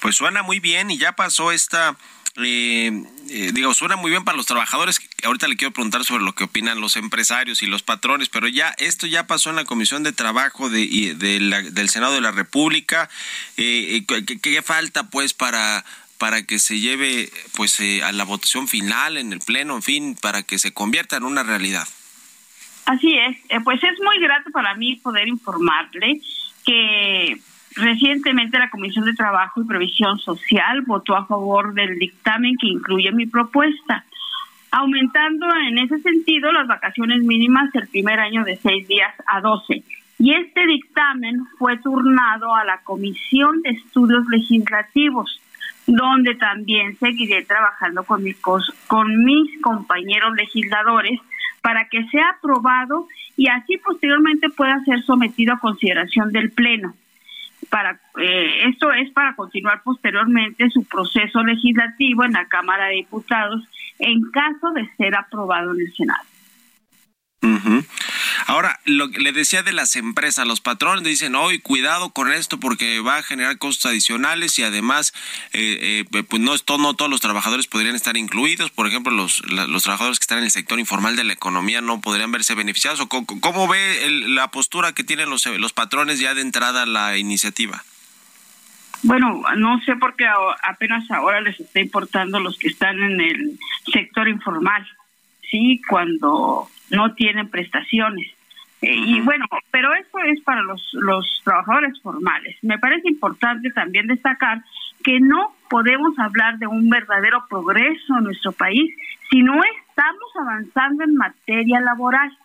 Pues 0.00 0.16
suena 0.16 0.42
muy 0.42 0.60
bien 0.60 0.90
y 0.90 0.98
ya 0.98 1.12
pasó 1.12 1.52
esta, 1.52 1.96
eh, 2.36 3.02
eh, 3.28 3.50
digo, 3.52 3.74
suena 3.74 3.96
muy 3.96 4.10
bien 4.10 4.24
para 4.24 4.36
los 4.36 4.46
trabajadores. 4.46 5.00
Ahorita 5.24 5.48
le 5.48 5.56
quiero 5.56 5.72
preguntar 5.72 6.04
sobre 6.04 6.24
lo 6.24 6.34
que 6.34 6.44
opinan 6.44 6.80
los 6.80 6.96
empresarios 6.96 7.62
y 7.62 7.66
los 7.66 7.82
patrones, 7.82 8.28
pero 8.28 8.48
ya 8.48 8.74
esto 8.78 9.06
ya 9.06 9.26
pasó 9.26 9.50
en 9.50 9.56
la 9.56 9.64
Comisión 9.64 10.02
de 10.02 10.12
Trabajo 10.12 10.70
de, 10.70 11.14
de 11.16 11.40
la- 11.40 11.62
del 11.62 11.88
Senado 11.88 12.14
de 12.14 12.20
la 12.20 12.30
República. 12.30 13.08
Eh, 13.56 14.02
eh, 14.08 14.24
¿qué, 14.24 14.38
qué 14.40 14.62
falta 14.62 15.10
pues 15.10 15.34
para 15.34 15.84
para 16.18 16.42
que 16.44 16.58
se 16.58 16.78
lleve 16.80 17.30
pues 17.56 17.80
eh, 17.80 18.02
a 18.02 18.12
la 18.12 18.24
votación 18.24 18.68
final 18.68 19.16
en 19.16 19.32
el 19.32 19.38
pleno, 19.40 19.74
en 19.76 19.82
fin, 19.82 20.16
para 20.20 20.42
que 20.42 20.58
se 20.58 20.72
convierta 20.74 21.16
en 21.16 21.24
una 21.24 21.42
realidad? 21.42 21.88
Así 22.84 23.16
es, 23.16 23.38
eh, 23.48 23.60
pues 23.64 23.82
es 23.82 23.98
muy 24.04 24.18
grato 24.20 24.50
para 24.50 24.74
mí 24.74 24.96
poder 24.96 25.28
informarle 25.28 26.20
que 26.66 27.40
recientemente 27.76 28.58
la 28.58 28.70
Comisión 28.70 29.04
de 29.04 29.14
Trabajo 29.14 29.60
y 29.60 29.66
Previsión 29.66 30.18
Social 30.18 30.82
votó 30.82 31.16
a 31.16 31.26
favor 31.26 31.74
del 31.74 31.98
dictamen 31.98 32.56
que 32.60 32.68
incluye 32.68 33.12
mi 33.12 33.26
propuesta, 33.26 34.04
aumentando 34.70 35.46
en 35.68 35.78
ese 35.78 35.98
sentido 36.00 36.52
las 36.52 36.66
vacaciones 36.66 37.22
mínimas 37.22 37.74
el 37.74 37.88
primer 37.88 38.20
año 38.20 38.44
de 38.44 38.56
seis 38.56 38.86
días 38.86 39.14
a 39.26 39.40
doce. 39.40 39.82
Y 40.18 40.34
este 40.34 40.66
dictamen 40.66 41.46
fue 41.58 41.78
turnado 41.78 42.54
a 42.54 42.64
la 42.64 42.82
Comisión 42.82 43.62
de 43.62 43.70
Estudios 43.70 44.26
Legislativos, 44.28 45.40
donde 45.86 46.34
también 46.34 46.96
seguiré 46.98 47.44
trabajando 47.44 48.04
con 48.04 48.22
mis, 48.22 48.36
con 48.36 49.24
mis 49.24 49.60
compañeros 49.62 50.34
legisladores 50.36 51.20
para 51.62 51.88
que 51.88 52.04
sea 52.08 52.36
aprobado 52.38 53.08
y 53.36 53.48
así 53.48 53.78
posteriormente 53.78 54.48
pueda 54.50 54.82
ser 54.84 55.02
sometido 55.02 55.54
a 55.54 55.58
consideración 55.58 56.32
del 56.32 56.50
Pleno. 56.50 56.94
Para 57.70 58.00
eh, 58.20 58.68
esto 58.68 58.92
es 58.92 59.10
para 59.12 59.34
continuar 59.34 59.82
posteriormente 59.82 60.68
su 60.70 60.84
proceso 60.84 61.42
legislativo 61.42 62.24
en 62.24 62.32
la 62.32 62.46
Cámara 62.46 62.86
de 62.86 62.96
Diputados 62.96 63.62
en 63.98 64.20
caso 64.30 64.72
de 64.72 64.88
ser 64.96 65.16
aprobado 65.16 65.72
en 65.72 65.80
el 65.80 65.92
Senado. 65.94 66.24
Ahora, 68.46 68.80
lo 68.84 69.10
que 69.10 69.20
le 69.20 69.32
decía 69.32 69.62
de 69.62 69.72
las 69.72 69.96
empresas, 69.96 70.46
los 70.46 70.60
patrones 70.60 71.04
dicen, 71.04 71.34
hoy 71.34 71.58
cuidado 71.58 72.10
con 72.10 72.32
esto 72.32 72.58
porque 72.58 73.00
va 73.00 73.18
a 73.18 73.22
generar 73.22 73.58
costos 73.58 73.86
adicionales 73.86 74.58
y 74.58 74.62
además, 74.62 75.12
eh, 75.52 76.04
eh, 76.12 76.24
pues 76.24 76.40
no, 76.42 76.54
no 76.78 76.94
todos 76.94 77.10
los 77.10 77.20
trabajadores 77.20 77.66
podrían 77.66 77.94
estar 77.94 78.16
incluidos. 78.16 78.70
Por 78.70 78.86
ejemplo, 78.86 79.12
los, 79.12 79.42
los 79.50 79.82
trabajadores 79.82 80.18
que 80.18 80.24
están 80.24 80.38
en 80.38 80.44
el 80.44 80.50
sector 80.50 80.78
informal 80.78 81.16
de 81.16 81.24
la 81.24 81.32
economía 81.32 81.80
no 81.80 82.00
podrían 82.00 82.32
verse 82.32 82.54
beneficiados. 82.54 83.04
¿Cómo, 83.06 83.26
cómo 83.26 83.68
ve 83.68 84.08
la 84.28 84.50
postura 84.50 84.92
que 84.92 85.04
tienen 85.04 85.30
los, 85.30 85.46
los 85.46 85.72
patrones 85.72 86.20
ya 86.20 86.34
de 86.34 86.42
entrada 86.42 86.82
a 86.82 86.86
la 86.86 87.16
iniciativa? 87.18 87.84
Bueno, 89.02 89.42
no 89.56 89.80
sé 89.84 89.96
por 89.96 90.14
qué 90.14 90.26
apenas 90.62 91.10
ahora 91.10 91.40
les 91.40 91.58
está 91.58 91.80
importando 91.80 92.38
los 92.38 92.58
que 92.58 92.68
están 92.68 93.02
en 93.02 93.20
el 93.20 93.58
sector 93.92 94.28
informal. 94.28 94.86
Sí, 95.50 95.80
cuando 95.88 96.70
no 96.90 97.14
tienen 97.14 97.48
prestaciones. 97.48 98.28
Eh, 98.82 98.94
y 98.94 99.20
bueno, 99.20 99.44
pero 99.70 99.92
eso 99.94 100.18
es 100.20 100.40
para 100.40 100.62
los, 100.62 100.82
los 100.94 101.42
trabajadores 101.44 102.00
formales. 102.00 102.56
Me 102.62 102.78
parece 102.78 103.08
importante 103.08 103.70
también 103.70 104.06
destacar 104.06 104.62
que 105.04 105.20
no 105.20 105.54
podemos 105.68 106.18
hablar 106.18 106.58
de 106.58 106.66
un 106.66 106.88
verdadero 106.88 107.44
progreso 107.48 108.18
en 108.18 108.24
nuestro 108.24 108.52
país 108.52 108.90
si 109.30 109.42
no 109.42 109.60
estamos 109.62 110.30
avanzando 110.40 111.04
en 111.04 111.14
materia 111.14 111.80
laboral. 111.80 112.36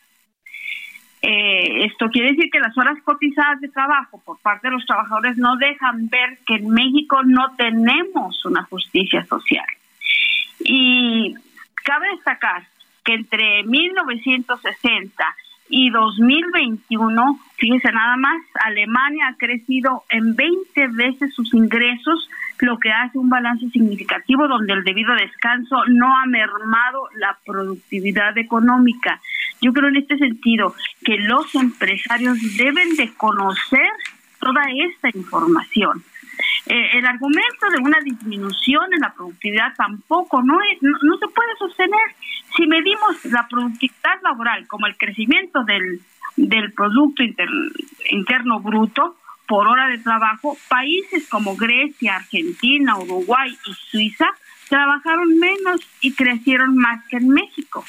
Eh, 1.22 1.86
esto 1.86 2.10
quiere 2.10 2.34
decir 2.34 2.52
que 2.52 2.60
las 2.60 2.78
horas 2.78 2.98
cotizadas 3.04 3.60
de 3.62 3.70
trabajo 3.70 4.22
por 4.24 4.40
parte 4.40 4.68
de 4.68 4.74
los 4.74 4.86
trabajadores 4.86 5.38
no 5.38 5.56
dejan 5.56 6.08
ver 6.10 6.38
que 6.46 6.56
en 6.56 6.70
México 6.70 7.24
no 7.24 7.56
tenemos 7.56 8.46
una 8.46 8.64
justicia 8.66 9.26
social. 9.26 9.66
Y 10.60 11.34
cabe 11.84 12.10
destacar 12.16 12.68
que 13.06 13.14
entre 13.14 13.64
1960 13.64 15.24
y 15.70 15.90
2021, 15.90 17.40
fíjense 17.58 17.92
nada 17.92 18.18
más, 18.18 18.38
Alemania 18.64 19.30
ha 19.30 19.38
crecido 19.38 20.04
en 20.10 20.36
20 20.36 20.88
veces 20.90 21.34
sus 21.34 21.54
ingresos, 21.54 22.30
lo 22.60 22.78
que 22.80 22.92
hace 22.92 23.18
un 23.18 23.30
balance 23.30 23.70
significativo 23.70 24.48
donde 24.48 24.74
el 24.74 24.84
debido 24.84 25.14
descanso 25.16 25.78
no 25.88 26.16
ha 26.16 26.26
mermado 26.26 27.10
la 27.18 27.38
productividad 27.46 28.38
económica. 28.38 29.22
Yo 29.62 29.74
creo 29.74 29.90
en 29.90 29.98
este 29.98 30.18
sentido 30.18 30.74
que 31.04 31.18
los 31.18 31.54
empresarios 31.56 32.38
deben 32.58 32.96
de 32.96 33.14
conocer 33.16 33.90
toda 34.40 34.64
esta 34.72 35.10
información 35.18 36.04
eh, 36.68 36.98
el 36.98 37.06
argumento 37.06 37.70
de 37.70 37.82
una 37.84 38.00
disminución 38.04 38.94
en 38.94 39.02
la 39.02 39.14
productividad 39.14 39.74
tampoco 39.76 40.42
no, 40.42 40.58
es, 40.62 40.82
no, 40.82 41.18
se 41.18 41.28
puede 41.28 41.56
sostener. 41.60 42.16
Si 42.56 42.66
medimos 42.66 43.24
la 43.26 43.48
productividad 43.48 44.22
laboral 44.24 44.68
como 44.68 44.88
el 44.88 44.98
crecimiento 44.98 45.64
del, 45.64 46.02
del 46.36 46.74
Producto 46.74 47.24
Interno 47.24 48.60
Bruto 48.62 49.16
por 49.48 49.68
hora 49.68 49.88
de 49.90 50.00
trabajo, 50.00 50.58
países 50.68 51.28
como 51.30 51.56
Grecia, 51.56 52.16
Argentina, 52.16 52.98
Uruguay 52.98 53.56
y 53.68 53.74
Suiza 53.74 54.26
trabajaron 54.68 55.38
menos 55.38 55.82
y 56.02 56.14
crecieron 56.14 56.76
más 56.76 57.06
que 57.08 57.18
en 57.18 57.30
México. 57.30 57.86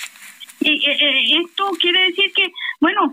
Y 0.60 0.88
eh, 0.88 0.96
eh, 0.98 1.44
esto 1.44 1.70
quiere 1.80 2.04
decir 2.04 2.32
que, 2.34 2.52
bueno, 2.80 3.12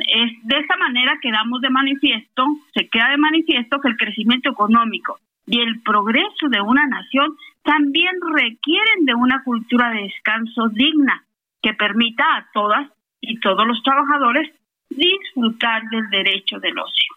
es 0.00 0.32
de 0.42 0.58
esta 0.58 0.76
manera 0.76 1.18
quedamos 1.22 1.60
de 1.60 1.70
manifiesto, 1.70 2.46
se 2.74 2.88
queda 2.88 3.10
de 3.10 3.16
manifiesto 3.16 3.80
que 3.80 3.88
el 3.88 3.96
crecimiento 3.96 4.50
económico 4.50 5.18
y 5.46 5.60
el 5.60 5.82
progreso 5.82 6.48
de 6.48 6.60
una 6.60 6.86
nación 6.86 7.36
también 7.62 8.14
requieren 8.34 9.04
de 9.04 9.14
una 9.14 9.42
cultura 9.42 9.90
de 9.90 10.02
descanso 10.02 10.68
digna 10.70 11.24
que 11.62 11.74
permita 11.74 12.24
a 12.36 12.46
todas 12.52 12.90
y 13.20 13.40
todos 13.40 13.66
los 13.66 13.82
trabajadores 13.82 14.50
disfrutar 14.90 15.82
del 15.90 16.08
derecho 16.10 16.58
del 16.58 16.78
ocio. 16.78 17.14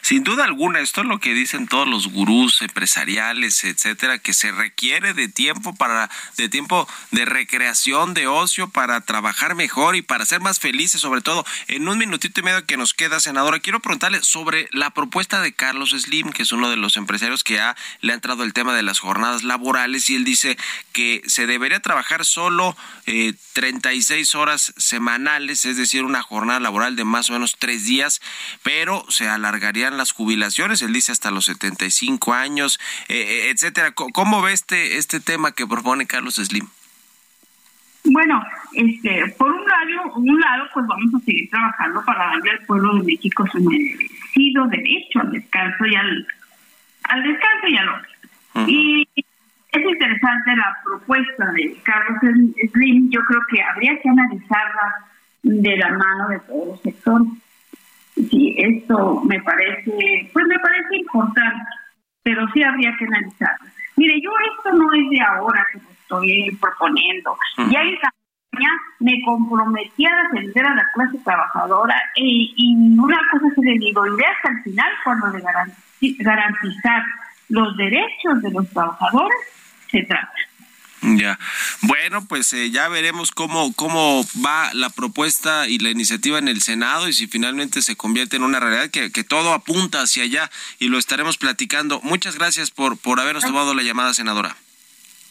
Sin 0.00 0.24
duda 0.24 0.44
alguna, 0.44 0.80
esto 0.80 1.02
es 1.02 1.06
lo 1.06 1.18
que 1.18 1.34
dicen 1.34 1.68
todos 1.68 1.86
los 1.86 2.08
gurús 2.08 2.62
empresariales, 2.62 3.64
etcétera, 3.64 4.18
que 4.18 4.32
se 4.32 4.50
requiere 4.50 5.12
de 5.12 5.28
tiempo 5.28 5.74
para, 5.74 6.10
de 6.36 6.48
tiempo 6.48 6.88
de 7.10 7.24
recreación, 7.24 8.14
de 8.14 8.26
ocio, 8.26 8.68
para 8.70 9.00
trabajar 9.02 9.54
mejor 9.54 9.96
y 9.96 10.02
para 10.02 10.24
ser 10.24 10.40
más 10.40 10.60
felices, 10.60 11.00
sobre 11.00 11.20
todo. 11.20 11.44
En 11.68 11.88
un 11.88 11.98
minutito 11.98 12.40
y 12.40 12.44
medio 12.44 12.64
que 12.64 12.76
nos 12.76 12.94
queda, 12.94 13.20
senadora, 13.20 13.60
quiero 13.60 13.80
preguntarle 13.80 14.22
sobre 14.22 14.68
la 14.72 14.90
propuesta 14.90 15.40
de 15.42 15.52
Carlos 15.52 15.90
Slim, 15.90 16.30
que 16.30 16.42
es 16.42 16.52
uno 16.52 16.70
de 16.70 16.76
los 16.76 16.96
empresarios 16.96 17.44
que 17.44 17.60
ha, 17.60 17.76
le 18.00 18.12
ha 18.12 18.14
entrado 18.14 18.44
el 18.44 18.52
tema 18.52 18.74
de 18.74 18.82
las 18.82 18.98
jornadas 18.98 19.42
laborales, 19.42 20.08
y 20.08 20.16
él 20.16 20.24
dice 20.24 20.56
que 20.92 21.22
se 21.26 21.46
debería 21.46 21.80
trabajar 21.80 22.24
solo 22.24 22.76
eh, 23.06 23.34
36 23.52 24.34
horas 24.34 24.72
semanales, 24.76 25.64
es 25.64 25.76
decir, 25.76 26.04
una 26.04 26.22
jornada 26.22 26.60
laboral 26.60 26.96
de 26.96 27.04
más 27.04 27.30
o 27.30 27.34
menos 27.34 27.56
tres 27.58 27.84
días, 27.84 28.20
pero 28.62 29.04
se 29.08 29.26
las 29.90 30.12
jubilaciones, 30.12 30.82
él 30.82 30.92
dice 30.92 31.12
hasta 31.12 31.30
los 31.30 31.46
75 31.46 32.32
años, 32.32 32.78
eh, 33.08 33.16
eh, 33.16 33.50
etcétera. 33.50 33.92
¿Cómo 33.92 34.42
ve 34.42 34.52
este, 34.52 34.96
este 34.98 35.20
tema 35.20 35.52
que 35.52 35.66
propone 35.66 36.06
Carlos 36.06 36.36
Slim? 36.36 36.68
Bueno, 38.04 38.42
este, 38.72 39.34
por 39.38 39.50
un 39.50 39.64
lado, 39.64 40.14
un 40.16 40.40
lado, 40.40 40.64
pues 40.74 40.86
vamos 40.86 41.14
a 41.14 41.24
seguir 41.24 41.48
trabajando 41.50 42.04
para 42.04 42.26
darle 42.26 42.50
al 42.50 42.66
pueblo 42.66 42.96
de 42.96 43.04
México 43.04 43.46
su 43.50 43.60
merecido 43.60 44.66
derecho 44.66 45.20
al 45.20 45.30
descanso 45.30 45.86
y 45.86 45.94
al, 45.94 46.26
al 47.04 47.22
descanso 47.22 47.66
y 47.68 47.76
al 47.76 47.88
otro. 47.88 48.10
Y 48.66 49.08
es 49.16 49.82
interesante 49.82 50.56
la 50.56 50.76
propuesta 50.84 51.52
de 51.52 51.76
Carlos 51.82 52.18
Slim, 52.72 53.10
yo 53.10 53.20
creo 53.20 53.40
que 53.48 53.62
habría 53.62 53.98
que 54.00 54.08
analizarla 54.08 55.06
de 55.42 55.76
la 55.76 55.88
mano 55.90 56.28
de 56.28 56.40
todos 56.40 56.68
los 56.68 56.82
sectores. 56.82 57.28
Sí, 58.14 58.54
esto 58.58 59.22
me 59.24 59.40
parece, 59.40 60.30
pues 60.32 60.46
me 60.46 60.58
parece 60.58 60.96
importante, 60.96 61.64
pero 62.22 62.46
sí 62.52 62.62
habría 62.62 62.94
que 62.98 63.06
analizarla. 63.06 63.72
Mire, 63.96 64.20
yo 64.22 64.30
esto 64.56 64.72
no 64.76 64.92
es 64.92 65.10
de 65.10 65.20
ahora 65.20 65.66
que 65.72 65.78
lo 65.78 65.90
estoy 65.90 66.58
proponiendo. 66.60 67.36
Ya 67.70 67.82
en 67.82 67.96
campaña 67.96 68.70
me 69.00 69.22
comprometí 69.24 70.06
a 70.06 70.22
defender 70.24 70.66
a 70.66 70.74
la 70.74 70.86
clase 70.94 71.18
trabajadora 71.24 71.96
y, 72.16 72.54
y 72.56 72.98
una 72.98 73.18
cosa 73.30 73.46
se 73.54 73.62
le 73.62 73.78
digo, 73.78 74.06
iré 74.06 74.24
hasta 74.26 74.50
el 74.50 74.62
final 74.62 74.92
cuando 75.04 75.30
de 75.30 75.42
garantizar 76.18 77.02
los 77.48 77.76
derechos 77.76 78.42
de 78.42 78.50
los 78.50 78.68
trabajadores 78.70 79.38
se 79.90 80.02
trata. 80.02 80.32
Ya. 81.02 81.38
Bueno, 81.80 82.24
pues 82.26 82.52
eh, 82.52 82.70
ya 82.70 82.88
veremos 82.88 83.32
cómo, 83.32 83.72
cómo 83.74 84.24
va 84.44 84.72
la 84.72 84.88
propuesta 84.88 85.68
y 85.68 85.78
la 85.78 85.90
iniciativa 85.90 86.38
en 86.38 86.46
el 86.46 86.62
Senado 86.62 87.08
y 87.08 87.12
si 87.12 87.26
finalmente 87.26 87.82
se 87.82 87.96
convierte 87.96 88.36
en 88.36 88.44
una 88.44 88.60
realidad 88.60 88.90
que, 88.90 89.10
que 89.10 89.24
todo 89.24 89.52
apunta 89.52 90.02
hacia 90.02 90.22
allá 90.22 90.50
y 90.78 90.88
lo 90.88 90.98
estaremos 90.98 91.38
platicando. 91.38 92.00
Muchas 92.02 92.36
gracias 92.36 92.70
por, 92.70 92.96
por 92.96 93.18
habernos 93.18 93.44
tomado 93.44 93.74
la 93.74 93.82
llamada, 93.82 94.14
senadora. 94.14 94.56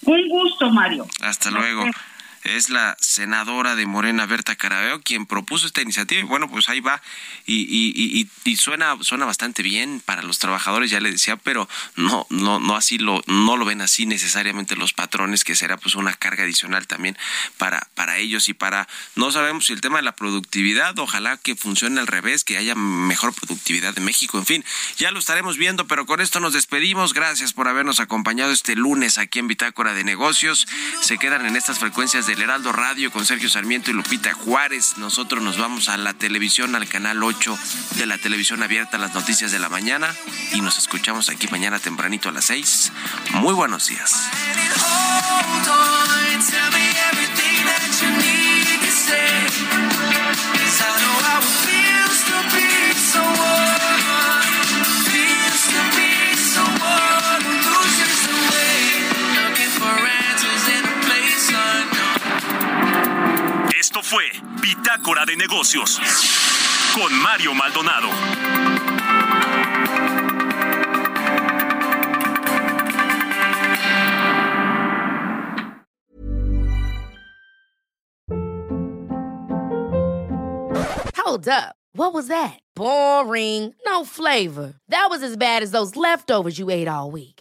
Un 0.03 0.27
gusto, 0.27 0.69
Mario. 0.71 1.07
Hasta 1.21 1.51
luego 1.51 1.85
es 2.43 2.69
la 2.69 2.97
senadora 2.99 3.75
de 3.75 3.85
Morena, 3.85 4.25
Berta 4.25 4.55
Carabeo, 4.55 5.01
quien 5.01 5.25
propuso 5.25 5.67
esta 5.67 5.81
iniciativa. 5.81 6.21
Y 6.21 6.25
bueno, 6.25 6.49
pues 6.49 6.69
ahí 6.69 6.79
va. 6.79 7.01
Y, 7.45 7.61
y, 7.69 8.29
y, 8.43 8.55
suena, 8.57 8.97
suena 9.01 9.25
bastante 9.25 9.63
bien 9.63 10.01
para 10.03 10.23
los 10.23 10.39
trabajadores, 10.39 10.91
ya 10.91 10.99
le 10.99 11.11
decía, 11.11 11.37
pero 11.37 11.67
no, 11.95 12.25
no, 12.29 12.59
no 12.59 12.75
así 12.75 12.97
lo, 12.97 13.21
no 13.27 13.57
lo 13.57 13.65
ven 13.65 13.81
así 13.81 14.05
necesariamente 14.05 14.75
los 14.75 14.93
patrones, 14.93 15.43
que 15.43 15.55
será 15.55 15.77
pues 15.77 15.95
una 15.95 16.13
carga 16.13 16.43
adicional 16.43 16.87
también 16.87 17.17
para, 17.57 17.87
para 17.95 18.17
ellos 18.17 18.49
y 18.49 18.53
para, 18.53 18.87
no 19.15 19.31
sabemos 19.31 19.65
si 19.65 19.73
el 19.73 19.81
tema 19.81 19.97
de 19.97 20.03
la 20.03 20.15
productividad, 20.15 20.97
ojalá 20.99 21.37
que 21.37 21.55
funcione 21.55 21.99
al 21.99 22.07
revés, 22.07 22.43
que 22.43 22.57
haya 22.57 22.75
mejor 22.75 23.33
productividad 23.33 23.93
de 23.93 24.01
México, 24.01 24.37
en 24.37 24.45
fin, 24.45 24.65
ya 24.97 25.11
lo 25.11 25.19
estaremos 25.19 25.57
viendo, 25.57 25.87
pero 25.87 26.05
con 26.05 26.21
esto 26.21 26.39
nos 26.39 26.53
despedimos. 26.53 27.13
Gracias 27.13 27.53
por 27.53 27.67
habernos 27.67 27.99
acompañado 27.99 28.51
este 28.51 28.75
lunes 28.75 29.17
aquí 29.17 29.39
en 29.39 29.47
Bitácora 29.47 29.93
de 29.93 30.03
Negocios. 30.03 30.67
Se 31.01 31.17
quedan 31.17 31.45
en 31.45 31.55
estas 31.55 31.79
frecuencias 31.79 32.27
de 32.27 32.30
el 32.31 32.41
Heraldo 32.41 32.71
Radio 32.71 33.11
con 33.11 33.25
Sergio 33.25 33.49
Sarmiento 33.49 33.91
y 33.91 33.93
Lupita 33.93 34.33
Juárez. 34.33 34.97
Nosotros 34.97 35.43
nos 35.43 35.57
vamos 35.57 35.89
a 35.89 35.97
la 35.97 36.13
televisión, 36.13 36.75
al 36.75 36.87
canal 36.87 37.21
8 37.23 37.57
de 37.95 38.05
la 38.05 38.17
televisión 38.17 38.63
abierta, 38.63 38.97
las 38.97 39.13
noticias 39.13 39.51
de 39.51 39.59
la 39.59 39.67
mañana. 39.67 40.15
Y 40.53 40.61
nos 40.61 40.77
escuchamos 40.77 41.29
aquí 41.29 41.47
mañana 41.49 41.79
tempranito 41.79 42.29
a 42.29 42.31
las 42.31 42.45
6. 42.45 42.91
Muy 43.33 43.53
buenos 43.53 43.87
días. 43.87 44.29
Esto 63.81 64.03
fue 64.03 64.25
Pitácora 64.61 65.25
de 65.25 65.35
Negocios 65.35 65.99
con 66.93 67.11
Mario 67.19 67.55
Maldonado. 67.55 68.09
Hold 81.15 81.47
up. 81.47 81.75
What 81.93 82.13
was 82.13 82.27
that? 82.27 82.59
Boring. 82.75 83.73
No 83.87 84.05
flavor. 84.05 84.75
That 84.89 85.07
was 85.09 85.23
as 85.23 85.35
bad 85.35 85.63
as 85.63 85.71
those 85.71 85.95
leftovers 85.95 86.59
you 86.59 86.69
ate 86.69 86.87
all 86.87 87.09
week. 87.09 87.40